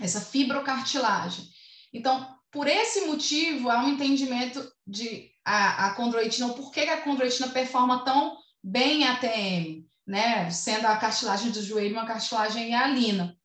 essa 0.02 0.22
fibrocartilagem. 0.22 1.46
Então, 1.94 2.38
por 2.52 2.68
esse 2.68 3.06
motivo, 3.06 3.70
há 3.70 3.84
um 3.84 3.90
entendimento 3.90 4.62
de 4.86 5.32
a, 5.46 5.88
a 5.88 5.94
condroitina, 5.96 6.50
por 6.54 6.72
que 6.72 6.82
a 6.82 7.02
condroitina 7.02 7.50
performa 7.50 8.04
tão 8.04 8.38
bem 8.64 9.06
a 9.06 9.14
ATM, 9.14 9.86
né? 10.06 10.50
Sendo 10.52 10.86
a 10.86 10.98
cartilagem 10.98 11.52
do 11.52 11.62
joelho 11.62 11.94
uma 11.94 12.06
cartilagem 12.06 12.70
hialina. 12.70 13.36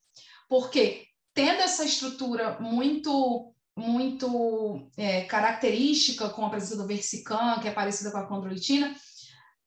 Porque 0.48 1.06
tendo 1.32 1.60
essa 1.60 1.84
estrutura 1.84 2.58
muito 2.60 3.52
muito 3.78 4.90
é, 4.96 5.24
característica 5.24 6.30
com 6.30 6.46
a 6.46 6.48
presença 6.48 6.78
do 6.78 6.86
versicam, 6.86 7.60
que 7.60 7.68
é 7.68 7.70
parecida 7.70 8.10
com 8.10 8.16
a 8.16 8.26
condroitina, 8.26 8.96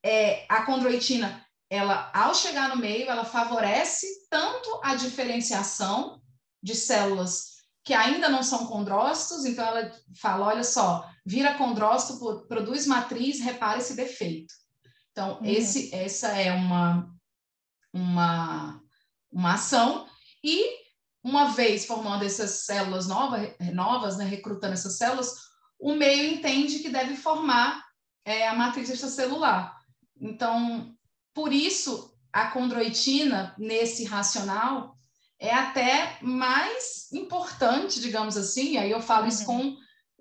é, 0.04 0.48
a 0.50 0.64
condroitina 0.64 1.46
ela, 1.70 2.12
ao 2.14 2.34
chegar 2.34 2.70
no 2.70 2.78
meio, 2.78 3.10
ela 3.10 3.24
favorece 3.24 4.08
tanto 4.30 4.80
a 4.84 4.96
diferenciação 4.96 6.22
de 6.62 6.76
células 6.76 7.60
que 7.84 7.94
ainda 7.94 8.30
não 8.30 8.44
são 8.44 8.68
condrócitos, 8.68 9.46
então 9.46 9.66
ela 9.66 9.92
fala, 10.20 10.48
olha 10.48 10.64
só, 10.64 11.10
vira 11.26 11.56
condrócito, 11.56 12.46
produz 12.48 12.86
matriz, 12.86 13.40
repara 13.40 13.80
esse 13.80 13.96
defeito. 13.96 14.54
Então, 15.12 15.40
uhum. 15.40 15.46
esse, 15.46 15.94
essa 15.94 16.28
é 16.30 16.52
uma, 16.52 17.10
uma, 17.94 18.82
uma 19.32 19.54
ação, 19.54 20.08
e 20.44 20.80
uma 21.24 21.52
vez 21.52 21.86
formando 21.86 22.24
essas 22.24 22.66
células 22.66 23.08
novas, 23.08 23.54
novas 23.74 24.18
né, 24.18 24.26
recrutando 24.26 24.74
essas 24.74 24.98
células, 24.98 25.34
o 25.80 25.94
meio 25.94 26.34
entende 26.34 26.80
que 26.80 26.90
deve 26.90 27.16
formar 27.16 27.84
é, 28.26 28.48
a 28.48 28.54
matriz 28.54 28.90
extracelular. 28.90 29.78
Então, 30.20 30.96
por 31.40 31.54
isso, 31.54 32.14
a 32.34 32.48
condroitina, 32.48 33.56
nesse 33.58 34.04
racional, 34.04 34.98
é 35.40 35.54
até 35.54 36.18
mais 36.22 37.10
importante, 37.14 38.02
digamos 38.02 38.36
assim, 38.36 38.76
aí 38.76 38.92
eu 38.92 39.02
falo 39.02 39.22
uhum. 39.22 39.30
isso 39.30 39.46
com 39.46 39.78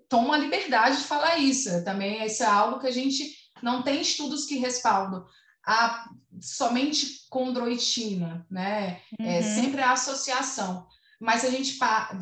tomo 0.08 0.32
a 0.32 0.38
liberdade 0.38 0.98
de 0.98 1.02
falar 1.02 1.38
isso, 1.38 1.84
também 1.84 2.24
isso 2.24 2.44
é 2.44 2.46
algo 2.46 2.78
que 2.78 2.86
a 2.86 2.92
gente 2.92 3.34
não 3.60 3.82
tem 3.82 4.00
estudos 4.00 4.44
que 4.44 4.58
respaldam 4.58 5.26
a 5.66 6.08
somente 6.40 7.26
condroitina, 7.28 8.46
né? 8.48 9.00
É 9.18 9.22
uhum. 9.22 9.28
É 9.28 9.42
sempre 9.42 9.82
a 9.82 9.90
associação. 9.90 10.86
Mas 11.20 11.40
se 11.40 11.48
a 11.48 11.50
gente 11.50 11.76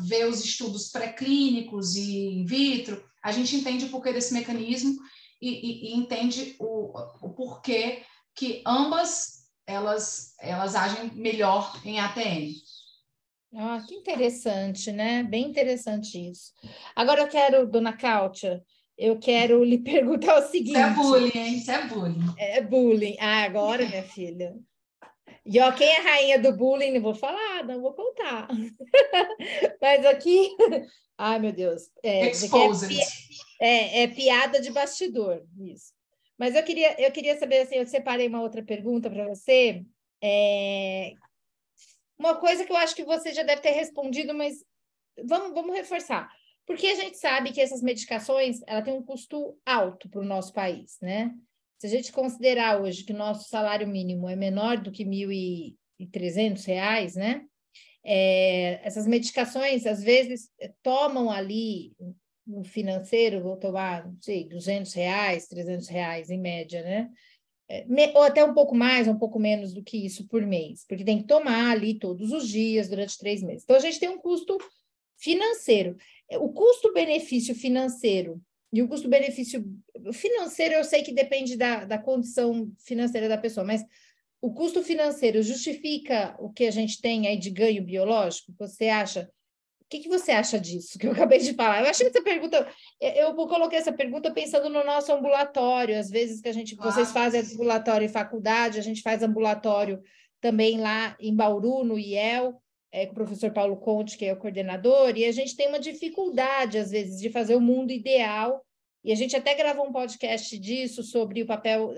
vê 0.07 0.25
os 0.25 0.43
estudos 0.43 0.89
pré-clínicos 0.89 1.95
e 1.95 2.39
in 2.39 2.45
vitro, 2.45 2.99
a 3.21 3.31
gente 3.31 3.55
entende 3.55 3.85
o 3.85 3.89
porquê 3.89 4.11
desse 4.11 4.33
mecanismo 4.33 4.97
e, 5.39 5.49
e, 5.49 5.91
e 5.91 5.97
entende 5.97 6.55
o, 6.57 6.97
o 7.21 7.29
porquê 7.35 8.01
que 8.37 8.61
ambas 8.65 9.37
elas, 9.65 10.35
elas 10.39 10.75
agem 10.75 11.11
melhor 11.13 11.81
em 11.83 11.99
ATM. 11.99 12.53
Ah, 13.55 13.83
que 13.85 13.95
interessante, 13.95 14.91
né? 14.91 15.23
Bem 15.23 15.45
interessante 15.45 16.29
isso. 16.29 16.53
Agora 16.95 17.21
eu 17.21 17.27
quero, 17.27 17.67
dona 17.67 17.91
Cáutia, 17.91 18.63
eu 18.97 19.17
quero 19.19 19.63
lhe 19.63 19.79
perguntar 19.83 20.37
o 20.37 20.47
seguinte. 20.47 20.77
Isso 20.77 20.79
é 20.79 20.93
bullying, 20.93 21.31
hein? 21.33 21.57
Isso 21.57 21.71
é 21.71 21.87
bullying. 21.87 22.35
É 22.37 22.61
bullying. 22.61 23.17
Ah, 23.19 23.43
agora, 23.43 23.85
minha 23.85 24.03
filha. 24.03 24.55
E 25.45 25.59
ó, 25.59 25.71
quem 25.71 25.87
é 25.87 26.01
rainha 26.01 26.39
do 26.39 26.55
bullying, 26.55 26.91
não 26.91 27.01
vou 27.01 27.15
falar, 27.15 27.63
não 27.63 27.81
vou 27.81 27.93
contar. 27.93 28.47
Mas 29.81 30.05
aqui, 30.05 30.55
ai 31.17 31.39
meu 31.39 31.53
Deus. 31.53 31.89
É. 32.03 32.27
É, 33.59 34.01
é, 34.01 34.03
é 34.03 34.07
piada 34.07 34.61
de 34.61 34.71
bastidor, 34.71 35.43
isso. 35.57 35.96
Mas 36.37 36.55
eu 36.55 36.63
queria, 36.63 36.99
eu 37.01 37.11
queria 37.11 37.37
saber, 37.37 37.59
assim, 37.59 37.75
eu 37.75 37.87
separei 37.87 38.27
uma 38.27 38.41
outra 38.41 38.63
pergunta 38.63 39.09
para 39.09 39.27
você. 39.27 39.83
É... 40.21 41.13
Uma 42.17 42.35
coisa 42.35 42.65
que 42.65 42.71
eu 42.71 42.77
acho 42.77 42.95
que 42.95 43.03
você 43.03 43.33
já 43.33 43.43
deve 43.43 43.61
ter 43.61 43.71
respondido, 43.71 44.33
mas 44.33 44.63
vamos, 45.25 45.53
vamos 45.53 45.75
reforçar. 45.75 46.31
Porque 46.65 46.87
a 46.87 46.95
gente 46.95 47.17
sabe 47.17 47.51
que 47.51 47.61
essas 47.61 47.81
medicações 47.81 48.61
ela 48.67 48.81
tem 48.81 48.93
um 48.93 49.03
custo 49.03 49.57
alto 49.65 50.09
para 50.09 50.21
o 50.21 50.25
nosso 50.25 50.51
país, 50.53 50.97
né? 51.01 51.33
Se 51.79 51.87
a 51.87 51.89
gente 51.89 52.11
considerar 52.11 52.81
hoje 52.81 53.03
que 53.03 53.13
o 53.13 53.17
nosso 53.17 53.47
salário 53.49 53.87
mínimo 53.87 54.27
é 54.27 54.35
menor 54.35 54.77
do 54.77 54.91
que 54.91 55.03
R$ 55.03 55.75
1.300, 55.99 57.15
né? 57.15 57.45
É, 58.03 58.85
essas 58.85 59.05
medicações, 59.05 59.85
às 59.85 60.03
vezes, 60.03 60.49
tomam 60.81 61.29
ali 61.29 61.93
financeiro, 62.63 63.41
vou 63.41 63.57
tomar, 63.57 64.05
não 64.05 64.17
sei, 64.21 64.47
200 64.47 64.93
reais, 64.93 65.47
300 65.47 65.87
reais 65.87 66.29
em 66.29 66.39
média, 66.39 66.81
né? 66.81 67.09
É, 67.69 67.85
ou 68.15 68.23
até 68.23 68.43
um 68.43 68.53
pouco 68.53 68.73
mais, 68.73 69.07
um 69.07 69.17
pouco 69.17 69.39
menos 69.39 69.73
do 69.73 69.83
que 69.83 69.97
isso 69.97 70.27
por 70.27 70.41
mês, 70.45 70.85
porque 70.87 71.03
tem 71.03 71.17
que 71.17 71.27
tomar 71.27 71.71
ali 71.71 71.99
todos 71.99 72.31
os 72.31 72.47
dias 72.47 72.87
durante 72.87 73.17
três 73.17 73.43
meses. 73.43 73.63
Então, 73.63 73.75
a 73.75 73.79
gente 73.79 73.99
tem 73.99 74.09
um 74.09 74.17
custo 74.17 74.57
financeiro. 75.17 75.97
O 76.39 76.53
custo-benefício 76.53 77.53
financeiro 77.53 78.41
e 78.71 78.81
o 78.81 78.87
custo-benefício 78.87 79.63
financeiro, 80.13 80.75
eu 80.75 80.83
sei 80.83 81.01
que 81.01 81.13
depende 81.13 81.55
da, 81.55 81.85
da 81.85 81.97
condição 81.97 82.71
financeira 82.79 83.29
da 83.29 83.37
pessoa, 83.37 83.65
mas 83.65 83.83
o 84.41 84.53
custo 84.53 84.83
financeiro 84.83 85.41
justifica 85.41 86.35
o 86.39 86.51
que 86.51 86.65
a 86.65 86.71
gente 86.71 87.01
tem 87.01 87.27
aí 87.27 87.37
de 87.37 87.49
ganho 87.49 87.83
biológico? 87.83 88.53
Você 88.59 88.87
acha 88.89 89.29
o 89.87 89.89
que, 89.89 89.99
que 89.99 90.09
você 90.09 90.33
acha 90.33 90.59
disso 90.59 90.99
que 90.99 91.07
eu 91.07 91.13
acabei 91.13 91.39
de 91.39 91.53
falar? 91.53 91.79
Eu 91.81 91.89
achei 91.89 92.09
que 92.09 92.17
essa 92.17 92.23
pergunta, 92.23 92.67
eu 92.99 93.33
coloquei 93.33 93.79
essa 93.79 93.93
pergunta 93.93 94.29
pensando 94.31 94.67
no 94.67 94.83
nosso 94.83 95.13
ambulatório, 95.13 95.97
às 95.97 96.09
vezes 96.09 96.41
que 96.41 96.49
a 96.49 96.53
gente, 96.53 96.75
claro. 96.75 96.91
vocês 96.91 97.09
fazem 97.13 97.39
ambulatório 97.39 98.03
em 98.03 98.09
faculdade, 98.09 98.79
a 98.79 98.83
gente 98.83 99.01
faz 99.01 99.23
ambulatório 99.23 100.01
também 100.41 100.77
lá 100.77 101.15
em 101.21 101.33
Bauru, 101.33 101.85
no 101.85 101.97
IEL, 101.97 102.61
é, 102.91 103.05
com 103.05 103.13
o 103.13 103.15
professor 103.15 103.49
Paulo 103.51 103.77
Conte, 103.77 104.17
que 104.17 104.25
é 104.25 104.33
o 104.33 104.37
coordenador, 104.37 105.17
e 105.17 105.23
a 105.23 105.31
gente 105.31 105.55
tem 105.55 105.69
uma 105.69 105.79
dificuldade, 105.79 106.77
às 106.77 106.91
vezes, 106.91 107.21
de 107.21 107.29
fazer 107.29 107.55
o 107.55 107.61
mundo 107.61 107.91
ideal. 107.91 108.61
E 109.05 109.11
a 109.13 109.15
gente 109.15 109.37
até 109.37 109.55
gravou 109.55 109.87
um 109.87 109.91
podcast 109.93 110.57
disso 110.59 111.01
sobre 111.01 111.41
o 111.41 111.45
papel, 111.45 111.93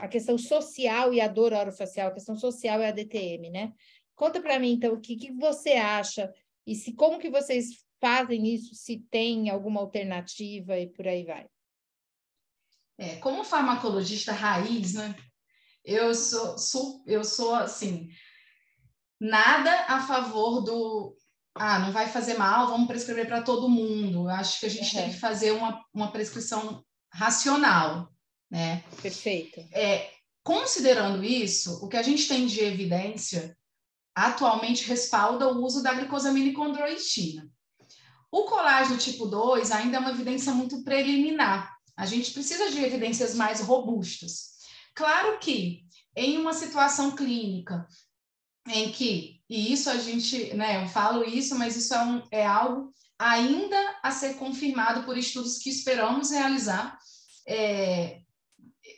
a 0.00 0.08
questão 0.08 0.38
social 0.38 1.12
e 1.12 1.20
a 1.20 1.28
dor 1.28 1.52
orofacial, 1.52 2.08
a 2.08 2.14
questão 2.14 2.34
social 2.34 2.80
e 2.80 2.86
a 2.86 2.92
DTM, 2.92 3.50
né? 3.50 3.72
Conta 4.14 4.40
para 4.40 4.58
mim, 4.58 4.72
então, 4.72 4.94
o 4.94 5.00
que, 5.00 5.16
que 5.16 5.32
você 5.32 5.72
acha 5.72 6.32
e 6.66 6.74
se 6.74 6.92
como 6.94 7.18
que 7.18 7.30
vocês 7.30 7.86
fazem 8.00 8.46
isso, 8.54 8.74
se 8.74 8.98
tem 9.10 9.48
alguma 9.48 9.80
alternativa 9.80 10.78
e 10.78 10.88
por 10.88 11.06
aí 11.06 11.24
vai. 11.24 11.46
É, 12.98 13.16
como 13.16 13.44
farmacologista 13.44 14.32
raiz, 14.32 14.94
né? 14.94 15.14
Eu 15.84 16.14
sou, 16.14 16.58
sou, 16.58 17.04
eu 17.06 17.22
sou 17.22 17.54
assim, 17.54 18.08
nada 19.20 19.70
a 19.86 20.02
favor 20.06 20.62
do 20.62 21.16
ah, 21.54 21.78
não 21.78 21.92
vai 21.92 22.08
fazer 22.08 22.34
mal, 22.34 22.68
vamos 22.68 22.86
prescrever 22.86 23.26
para 23.26 23.42
todo 23.42 23.68
mundo. 23.68 24.24
Eu 24.24 24.30
acho 24.30 24.60
que 24.60 24.66
a 24.66 24.68
gente 24.68 24.94
uhum. 24.94 25.02
tem 25.02 25.12
que 25.12 25.18
fazer 25.18 25.52
uma, 25.52 25.82
uma 25.92 26.12
prescrição 26.12 26.84
racional, 27.10 28.12
né? 28.50 28.84
Perfeito. 29.00 29.60
É, 29.72 30.10
considerando 30.42 31.24
isso, 31.24 31.82
o 31.82 31.88
que 31.88 31.96
a 31.96 32.02
gente 32.02 32.28
tem 32.28 32.46
de 32.46 32.60
evidência 32.60 33.56
atualmente 34.16 34.88
respalda 34.88 35.46
o 35.46 35.62
uso 35.62 35.82
da 35.82 35.92
glicosamina 35.92 36.48
e 36.48 36.54
condroitina. 36.54 37.46
O 38.32 38.44
colágeno 38.44 38.96
tipo 38.96 39.26
2 39.26 39.70
ainda 39.70 39.98
é 39.98 40.00
uma 40.00 40.10
evidência 40.10 40.52
muito 40.52 40.82
preliminar. 40.82 41.76
A 41.94 42.06
gente 42.06 42.32
precisa 42.32 42.70
de 42.70 42.82
evidências 42.82 43.34
mais 43.34 43.60
robustas. 43.60 44.56
Claro 44.94 45.38
que 45.38 45.84
em 46.16 46.38
uma 46.38 46.54
situação 46.54 47.14
clínica 47.14 47.86
em 48.68 48.90
que, 48.90 49.40
e 49.48 49.72
isso 49.72 49.90
a 49.90 49.96
gente, 49.98 50.54
né, 50.54 50.82
eu 50.82 50.88
falo 50.88 51.22
isso, 51.22 51.54
mas 51.56 51.76
isso 51.76 51.94
é, 51.94 52.02
um, 52.02 52.22
é 52.32 52.46
algo 52.46 52.92
ainda 53.18 53.78
a 54.02 54.10
ser 54.10 54.34
confirmado 54.34 55.04
por 55.04 55.16
estudos 55.16 55.58
que 55.58 55.70
esperamos 55.70 56.30
realizar, 56.30 56.98
é, 57.46 58.20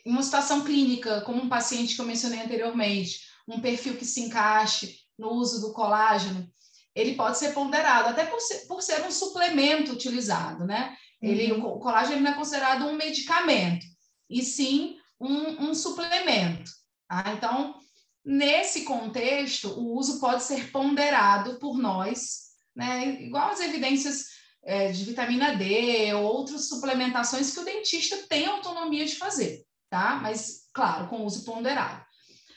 em 0.05 0.11
uma 0.11 0.23
situação 0.23 0.63
clínica, 0.63 1.21
como 1.21 1.41
um 1.41 1.49
paciente 1.49 1.93
que 1.93 2.01
eu 2.01 2.05
mencionei 2.05 2.39
anteriormente, 2.39 3.28
um 3.49 3.61
perfil 3.61 3.97
que 3.97 4.05
se 4.05 4.21
encaixe 4.21 4.99
no 5.17 5.31
uso 5.31 5.61
do 5.61 5.73
colágeno, 5.73 6.49
ele 6.95 7.15
pode 7.15 7.37
ser 7.37 7.53
ponderado, 7.53 8.09
até 8.09 8.25
por 8.25 8.39
ser, 8.39 8.67
por 8.67 8.81
ser 8.81 9.01
um 9.05 9.11
suplemento 9.11 9.91
utilizado, 9.91 10.65
né? 10.65 10.95
Ele, 11.21 11.51
uhum. 11.51 11.65
O 11.65 11.79
colágeno 11.79 12.21
não 12.21 12.31
é 12.31 12.35
considerado 12.35 12.85
um 12.85 12.95
medicamento, 12.95 13.85
e 14.29 14.41
sim 14.41 14.97
um, 15.19 15.69
um 15.69 15.75
suplemento. 15.75 16.71
Tá? 17.07 17.23
Então, 17.35 17.75
Nesse 18.23 18.83
contexto, 18.83 19.69
o 19.69 19.97
uso 19.97 20.19
pode 20.19 20.43
ser 20.43 20.71
ponderado 20.71 21.57
por 21.57 21.77
nós, 21.77 22.49
né? 22.75 23.23
igual 23.23 23.49
as 23.49 23.59
evidências 23.61 24.25
é, 24.63 24.91
de 24.91 25.03
vitamina 25.05 25.55
D 25.55 26.13
ou 26.13 26.23
outras 26.23 26.67
suplementações 26.67 27.51
que 27.51 27.59
o 27.59 27.65
dentista 27.65 28.17
tem 28.27 28.45
autonomia 28.45 29.05
de 29.05 29.15
fazer, 29.15 29.63
tá? 29.89 30.19
Mas, 30.21 30.67
claro, 30.73 31.07
com 31.07 31.25
uso 31.25 31.45
ponderado. 31.45 32.05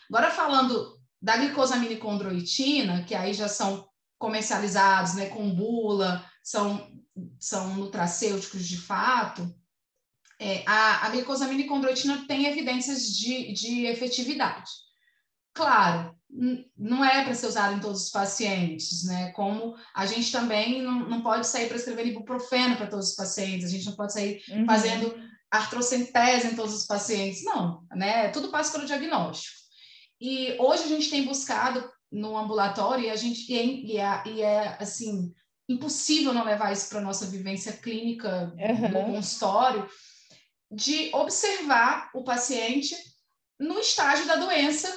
Agora, 0.09 0.31
falando 0.31 0.99
da 1.21 1.37
glicosamina 1.37 1.93
e 1.93 1.99
condroitina, 1.99 3.05
que 3.05 3.15
aí 3.15 3.33
já 3.33 3.49
são 3.49 3.89
comercializados 4.19 5.15
né, 5.15 5.27
com 5.27 5.55
bula, 5.55 6.25
são, 6.43 6.91
são 7.39 7.75
nutracêuticos 7.75 8.67
de 8.67 8.79
fato, 8.79 9.53
é, 10.39 10.65
a, 10.67 11.07
a 11.07 11.11
glicosamina 11.11 11.61
e 11.61 11.67
condroitina 11.67 12.25
tem 12.27 12.47
evidências 12.47 13.17
de, 13.17 13.53
de 13.53 13.87
efetividade. 13.87 14.71
Claro, 15.55 16.17
não 16.77 17.05
é 17.05 17.23
para 17.23 17.35
ser 17.35 17.47
usado 17.47 17.77
em 17.77 17.81
todos 17.81 18.05
os 18.05 18.11
pacientes, 18.11 19.05
né? 19.05 19.31
Como 19.33 19.77
a 19.95 20.07
gente 20.07 20.33
também 20.33 20.83
não, 20.83 21.09
não 21.09 21.23
pode 21.23 21.47
sair 21.47 21.69
prescrevendo 21.69 22.09
ibuprofeno 22.09 22.77
para 22.77 22.87
todos 22.87 23.11
os 23.11 23.15
pacientes, 23.15 23.67
a 23.67 23.71
gente 23.71 23.87
não 23.87 23.95
pode 23.95 24.15
sair 24.15 24.43
uhum. 24.49 24.65
fazendo 24.65 25.15
artrocentese 25.51 26.49
em 26.49 26.57
todos 26.57 26.75
os 26.75 26.87
pacientes, 26.87 27.45
não, 27.45 27.87
né? 27.93 28.29
Tudo 28.29 28.51
passa 28.51 28.73
pelo 28.73 28.87
diagnóstico. 28.87 29.62
E 30.23 30.57
hoje 30.61 30.85
a 30.85 30.87
gente 30.87 31.11
tem 31.11 31.25
buscado 31.25 31.91
no 32.09 32.39
ambulatório 32.39 33.07
e 33.07 33.11
a 33.11 33.17
gente 33.17 33.53
e 33.53 33.99
é, 33.99 34.23
e 34.25 34.41
é 34.41 34.77
assim 34.79 35.35
impossível 35.69 36.33
não 36.33 36.45
levar 36.45 36.73
isso 36.73 36.89
para 36.91 37.01
nossa 37.01 37.27
vivência 37.27 37.73
clínica 37.73 38.55
uhum. 38.57 38.89
no 38.89 39.15
consultório 39.15 39.85
de 40.71 41.11
observar 41.13 42.09
o 42.15 42.23
paciente 42.23 42.95
no 43.59 43.81
estágio 43.81 44.25
da 44.25 44.37
doença 44.37 44.97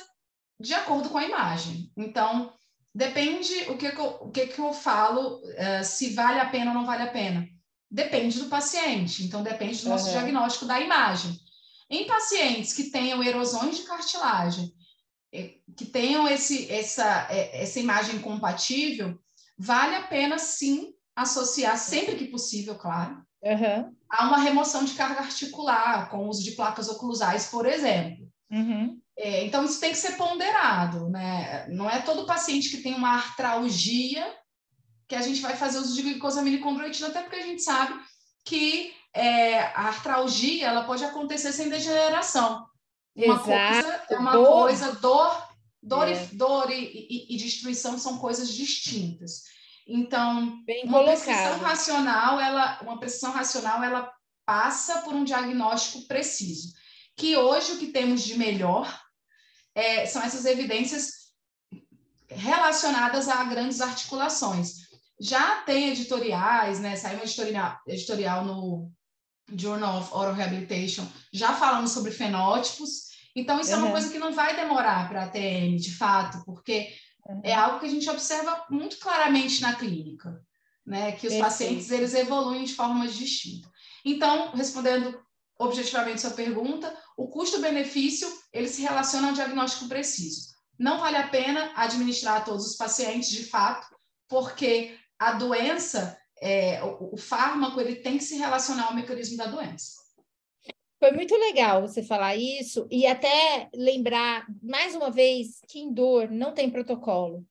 de 0.59 0.76
acordo 0.76 1.09
com 1.09 1.17
a 1.17 1.26
imagem. 1.26 1.91
Então, 1.97 2.53
depende 2.93 3.51
o 3.69 3.78
que, 3.78 3.91
que, 3.91 3.99
eu, 3.99 4.17
o 4.21 4.30
que, 4.30 4.45
que 4.45 4.59
eu 4.59 4.73
falo, 4.73 5.38
uh, 5.39 5.84
se 5.84 6.13
vale 6.13 6.39
a 6.39 6.49
pena 6.51 6.69
ou 6.69 6.78
não 6.78 6.86
vale 6.86 7.01
a 7.01 7.11
pena. 7.11 7.47
Depende 7.89 8.38
do 8.38 8.45
paciente, 8.47 9.23
então 9.23 9.41
depende 9.41 9.82
do 9.82 9.89
nosso 9.89 10.05
uhum. 10.05 10.11
diagnóstico 10.11 10.65
da 10.65 10.80
imagem. 10.80 11.36
Em 11.89 12.05
pacientes 12.05 12.73
que 12.73 12.91
tenham 12.91 13.23
erosões 13.23 13.78
de 13.78 13.84
cartilagem, 13.84 14.71
que 15.75 15.86
tenham 15.86 16.27
esse, 16.27 16.71
essa, 16.71 17.27
eh, 17.29 17.61
essa 17.61 17.79
imagem 17.79 18.19
compatível, 18.19 19.17
vale 19.57 19.95
a 19.95 20.03
pena 20.03 20.38
sim 20.38 20.93
associar, 21.15 21.77
sempre 21.77 22.15
que 22.15 22.25
possível, 22.25 22.75
claro, 22.75 23.23
uhum. 23.41 23.95
a 24.09 24.27
uma 24.27 24.38
remoção 24.38 24.83
de 24.83 24.93
carga 24.93 25.21
articular, 25.21 26.09
com 26.09 26.25
o 26.25 26.29
uso 26.29 26.43
de 26.43 26.51
placas 26.51 26.89
oclusais, 26.89 27.47
por 27.47 27.65
exemplo. 27.65 28.27
Uhum. 28.51 28.99
É, 29.17 29.45
então, 29.45 29.63
isso 29.63 29.79
tem 29.79 29.91
que 29.91 29.97
ser 29.97 30.17
ponderado, 30.17 31.09
né? 31.09 31.67
Não 31.69 31.89
é 31.89 32.01
todo 32.01 32.25
paciente 32.25 32.69
que 32.69 32.83
tem 32.83 32.93
uma 32.93 33.15
artralgia 33.15 34.25
que 35.07 35.15
a 35.15 35.21
gente 35.21 35.39
vai 35.39 35.55
fazer 35.55 35.77
uso 35.77 35.95
de 35.95 36.01
glicosamina 36.01 36.57
e 36.57 36.61
condroitina, 36.61 37.07
até 37.07 37.21
porque 37.21 37.38
a 37.38 37.45
gente 37.45 37.61
sabe 37.61 37.97
que 38.43 38.93
é, 39.13 39.59
a 39.59 39.88
artralgia 39.88 40.67
ela 40.67 40.83
pode 40.83 41.03
acontecer 41.03 41.53
sem 41.53 41.69
degeneração. 41.69 42.65
Uma 43.16 43.36
Exato. 43.36 43.45
coisa 43.45 44.05
é 44.09 44.18
uma 44.18 44.32
dor. 44.34 44.47
coisa, 44.47 44.91
dor, 44.95 45.47
dor, 45.82 46.07
é. 46.07 46.24
e, 46.24 46.36
dor 46.36 46.72
e, 46.72 46.84
e, 46.84 47.36
e, 47.36 47.38
destruição 47.38 47.97
são 47.97 48.18
coisas 48.18 48.53
distintas. 48.53 49.43
Então, 49.88 50.63
Bem 50.66 50.84
uma 50.84 50.99
colocado. 50.99 51.24
prescrição 51.24 51.59
racional, 51.59 52.39
ela, 52.39 52.80
uma 52.82 52.99
prescrição 52.99 53.32
racional, 53.32 53.84
ela 53.84 54.11
passa 54.45 55.01
por 55.01 55.13
um 55.13 55.24
diagnóstico 55.24 56.07
preciso. 56.07 56.74
Que 57.16 57.38
hoje 57.38 57.74
o 57.74 57.78
que 57.78 57.88
temos 57.88 58.24
de 58.24 58.38
melhor 58.38 59.01
é, 59.74 60.05
são 60.05 60.22
essas 60.22 60.45
evidências 60.45 61.26
relacionadas 62.28 63.30
a 63.30 63.43
grandes 63.43 63.80
articulações. 63.80 64.86
Já 65.20 65.61
tem 65.61 65.89
editoriais, 65.89 66.80
né? 66.80 66.95
Saiu 66.95 67.18
uma 67.18 67.24
editorial, 67.24 67.80
editorial 67.88 68.43
no 68.43 68.91
Journal 69.55 69.99
of 69.99 70.09
Oral 70.13 70.34
Rehabilitation, 70.34 71.07
já 71.32 71.53
falando 71.53 71.88
sobre 71.88 72.11
fenótipos. 72.11 73.04
Então, 73.36 73.59
isso 73.59 73.71
uhum. 73.71 73.77
é 73.77 73.83
uma 73.83 73.91
coisa 73.91 74.09
que 74.09 74.17
não 74.17 74.31
vai 74.31 74.55
demorar 74.55 75.09
para 75.09 75.23
a 75.23 75.29
TM, 75.29 75.75
de 75.75 75.93
fato, 75.95 76.43
porque 76.45 76.88
uhum. 77.27 77.41
é 77.43 77.53
algo 77.53 77.79
que 77.79 77.86
a 77.86 77.89
gente 77.89 78.09
observa 78.09 78.65
muito 78.69 78.97
claramente 78.97 79.61
na 79.61 79.75
clínica, 79.75 80.41
né? 80.86 81.11
Que 81.11 81.27
os 81.27 81.33
Perfeito. 81.33 81.43
pacientes 81.43 81.91
eles 81.91 82.13
evoluem 82.13 82.63
de 82.63 82.73
formas 82.73 83.13
distintas. 83.13 83.69
Então, 84.05 84.51
respondendo 84.51 85.19
objetivamente 85.57 86.21
sua 86.21 86.31
pergunta, 86.31 86.95
o 87.17 87.27
custo-benefício 87.27 88.27
ele 88.53 88.67
se 88.67 88.81
relaciona 88.81 89.29
ao 89.29 89.33
diagnóstico 89.33 89.88
preciso. 89.88 90.53
Não 90.77 90.99
vale 90.99 91.17
a 91.17 91.27
pena 91.27 91.71
administrar 91.75 92.38
a 92.38 92.41
todos 92.41 92.65
os 92.65 92.75
pacientes, 92.75 93.29
de 93.29 93.45
fato, 93.45 93.88
porque 94.27 94.97
a 95.17 95.33
doença, 95.33 96.17
é, 96.41 96.83
o, 96.83 97.13
o 97.13 97.17
fármaco, 97.17 97.79
ele 97.79 97.95
tem 97.95 98.17
que 98.17 98.23
se 98.23 98.38
relacionar 98.38 98.88
ao 98.88 98.95
mecanismo 98.95 99.38
da 99.38 99.47
doença. 99.47 100.04
Foi 100.99 101.11
muito 101.11 101.35
legal 101.35 101.81
você 101.81 102.01
falar 102.01 102.35
isso 102.35 102.87
e 102.89 103.05
até 103.05 103.69
lembrar, 103.73 104.45
mais 104.63 104.95
uma 104.95 105.11
vez, 105.11 105.59
que 105.67 105.79
em 105.79 105.93
dor 105.93 106.31
não 106.31 106.53
tem 106.53 106.69
protocolo 106.69 107.45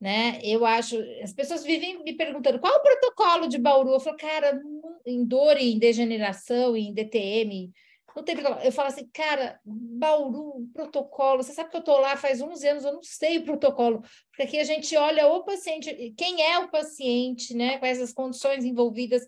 né? 0.00 0.38
Eu 0.42 0.64
acho, 0.64 0.96
as 1.22 1.32
pessoas 1.32 1.64
vivem 1.64 2.02
me 2.02 2.14
perguntando 2.14 2.60
qual 2.60 2.74
o 2.76 2.82
protocolo 2.82 3.48
de 3.48 3.58
Bauru. 3.58 3.90
Eu 3.90 4.00
falo, 4.00 4.16
cara, 4.16 4.60
em 5.06 5.24
dor, 5.24 5.56
em 5.56 5.78
degeneração, 5.78 6.76
em 6.76 6.92
DTM, 6.92 7.72
não 8.14 8.22
tem 8.22 8.36
protocolo. 8.36 8.64
Eu 8.64 8.72
falo 8.72 8.88
assim, 8.88 9.08
cara, 9.12 9.58
Bauru, 9.64 10.68
protocolo. 10.72 11.42
Você 11.42 11.52
sabe 11.52 11.70
que 11.70 11.76
eu 11.76 11.80
estou 11.80 11.98
lá 11.98 12.16
faz 12.16 12.40
11 12.40 12.68
anos, 12.68 12.84
eu 12.84 12.92
não 12.92 13.02
sei 13.02 13.38
o 13.38 13.44
protocolo, 13.44 14.02
porque 14.30 14.42
aqui 14.42 14.58
a 14.58 14.64
gente 14.64 14.94
olha 14.96 15.26
o 15.28 15.44
paciente, 15.44 16.14
quem 16.16 16.42
é 16.42 16.58
o 16.58 16.70
paciente, 16.70 17.54
né? 17.54 17.78
Quais 17.78 18.00
as 18.00 18.12
condições 18.12 18.64
envolvidas 18.64 19.26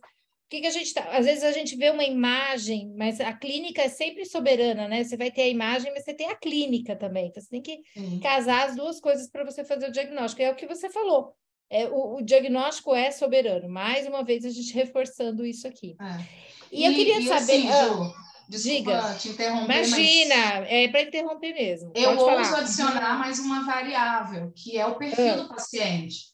que, 0.48 0.60
que 0.62 0.66
a 0.66 0.70
gente 0.70 0.94
tá? 0.94 1.02
Às 1.16 1.26
vezes 1.26 1.44
a 1.44 1.52
gente 1.52 1.76
vê 1.76 1.90
uma 1.90 2.04
imagem, 2.04 2.94
mas 2.96 3.20
a 3.20 3.32
clínica 3.32 3.82
é 3.82 3.88
sempre 3.88 4.24
soberana, 4.24 4.88
né? 4.88 5.04
Você 5.04 5.16
vai 5.16 5.30
ter 5.30 5.42
a 5.42 5.48
imagem, 5.48 5.92
mas 5.92 6.04
você 6.04 6.14
tem 6.14 6.28
a 6.30 6.36
clínica 6.36 6.96
também. 6.96 7.26
Então, 7.26 7.42
você 7.42 7.50
tem 7.50 7.60
que 7.62 7.82
uhum. 7.96 8.18
casar 8.20 8.66
as 8.66 8.76
duas 8.76 9.00
coisas 9.00 9.28
para 9.28 9.44
você 9.44 9.62
fazer 9.62 9.88
o 9.88 9.92
diagnóstico. 9.92 10.42
É 10.42 10.50
o 10.50 10.56
que 10.56 10.66
você 10.66 10.88
falou. 10.88 11.34
É, 11.70 11.86
o, 11.86 12.16
o, 12.16 12.22
diagnóstico 12.22 12.94
é 12.94 13.10
soberano. 13.10 13.68
Mais 13.68 14.06
uma 14.06 14.24
vez, 14.24 14.44
a 14.44 14.50
gente 14.50 14.72
reforçando 14.74 15.44
isso 15.44 15.68
aqui. 15.68 15.94
É. 16.00 16.24
E, 16.72 16.80
e, 16.80 16.86
eu 16.86 16.94
queria 16.94 17.20
e 17.20 17.26
saber. 17.26 17.68
Assim, 17.68 17.68
ah, 17.68 18.28
Desculpa 18.48 18.92
Diga. 18.92 19.14
te 19.18 19.28
interromper. 19.28 19.64
Imagina, 19.64 20.34
é 20.66 20.88
para 20.88 21.02
interromper 21.02 21.52
mesmo. 21.52 21.92
Eu 21.94 22.18
ouso 22.18 22.56
adicionar 22.56 23.18
mais 23.18 23.38
uma 23.38 23.66
variável, 23.66 24.50
que 24.56 24.78
é 24.78 24.86
o 24.86 24.94
perfil 24.94 25.32
ah. 25.32 25.36
do 25.36 25.48
paciente. 25.48 26.28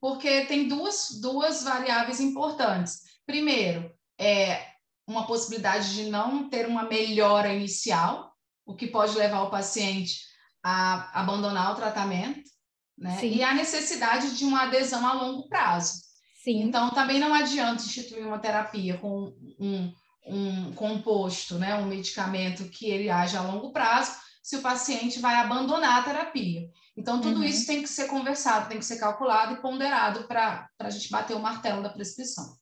porque 0.00 0.42
tem 0.42 0.68
duas, 0.68 1.18
duas 1.20 1.64
variáveis 1.64 2.20
importantes. 2.20 3.08
Primeiro, 3.28 3.92
é 4.18 4.68
uma 5.06 5.26
possibilidade 5.26 5.94
de 5.94 6.04
não 6.04 6.48
ter 6.48 6.66
uma 6.66 6.84
melhora 6.84 7.52
inicial, 7.52 8.32
o 8.64 8.74
que 8.74 8.86
pode 8.86 9.18
levar 9.18 9.42
o 9.42 9.50
paciente 9.50 10.22
a 10.64 11.20
abandonar 11.20 11.72
o 11.72 11.76
tratamento, 11.76 12.48
né? 12.96 13.18
Sim. 13.18 13.36
E 13.36 13.42
a 13.42 13.52
necessidade 13.52 14.34
de 14.34 14.46
uma 14.46 14.62
adesão 14.62 15.06
a 15.06 15.12
longo 15.12 15.46
prazo. 15.46 16.00
Sim. 16.42 16.62
Então, 16.62 16.88
também 16.88 17.20
não 17.20 17.34
adianta 17.34 17.82
instituir 17.82 18.26
uma 18.26 18.38
terapia 18.38 18.96
com 18.96 19.36
um, 19.60 19.92
um 20.26 20.72
composto, 20.72 21.56
né? 21.56 21.74
um 21.74 21.84
medicamento 21.84 22.70
que 22.70 22.86
ele 22.86 23.10
age 23.10 23.36
a 23.36 23.42
longo 23.42 23.72
prazo, 23.72 24.12
se 24.42 24.56
o 24.56 24.62
paciente 24.62 25.20
vai 25.20 25.34
abandonar 25.34 26.00
a 26.00 26.02
terapia. 26.02 26.66
Então, 26.96 27.20
tudo 27.20 27.40
uhum. 27.40 27.44
isso 27.44 27.66
tem 27.66 27.82
que 27.82 27.88
ser 27.90 28.06
conversado, 28.06 28.70
tem 28.70 28.78
que 28.78 28.86
ser 28.86 28.98
calculado 28.98 29.52
e 29.52 29.60
ponderado 29.60 30.26
para 30.26 30.66
a 30.78 30.88
gente 30.88 31.10
bater 31.10 31.36
o 31.36 31.40
martelo 31.40 31.82
da 31.82 31.90
prescrição. 31.90 32.56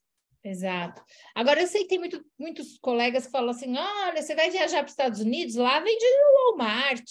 Exato. 0.47 1.03
Agora, 1.35 1.61
eu 1.61 1.67
sei 1.67 1.83
que 1.83 1.89
tem 1.89 1.99
muito, 1.99 2.25
muitos 2.39 2.79
colegas 2.79 3.27
que 3.27 3.33
falam 3.33 3.51
assim: 3.51 3.77
olha, 3.77 4.23
você 4.23 4.35
vai 4.35 4.49
viajar 4.49 4.79
para 4.79 4.87
os 4.87 4.93
Estados 4.93 5.21
Unidos, 5.21 5.57
lá 5.57 5.81
vende 5.81 6.05
no 6.05 6.53
Walmart. 6.53 7.03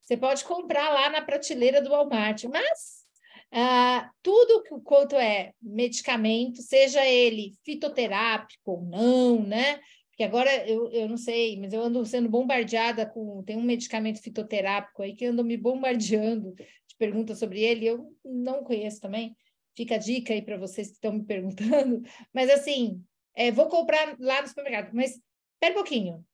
Você 0.00 0.16
pode 0.16 0.44
comprar 0.44 0.88
lá 0.90 1.10
na 1.10 1.20
prateleira 1.20 1.82
do 1.82 1.90
Walmart. 1.90 2.44
Mas 2.44 3.04
uh, 3.52 4.08
tudo 4.22 4.62
que, 4.62 4.80
quanto 4.84 5.16
é 5.16 5.52
medicamento, 5.60 6.62
seja 6.62 7.04
ele 7.04 7.52
fitoterápico 7.64 8.70
ou 8.70 8.82
não, 8.82 9.42
né? 9.42 9.80
que 10.16 10.24
agora 10.24 10.50
eu, 10.68 10.90
eu 10.90 11.08
não 11.08 11.16
sei, 11.16 11.56
mas 11.60 11.72
eu 11.72 11.80
ando 11.80 12.04
sendo 12.04 12.28
bombardeada 12.28 13.06
com. 13.06 13.42
Tem 13.44 13.56
um 13.56 13.62
medicamento 13.62 14.20
fitoterápico 14.20 15.02
aí 15.02 15.14
que 15.14 15.24
anda 15.24 15.44
me 15.44 15.56
bombardeando 15.56 16.54
de 16.54 16.96
perguntas 16.96 17.38
sobre 17.38 17.60
ele, 17.60 17.86
eu 17.86 18.12
não 18.24 18.64
conheço 18.64 19.00
também. 19.00 19.36
Fica 19.78 19.94
a 19.94 19.98
dica 19.98 20.32
aí 20.32 20.42
para 20.42 20.58
vocês 20.58 20.88
que 20.88 20.94
estão 20.94 21.12
me 21.12 21.22
perguntando. 21.22 22.02
Mas 22.34 22.50
assim, 22.50 23.00
é, 23.32 23.52
vou 23.52 23.68
comprar 23.68 24.16
lá 24.18 24.42
no 24.42 24.48
supermercado. 24.48 24.92
Mas 24.92 25.10
espera 25.12 25.70
um 25.70 25.74
pouquinho. 25.74 26.26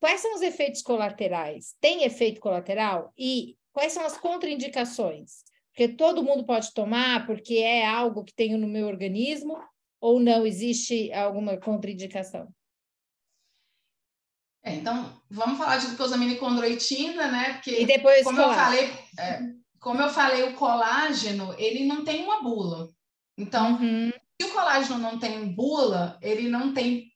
Quais 0.00 0.22
são 0.22 0.34
os 0.34 0.40
efeitos 0.40 0.80
colaterais? 0.80 1.76
Tem 1.82 2.04
efeito 2.04 2.40
colateral? 2.40 3.12
E 3.16 3.58
quais 3.74 3.92
são 3.92 4.06
as 4.06 4.16
contraindicações? 4.16 5.44
Porque 5.68 5.86
todo 5.86 6.24
mundo 6.24 6.46
pode 6.46 6.72
tomar 6.72 7.26
porque 7.26 7.56
é 7.56 7.86
algo 7.86 8.24
que 8.24 8.34
tenho 8.34 8.56
no 8.56 8.66
meu 8.66 8.86
organismo 8.86 9.62
ou 10.00 10.18
não 10.18 10.46
existe 10.46 11.12
alguma 11.12 11.58
contraindicação? 11.58 12.48
É, 14.64 14.76
então, 14.76 15.20
vamos 15.28 15.58
falar 15.58 15.76
de 15.76 15.88
glucosamina 15.88 16.32
e 16.32 16.38
condroitina, 16.38 17.30
né? 17.30 17.52
Porque, 17.54 17.82
e 17.82 17.84
depois 17.84 18.22
como 18.22 18.40
eu 18.40 18.54
falei, 18.54 18.90
é, 19.18 19.61
como 19.82 20.00
eu 20.00 20.10
falei, 20.10 20.44
o 20.44 20.54
colágeno, 20.54 21.52
ele 21.58 21.84
não 21.84 22.04
tem 22.04 22.24
uma 22.24 22.40
bula. 22.40 22.88
Então, 23.36 23.72
uhum. 23.72 24.12
se 24.40 24.48
o 24.48 24.52
colágeno 24.52 24.96
não 24.96 25.18
tem 25.18 25.52
bula, 25.52 26.16
ele 26.22 26.48
não 26.48 26.72
tem 26.72 27.12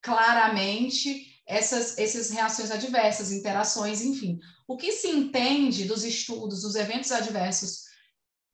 claramente 0.00 1.26
essas, 1.46 1.98
essas 1.98 2.30
reações 2.30 2.70
adversas, 2.70 3.30
interações, 3.30 4.00
enfim. 4.00 4.38
O 4.66 4.78
que 4.78 4.92
se 4.92 5.08
entende 5.08 5.84
dos 5.84 6.02
estudos, 6.02 6.62
dos 6.62 6.74
eventos 6.74 7.12
adversos, 7.12 7.82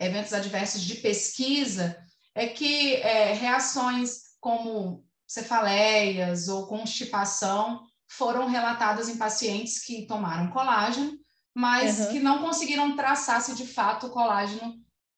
eventos 0.01 0.33
adversos 0.33 0.83
de 0.83 0.97
pesquisa, 0.97 1.97
é 2.35 2.49
que 2.49 2.97
é, 2.97 3.33
reações 3.33 4.23
como 4.41 5.07
cefaleias 5.25 6.49
ou 6.49 6.67
constipação 6.67 7.87
foram 8.09 8.49
relatadas 8.49 9.09
em 9.09 9.17
pacientes 9.17 9.85
que 9.85 10.05
tomaram 10.05 10.51
colágeno, 10.51 11.17
mas 11.57 12.01
uhum. 12.01 12.13
que 12.13 12.19
não 12.21 12.43
conseguiram 12.43 12.95
traçar 12.95 13.41
se 13.41 13.55
de 13.55 13.67
fato 13.67 14.09
o 14.09 14.11
colágeno 14.11 14.75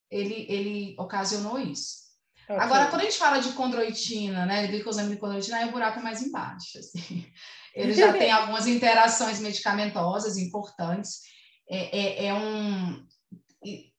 ele, 0.08 0.46
ele 0.48 0.96
ocasionou 0.96 1.58
isso. 1.58 2.06
Okay. 2.44 2.56
Agora, 2.56 2.86
quando 2.86 3.02
a 3.02 3.04
gente 3.06 3.18
fala 3.18 3.40
de 3.40 3.52
condroitina, 3.54 4.46
né, 4.46 4.68
glicosamina 4.68 5.14
e 5.16 5.18
condroitina, 5.18 5.56
aí 5.56 5.68
o 5.68 5.72
buraco 5.72 5.98
é 5.98 6.02
mais 6.02 6.22
embaixo. 6.22 6.78
Assim. 6.78 7.26
Ele 7.74 7.92
já 7.92 8.12
tem 8.12 8.32
algumas 8.32 8.66
interações 8.66 9.38
medicamentosas 9.38 10.36
importantes. 10.36 11.20
É, 11.68 12.24
é, 12.24 12.26
é 12.26 12.34
um, 12.34 13.06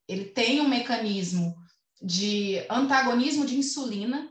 ele 0.07 0.25
tem 0.25 0.59
um 0.59 0.67
mecanismo 0.67 1.55
de 2.01 2.65
antagonismo 2.69 3.45
de 3.45 3.55
insulina. 3.55 4.29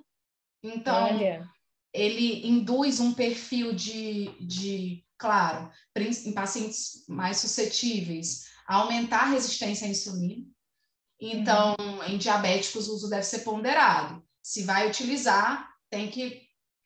Então, 0.62 1.04
Olha 1.04 1.48
ele 1.92 2.46
induz 2.46 3.00
um 3.00 3.12
perfil 3.12 3.74
de, 3.74 4.30
de 4.40 5.04
claro, 5.18 5.70
em 5.96 6.32
pacientes 6.32 7.04
mais 7.08 7.38
suscetíveis, 7.38 8.46
a 8.66 8.76
aumentar 8.76 9.22
a 9.22 9.30
resistência 9.30 9.86
à 9.86 9.90
insulina. 9.90 10.46
Então, 11.20 11.74
uhum. 11.80 12.04
em 12.04 12.16
diabéticos, 12.16 12.88
o 12.88 12.94
uso 12.94 13.10
deve 13.10 13.24
ser 13.24 13.40
ponderado. 13.40 14.22
Se 14.42 14.62
vai 14.62 14.88
utilizar, 14.88 15.68
tem 15.90 16.08
que 16.08 16.42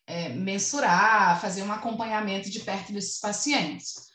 é, 0.06 0.30
mensurar, 0.30 1.40
fazer 1.40 1.62
um 1.62 1.72
acompanhamento 1.72 2.50
de 2.50 2.60
perto 2.60 2.92
desses 2.92 3.20
pacientes. 3.20 4.10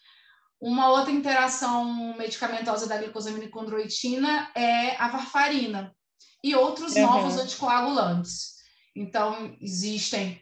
Uma 0.59 0.89
outra 0.89 1.11
interação 1.11 2.17
medicamentosa 2.17 2.87
da 2.87 2.97
glucosamina 2.97 3.45
e 3.45 3.49
condroitina 3.49 4.51
é 4.55 4.95
a 4.95 5.07
varfarina 5.07 5.95
e 6.43 6.55
outros 6.55 6.95
uhum. 6.95 7.01
novos 7.01 7.37
anticoagulantes. 7.37 8.55
Então, 8.95 9.55
existem 9.61 10.41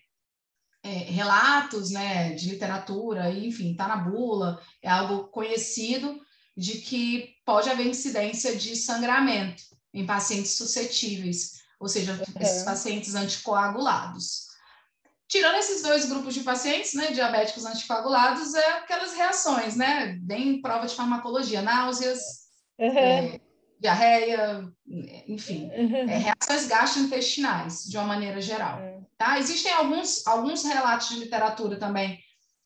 é, 0.86 0.88
relatos 1.12 1.90
né, 1.90 2.34
de 2.34 2.48
literatura, 2.48 3.32
enfim, 3.32 3.72
está 3.72 3.88
na 3.88 3.98
bula, 3.98 4.62
é 4.84 4.88
algo 4.88 5.30
conhecido 5.30 6.22
de 6.56 6.78
que 6.78 7.34
pode 7.44 7.68
haver 7.72 7.88
incidência 7.88 8.56
de 8.56 8.76
sangramento 8.76 9.64
em 9.92 10.06
pacientes 10.06 10.52
suscetíveis, 10.52 11.54
ou 11.80 11.88
seja, 11.88 12.14
uhum. 12.14 12.42
esses 12.42 12.62
pacientes 12.62 13.16
anticoagulados. 13.16 14.46
Tirando 15.28 15.56
esses 15.56 15.82
dois 15.82 16.06
grupos 16.06 16.36
de 16.36 16.42
pacientes, 16.42 16.94
né, 16.94 17.12
diabéticos 17.12 17.66
anticoagulados, 17.66 18.54
é 18.54 18.74
aquelas 18.74 19.14
reações, 19.14 19.76
né, 19.76 20.16
bem 20.22 20.62
prova 20.62 20.86
de 20.86 20.94
farmacologia, 20.94 21.64
náuseas, 21.64 22.20
uhum. 22.78 22.98
é, 22.98 23.42
diarreia, 23.80 24.68
enfim, 25.28 25.70
uhum. 25.76 26.10
é, 26.10 26.18
reações 26.18 26.68
gastrointestinais, 26.68 27.84
de 27.84 27.98
uma 27.98 28.06
maneira 28.06 28.42
geral. 28.42 28.80
Uhum. 28.80 29.06
Tá? 29.18 29.40
Existem 29.40 29.72
alguns, 29.72 30.26
alguns 30.28 30.64
relatos 30.64 31.10
de 31.10 31.20
literatura 31.20 31.78
também 31.78 32.20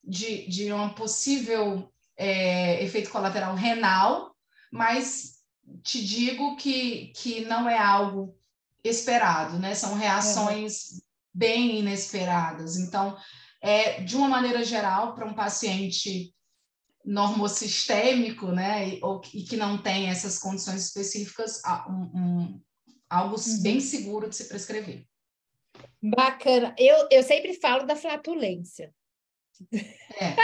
de, 0.04 0.48
de 0.48 0.72
um 0.72 0.90
possível 0.90 1.92
é, 2.18 2.84
efeito 2.84 3.10
colateral 3.10 3.56
renal, 3.56 4.36
mas 4.72 5.40
te 5.84 6.04
digo 6.04 6.56
que, 6.56 7.12
que 7.16 7.46
não 7.46 7.70
é 7.70 7.78
algo 7.78 8.36
esperado, 8.84 9.60
né? 9.60 9.76
São 9.76 9.96
reações 9.96 10.92
uhum. 10.92 11.00
bem 11.34 11.80
inesperadas. 11.80 12.78
Então, 12.78 13.18
é, 13.62 14.02
de 14.02 14.16
uma 14.16 14.28
maneira 14.28 14.64
geral, 14.64 15.14
para 15.14 15.26
um 15.26 15.34
paciente 15.34 16.34
normosistêmico, 17.10 18.52
né, 18.52 18.90
e, 18.90 19.00
ou, 19.04 19.20
e 19.34 19.44
que 19.44 19.58
não 19.58 19.82
tem 19.82 20.10
essas 20.10 20.38
condições 20.38 20.86
específicas, 20.86 21.60
um, 21.90 22.20
um, 22.20 22.62
algo 23.10 23.36
uhum. 23.36 23.64
bem 23.64 23.80
seguro 23.80 24.30
de 24.30 24.36
se 24.36 24.48
prescrever. 24.48 25.08
Bacana. 26.02 26.76
Eu, 26.78 27.08
eu 27.10 27.24
sempre 27.24 27.60
falo 27.60 27.86
da 27.88 27.96
flatulência. 27.96 28.94
É. 29.72 30.36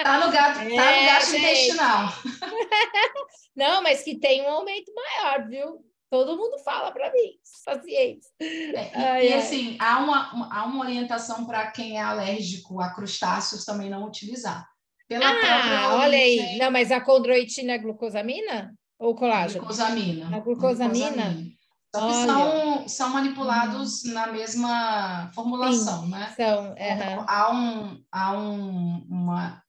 Tá 0.00 0.24
no 0.24 0.32
gato, 0.32 0.60
é, 0.60 0.76
tá 0.76 0.96
no 0.96 1.06
gato 1.06 1.36
intestinal. 1.36 2.08
Não, 3.56 3.82
mas 3.82 4.02
que 4.04 4.16
tem 4.16 4.42
um 4.42 4.48
aumento 4.48 4.92
maior, 4.94 5.48
viu? 5.48 5.84
Todo 6.08 6.36
mundo 6.36 6.56
fala 6.60 6.92
para 6.92 7.12
mim, 7.12 7.32
pacientes. 7.64 8.28
É, 8.40 9.26
e, 9.26 9.34
assim, 9.34 9.76
há 9.80 9.98
uma, 9.98 10.54
há 10.54 10.64
uma 10.64 10.84
orientação 10.84 11.44
para 11.44 11.70
quem 11.72 11.98
é 11.98 12.00
alérgico 12.00 12.80
a 12.80 12.94
crustáceos 12.94 13.64
também 13.64 13.90
não 13.90 14.06
utilizar. 14.06 14.66
Pela 15.08 15.30
ah, 15.30 15.34
própria 15.34 15.94
olha 15.94 16.18
aí. 16.18 16.58
Não, 16.58 16.70
mas 16.70 16.92
a 16.92 17.00
condroitina 17.00 17.72
é 17.72 17.78
glucosamina? 17.78 18.74
Ou 18.98 19.14
colágeno? 19.14 19.60
Glucosamina. 19.60 20.36
A 20.36 20.40
glucosamina? 20.40 21.08
glucosamina. 21.08 21.58
Só 21.94 22.06
que 22.06 22.14
são, 22.14 22.88
são 22.88 23.08
manipulados 23.10 24.04
na 24.04 24.26
mesma 24.26 25.30
formulação, 25.34 26.04
Sim, 26.04 26.10
né? 26.10 26.34
São, 26.36 26.68
uhum. 26.70 27.24
Há, 27.26 27.52
um, 27.52 28.04
há 28.12 28.32
um, 28.38 29.06
uma 29.08 29.62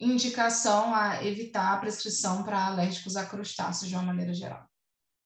indicação 0.00 0.92
a 0.92 1.24
evitar 1.24 1.72
a 1.72 1.76
prescrição 1.76 2.42
para 2.42 2.66
alérgicos 2.66 3.16
a 3.16 3.24
crustáceos 3.24 3.88
de 3.88 3.94
uma 3.94 4.02
maneira 4.02 4.34
geral. 4.34 4.66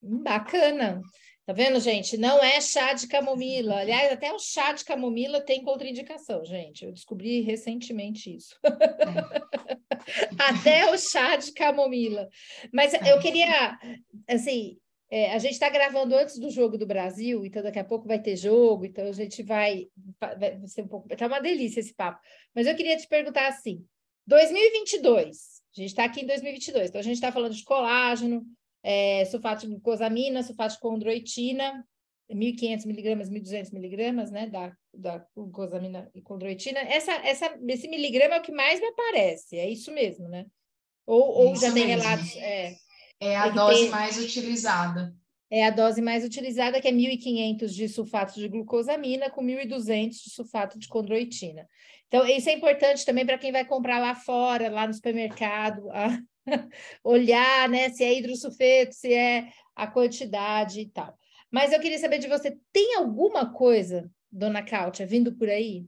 Bacana. 0.02 1.00
Tá 1.48 1.54
vendo, 1.54 1.80
gente? 1.80 2.18
Não 2.18 2.44
é 2.44 2.60
chá 2.60 2.92
de 2.92 3.08
camomila. 3.08 3.76
Aliás, 3.76 4.12
até 4.12 4.30
o 4.30 4.38
chá 4.38 4.74
de 4.74 4.84
camomila 4.84 5.40
tem 5.40 5.62
contraindicação, 5.62 6.44
gente. 6.44 6.84
Eu 6.84 6.92
descobri 6.92 7.40
recentemente 7.40 8.36
isso. 8.36 8.54
Até 10.38 10.92
o 10.92 10.98
chá 10.98 11.36
de 11.36 11.50
camomila. 11.54 12.28
Mas 12.70 12.92
eu 12.92 13.18
queria, 13.18 13.78
assim, 14.28 14.76
é, 15.10 15.32
a 15.32 15.38
gente 15.38 15.54
está 15.54 15.70
gravando 15.70 16.14
antes 16.14 16.38
do 16.38 16.50
jogo 16.50 16.76
do 16.76 16.86
Brasil, 16.86 17.46
então 17.46 17.62
daqui 17.62 17.78
a 17.78 17.84
pouco 17.84 18.06
vai 18.06 18.20
ter 18.20 18.36
jogo, 18.36 18.84
então 18.84 19.06
a 19.06 19.12
gente 19.12 19.42
vai, 19.42 19.86
vai 20.20 20.60
ser 20.66 20.82
um 20.82 20.88
pouco. 20.88 21.08
Tá 21.08 21.26
uma 21.28 21.40
delícia 21.40 21.80
esse 21.80 21.94
papo. 21.94 22.20
Mas 22.54 22.66
eu 22.66 22.76
queria 22.76 22.98
te 22.98 23.08
perguntar 23.08 23.48
assim: 23.48 23.82
2022, 24.26 25.62
a 25.74 25.80
gente 25.80 25.88
está 25.88 26.04
aqui 26.04 26.20
em 26.20 26.26
2022, 26.26 26.90
então 26.90 27.00
a 27.00 27.04
gente 27.04 27.14
está 27.14 27.32
falando 27.32 27.54
de 27.54 27.64
colágeno, 27.64 28.44
é, 28.82 29.24
sulfato 29.26 29.62
de 29.62 29.68
glucosamina, 29.68 30.42
sulfato 30.42 30.74
de 30.74 30.80
condroitina, 30.80 31.84
1.500 32.30 32.86
miligramas, 32.86 33.30
1.200 33.30 33.72
miligramas, 33.72 34.30
né, 34.30 34.46
da, 34.46 34.72
da 34.92 35.24
glucosamina 35.34 36.10
e 36.14 36.20
condroitina. 36.20 36.80
Essa, 36.80 37.12
essa, 37.26 37.58
esse 37.66 37.88
miligrama 37.88 38.34
é 38.34 38.38
o 38.38 38.42
que 38.42 38.52
mais 38.52 38.80
me 38.80 38.86
aparece, 38.86 39.56
é 39.56 39.68
isso 39.68 39.92
mesmo, 39.92 40.28
né? 40.28 40.46
Ou, 41.06 41.46
ou 41.46 41.56
já 41.56 41.72
tem 41.72 41.86
relatos... 41.86 42.36
É, 42.36 42.74
é 43.20 43.36
a 43.36 43.48
dose 43.48 43.84
ter... 43.84 43.90
mais 43.90 44.18
utilizada. 44.18 45.14
É 45.50 45.64
a 45.64 45.70
dose 45.70 46.02
mais 46.02 46.24
utilizada, 46.24 46.80
que 46.80 46.86
é 46.86 46.92
1.500 46.92 47.68
de 47.68 47.88
sulfato 47.88 48.34
de 48.34 48.48
glucosamina 48.48 49.30
com 49.30 49.42
1.200 49.42 50.10
de 50.10 50.30
sulfato 50.30 50.78
de 50.78 50.86
condroitina. 50.86 51.66
Então, 52.06 52.26
isso 52.26 52.50
é 52.50 52.52
importante 52.52 53.04
também 53.04 53.24
para 53.24 53.38
quem 53.38 53.50
vai 53.50 53.64
comprar 53.64 53.98
lá 53.98 54.14
fora, 54.14 54.70
lá 54.70 54.86
no 54.86 54.92
supermercado, 54.92 55.90
a... 55.90 56.18
olhar 57.04 57.68
né, 57.68 57.90
se 57.90 58.04
é 58.04 58.18
hidrosulfeto, 58.18 58.94
se 58.94 59.12
é 59.12 59.50
a 59.74 59.86
quantidade 59.86 60.80
e 60.80 60.86
tal. 60.86 61.18
Mas 61.50 61.72
eu 61.72 61.80
queria 61.80 61.98
saber 61.98 62.18
de 62.18 62.28
você, 62.28 62.58
tem 62.72 62.96
alguma 62.96 63.52
coisa, 63.52 64.10
dona 64.30 64.62
Cáutia, 64.62 65.06
vindo 65.06 65.34
por 65.34 65.48
aí? 65.48 65.86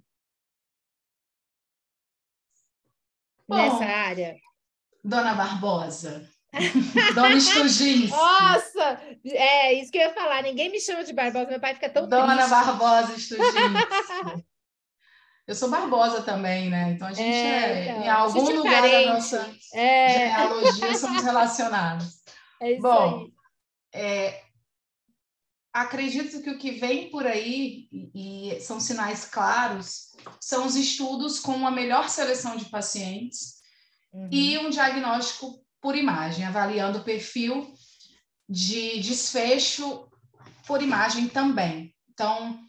Bom, 3.46 3.56
nessa 3.56 3.84
área? 3.84 4.36
Dona 5.02 5.34
Barbosa, 5.34 6.28
Dona 7.14 7.34
Estugins. 7.34 8.10
Nossa, 8.10 9.00
é 9.24 9.74
isso 9.74 9.90
que 9.90 9.98
eu 9.98 10.02
ia 10.02 10.14
falar. 10.14 10.42
Ninguém 10.42 10.70
me 10.70 10.80
chama 10.80 11.04
de 11.04 11.12
Barbosa, 11.12 11.46
meu 11.46 11.60
pai 11.60 11.74
fica 11.74 11.90
tão 11.90 12.08
Dona 12.08 12.34
triste. 12.36 12.50
Barbosa 12.50 13.12
Estugins. 13.16 14.44
eu 15.46 15.54
sou 15.54 15.70
Barbosa 15.70 16.22
também, 16.22 16.70
né? 16.70 16.92
Então 16.92 17.08
a 17.08 17.12
gente 17.12 17.28
é, 17.28 17.88
é 17.88 17.90
então, 17.90 18.02
em 18.02 18.08
algum 18.08 18.50
é 18.50 18.54
lugar 18.54 18.82
da 18.82 19.14
nossa 19.14 19.54
é. 19.74 20.12
genealogia 20.12 20.94
somos 20.96 21.22
relacionados. 21.22 22.20
É 22.62 22.72
isso 22.72 22.82
Bom, 22.82 23.20
aí. 23.20 23.32
É, 23.94 24.42
acredito 25.72 26.42
que 26.42 26.50
o 26.50 26.58
que 26.58 26.72
vem 26.72 27.10
por 27.10 27.26
aí, 27.26 27.88
e, 27.90 28.52
e 28.54 28.60
são 28.60 28.78
sinais 28.78 29.24
claros, 29.24 30.10
são 30.38 30.66
os 30.66 30.76
estudos 30.76 31.40
com 31.40 31.52
uma 31.52 31.70
melhor 31.70 32.10
seleção 32.10 32.56
de 32.56 32.66
pacientes 32.66 33.60
uhum. 34.12 34.28
e 34.30 34.58
um 34.58 34.68
diagnóstico 34.68 35.64
por 35.80 35.96
imagem, 35.96 36.44
avaliando 36.44 36.98
o 36.98 37.04
perfil 37.04 37.72
de 38.46 39.00
desfecho 39.00 40.06
por 40.66 40.82
imagem 40.82 41.28
também. 41.28 41.94
Então, 42.10 42.60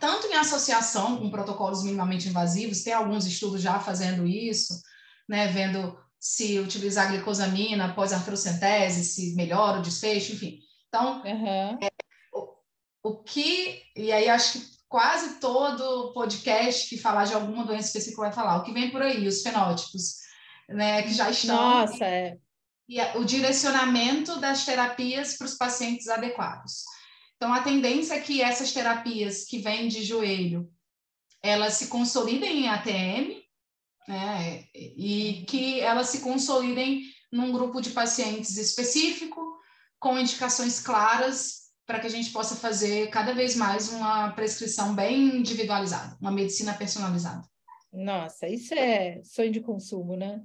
tanto 0.00 0.26
em 0.26 0.34
associação 0.34 1.18
com 1.18 1.30
protocolos 1.30 1.82
minimamente 1.82 2.28
invasivos, 2.28 2.82
tem 2.82 2.92
alguns 2.92 3.26
estudos 3.26 3.60
já 3.60 3.78
fazendo 3.78 4.26
isso, 4.26 4.80
né, 5.28 5.48
vendo 5.48 5.98
se 6.18 6.58
utilizar 6.58 7.10
glicosamina 7.10 7.86
após 7.86 8.12
artrocentese, 8.12 9.04
se 9.04 9.34
melhora 9.34 9.78
o 9.78 9.82
desfecho, 9.82 10.32
enfim. 10.32 10.58
Então, 10.88 11.22
uhum. 11.22 11.78
é, 11.82 11.90
o, 12.32 12.48
o 13.02 13.22
que, 13.22 13.82
e 13.94 14.10
aí 14.10 14.28
acho 14.28 14.58
que 14.58 14.74
quase 14.88 15.40
todo 15.40 16.12
podcast 16.14 16.88
que 16.88 16.96
falar 16.96 17.24
de 17.24 17.34
alguma 17.34 17.64
doença 17.64 17.88
específica 17.88 18.22
vai 18.22 18.32
falar, 18.32 18.56
o 18.56 18.62
que 18.62 18.72
vem 18.72 18.90
por 18.90 19.02
aí, 19.02 19.26
os 19.26 19.42
fenótipos 19.42 20.24
né, 20.68 21.02
que 21.02 21.12
já 21.12 21.28
estão. 21.30 21.56
Nossa, 21.56 22.04
é. 22.04 22.38
E 22.88 23.00
o 23.16 23.24
direcionamento 23.24 24.38
das 24.40 24.64
terapias 24.64 25.36
para 25.36 25.46
os 25.46 25.54
pacientes 25.54 26.08
adequados. 26.08 26.84
Então, 27.36 27.52
a 27.52 27.62
tendência 27.62 28.14
é 28.14 28.20
que 28.20 28.40
essas 28.40 28.72
terapias 28.72 29.44
que 29.44 29.58
vêm 29.58 29.88
de 29.88 30.02
joelho, 30.02 30.70
elas 31.42 31.74
se 31.74 31.88
consolidem 31.88 32.64
em 32.64 32.68
ATM, 32.68 33.42
né, 34.08 34.64
e 34.74 35.44
que 35.48 35.80
elas 35.80 36.08
se 36.08 36.20
consolidem 36.20 37.02
num 37.32 37.52
grupo 37.52 37.80
de 37.80 37.90
pacientes 37.90 38.56
específico, 38.56 39.42
com 39.98 40.18
indicações 40.18 40.80
claras, 40.80 41.64
para 41.86 42.00
que 42.00 42.06
a 42.06 42.10
gente 42.10 42.30
possa 42.30 42.56
fazer 42.56 43.10
cada 43.10 43.34
vez 43.34 43.56
mais 43.56 43.90
uma 43.90 44.30
prescrição 44.32 44.94
bem 44.94 45.36
individualizada, 45.38 46.16
uma 46.20 46.30
medicina 46.30 46.72
personalizada. 46.74 47.42
Nossa, 47.92 48.48
isso 48.48 48.74
é 48.74 49.20
sonho 49.22 49.52
de 49.52 49.60
consumo, 49.60 50.16
né? 50.16 50.42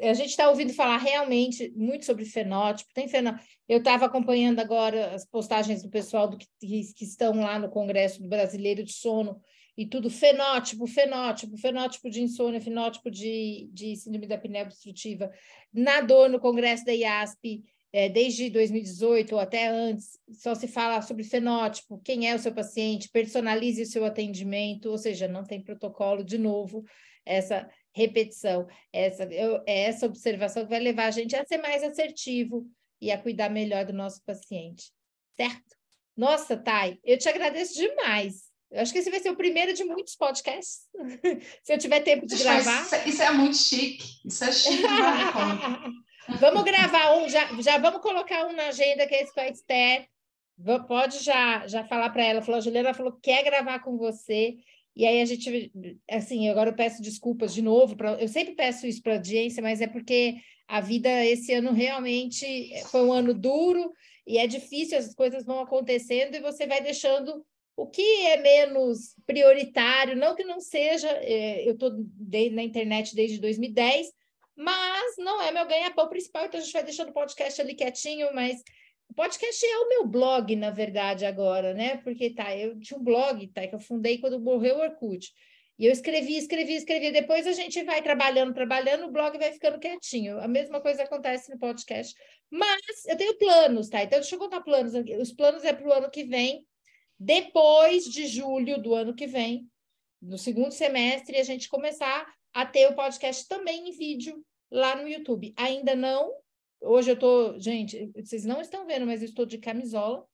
A 0.00 0.14
gente 0.14 0.30
está 0.30 0.48
ouvindo 0.48 0.72
falar 0.72 0.96
realmente 0.96 1.72
muito 1.76 2.04
sobre 2.04 2.24
fenótipo. 2.24 2.90
Tem 2.94 3.08
fenótipo. 3.08 3.44
Eu 3.68 3.78
estava 3.78 4.06
acompanhando 4.06 4.60
agora 4.60 5.14
as 5.14 5.24
postagens 5.24 5.82
do 5.82 5.90
pessoal 5.90 6.28
do 6.28 6.36
que, 6.36 6.46
que, 6.58 7.04
estão 7.04 7.40
lá 7.40 7.58
no 7.58 7.70
Congresso 7.70 8.26
Brasileiro 8.26 8.82
de 8.82 8.92
Sono 8.92 9.40
e 9.76 9.86
tudo 9.86 10.10
fenótipo, 10.10 10.86
fenótipo, 10.86 11.56
fenótipo 11.56 12.10
de 12.10 12.22
insônia, 12.22 12.60
fenótipo 12.60 13.10
de, 13.10 13.70
de 13.72 13.96
síndrome 13.96 14.26
da 14.26 14.34
apneia 14.34 14.64
obstrutiva. 14.64 15.30
Na 15.72 16.00
dor 16.00 16.28
no 16.28 16.40
Congresso 16.40 16.84
da 16.84 16.92
IASP, 16.92 17.62
é, 17.92 18.08
desde 18.08 18.48
2018 18.48 19.34
ou 19.34 19.40
até 19.40 19.68
antes, 19.68 20.18
só 20.30 20.54
se 20.54 20.66
fala 20.66 21.02
sobre 21.02 21.24
fenótipo, 21.24 22.00
quem 22.02 22.28
é 22.28 22.34
o 22.34 22.38
seu 22.38 22.52
paciente, 22.52 23.10
personalize 23.10 23.82
o 23.82 23.86
seu 23.86 24.04
atendimento, 24.04 24.90
ou 24.90 24.96
seja, 24.96 25.28
não 25.28 25.44
tem 25.44 25.62
protocolo, 25.62 26.24
de 26.24 26.38
novo, 26.38 26.84
essa 27.24 27.68
repetição, 27.94 28.66
essa, 28.92 29.24
eu, 29.24 29.62
essa 29.66 30.06
observação 30.06 30.66
vai 30.66 30.80
levar 30.80 31.06
a 31.06 31.10
gente 31.10 31.36
a 31.36 31.44
ser 31.44 31.58
mais 31.58 31.82
assertivo 31.82 32.66
e 33.00 33.10
a 33.10 33.18
cuidar 33.18 33.48
melhor 33.48 33.84
do 33.84 33.92
nosso 33.92 34.22
paciente, 34.24 34.90
certo? 35.36 35.76
Nossa, 36.16 36.56
Thay, 36.56 36.98
eu 37.04 37.18
te 37.18 37.28
agradeço 37.28 37.74
demais. 37.74 38.52
Eu 38.70 38.80
acho 38.80 38.92
que 38.92 38.98
esse 38.98 39.10
vai 39.10 39.20
ser 39.20 39.30
o 39.30 39.36
primeiro 39.36 39.74
de 39.74 39.84
muitos 39.84 40.16
podcasts. 40.16 40.88
Se 41.62 41.74
eu 41.74 41.78
tiver 41.78 42.00
tempo 42.00 42.26
de 42.26 42.36
gravar. 42.36 42.82
Isso, 42.82 43.08
isso, 43.08 43.22
é 43.22 43.30
muito 43.30 43.56
chique. 43.56 44.04
Isso 44.24 44.44
é 44.44 44.52
chique 44.52 44.82
Vamos 46.40 46.62
gravar 46.62 47.16
um, 47.16 47.28
já, 47.28 47.48
já 47.60 47.78
vamos 47.78 48.00
colocar 48.00 48.46
um 48.46 48.52
na 48.52 48.68
agenda, 48.68 49.06
que 49.06 49.14
é 49.14 49.22
esse 49.22 49.34
com 49.34 49.40
a 49.40 49.48
Esther. 49.48 50.06
Pode 50.86 51.18
já, 51.18 51.66
já 51.66 51.84
falar 51.84 52.10
para 52.10 52.24
ela. 52.24 52.40
Falou, 52.40 52.58
a 52.58 52.62
Juliana 52.62 52.94
falou 52.94 53.12
que 53.12 53.22
quer 53.22 53.42
gravar 53.42 53.80
com 53.80 53.98
você. 53.98 54.54
E 54.94 55.06
aí 55.06 55.20
a 55.20 55.24
gente, 55.24 55.72
assim, 56.10 56.48
agora 56.48 56.70
eu 56.70 56.76
peço 56.76 57.00
desculpas 57.00 57.54
de 57.54 57.62
novo. 57.62 57.96
Pra, 57.96 58.12
eu 58.20 58.28
sempre 58.28 58.54
peço 58.54 58.86
isso 58.86 59.02
para 59.02 59.14
a 59.14 59.16
audiência, 59.16 59.62
mas 59.62 59.80
é 59.80 59.86
porque 59.86 60.36
a 60.68 60.80
vida 60.80 61.08
esse 61.24 61.52
ano 61.52 61.72
realmente 61.72 62.46
foi 62.90 63.02
um 63.02 63.12
ano 63.12 63.34
duro 63.34 63.92
e 64.26 64.38
é 64.38 64.46
difícil, 64.46 64.98
as 64.98 65.14
coisas 65.14 65.44
vão 65.44 65.60
acontecendo 65.60 66.34
e 66.34 66.40
você 66.40 66.66
vai 66.66 66.80
deixando 66.80 67.44
o 67.76 67.86
que 67.86 68.26
é 68.26 68.36
menos 68.36 69.14
prioritário, 69.26 70.16
não 70.16 70.34
que 70.34 70.44
não 70.44 70.60
seja, 70.60 71.08
é, 71.08 71.66
eu 71.66 71.72
estou 71.72 71.90
na 72.52 72.62
internet 72.62 73.14
desde 73.14 73.40
2010, 73.40 74.12
mas 74.54 75.14
não 75.18 75.40
é 75.42 75.50
meu 75.50 75.66
ganha-pão 75.66 76.08
principal, 76.08 76.44
então 76.44 76.60
a 76.60 76.62
gente 76.62 76.72
vai 76.72 76.84
deixando 76.84 77.08
o 77.08 77.14
podcast 77.14 77.60
ali 77.60 77.74
quietinho, 77.74 78.32
mas 78.34 78.62
o 79.12 79.14
podcast 79.14 79.66
é 79.66 79.78
o 79.78 79.88
meu 79.90 80.06
blog, 80.06 80.56
na 80.56 80.70
verdade, 80.70 81.26
agora, 81.26 81.74
né? 81.74 81.98
Porque 81.98 82.30
tá, 82.30 82.56
eu 82.56 82.80
tinha 82.80 82.98
um 82.98 83.04
blog, 83.04 83.46
tá, 83.48 83.66
que 83.66 83.74
eu 83.74 83.78
fundei 83.78 84.16
quando 84.16 84.40
morreu 84.40 84.76
o 84.76 84.80
Orkut. 84.80 85.30
E 85.78 85.84
eu 85.84 85.92
escrevi, 85.92 86.38
escrevi, 86.38 86.76
escrevi. 86.76 87.12
Depois 87.12 87.46
a 87.46 87.52
gente 87.52 87.82
vai 87.82 88.00
trabalhando, 88.00 88.54
trabalhando, 88.54 89.04
o 89.04 89.10
blog 89.10 89.36
vai 89.36 89.52
ficando 89.52 89.78
quietinho. 89.78 90.40
A 90.40 90.48
mesma 90.48 90.80
coisa 90.80 91.02
acontece 91.02 91.52
no 91.52 91.58
podcast. 91.58 92.14
Mas 92.50 92.80
eu 93.06 93.16
tenho 93.18 93.36
planos, 93.36 93.90
tá? 93.90 94.02
Então, 94.02 94.18
deixa 94.18 94.34
eu 94.34 94.38
contar 94.38 94.62
planos. 94.62 94.94
Os 95.20 95.32
planos 95.32 95.62
é 95.62 95.74
para 95.74 95.86
o 95.86 95.92
ano 95.92 96.10
que 96.10 96.24
vem, 96.24 96.66
depois 97.18 98.04
de 98.04 98.26
julho 98.26 98.80
do 98.80 98.94
ano 98.94 99.14
que 99.14 99.26
vem, 99.26 99.68
no 100.22 100.38
segundo 100.38 100.72
semestre, 100.72 101.36
a 101.36 101.44
gente 101.44 101.68
começar 101.68 102.26
a 102.54 102.64
ter 102.64 102.86
o 102.86 102.94
podcast 102.94 103.46
também 103.46 103.90
em 103.90 103.92
vídeo 103.92 104.42
lá 104.70 104.96
no 104.96 105.06
YouTube. 105.06 105.52
Ainda 105.54 105.94
não. 105.94 106.32
Hoje 106.82 107.10
eu 107.10 107.18
tô, 107.18 107.58
gente, 107.58 108.10
vocês 108.14 108.44
não 108.44 108.60
estão 108.60 108.86
vendo, 108.86 109.06
mas 109.06 109.22
eu 109.22 109.28
estou 109.28 109.46
de 109.46 109.58
camisola. 109.58 110.24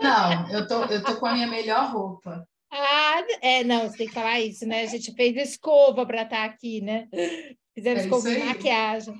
Não, 0.00 0.50
eu 0.50 0.66
tô, 0.66 0.84
eu 0.84 1.02
tô 1.02 1.16
com 1.16 1.26
a 1.26 1.34
minha 1.34 1.46
melhor 1.46 1.92
roupa. 1.92 2.46
Ah, 2.70 3.24
é, 3.40 3.62
não, 3.62 3.88
você 3.88 3.98
tem 3.98 4.08
que 4.08 4.14
falar 4.14 4.40
isso, 4.40 4.66
né? 4.66 4.82
A 4.82 4.86
gente 4.86 5.14
fez 5.14 5.36
escova 5.36 6.04
para 6.04 6.22
estar 6.22 6.36
tá 6.36 6.44
aqui, 6.44 6.80
né? 6.80 7.08
Fizemos 7.74 8.00
é 8.00 8.04
escova 8.04 8.30
e 8.30 8.44
maquiagem. 8.44 9.14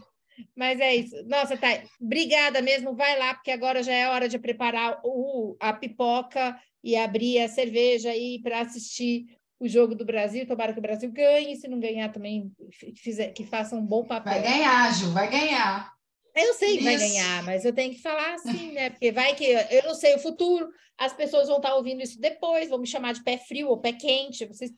Mas 0.56 0.80
é 0.80 0.96
isso. 0.96 1.16
Nossa, 1.26 1.56
tá. 1.56 1.68
Obrigada 2.00 2.60
mesmo. 2.60 2.94
Vai 2.96 3.18
lá, 3.18 3.34
porque 3.34 3.50
agora 3.50 3.82
já 3.82 3.92
é 3.92 4.08
hora 4.08 4.28
de 4.28 4.38
preparar 4.38 5.00
o, 5.04 5.56
a 5.60 5.72
pipoca 5.72 6.58
e 6.82 6.96
abrir 6.96 7.40
a 7.40 7.48
cerveja 7.48 8.10
aí 8.10 8.40
para 8.42 8.60
assistir 8.60 9.26
o 9.58 9.68
jogo 9.68 9.94
do 9.94 10.04
Brasil, 10.04 10.46
tomara 10.46 10.72
que 10.72 10.78
o 10.78 10.82
Brasil 10.82 11.10
ganhe, 11.10 11.56
se 11.56 11.68
não 11.68 11.78
ganhar 11.78 12.10
também, 12.10 12.52
fizer, 12.96 13.32
que 13.32 13.44
faça 13.44 13.76
um 13.76 13.84
bom 13.84 14.04
papel. 14.04 14.32
Vai 14.32 14.42
ganhar, 14.42 14.94
Ju, 14.94 15.10
vai 15.12 15.30
ganhar. 15.30 15.94
Eu 16.34 16.52
sei 16.54 16.78
que 16.78 16.84
vai 16.84 16.96
ganhar, 16.96 17.44
mas 17.44 17.64
eu 17.64 17.72
tenho 17.72 17.94
que 17.94 18.02
falar 18.02 18.34
assim, 18.34 18.72
né? 18.72 18.90
Porque 18.90 19.12
vai 19.12 19.36
que 19.36 19.44
eu 19.44 19.84
não 19.84 19.94
sei 19.94 20.16
o 20.16 20.18
futuro, 20.18 20.68
as 20.98 21.12
pessoas 21.12 21.46
vão 21.46 21.58
estar 21.58 21.76
ouvindo 21.76 22.02
isso 22.02 22.20
depois, 22.20 22.68
vão 22.68 22.80
me 22.80 22.88
chamar 22.88 23.14
de 23.14 23.22
pé 23.22 23.38
frio 23.38 23.68
ou 23.68 23.80
pé 23.80 23.92
quente. 23.92 24.44
Vocês... 24.44 24.72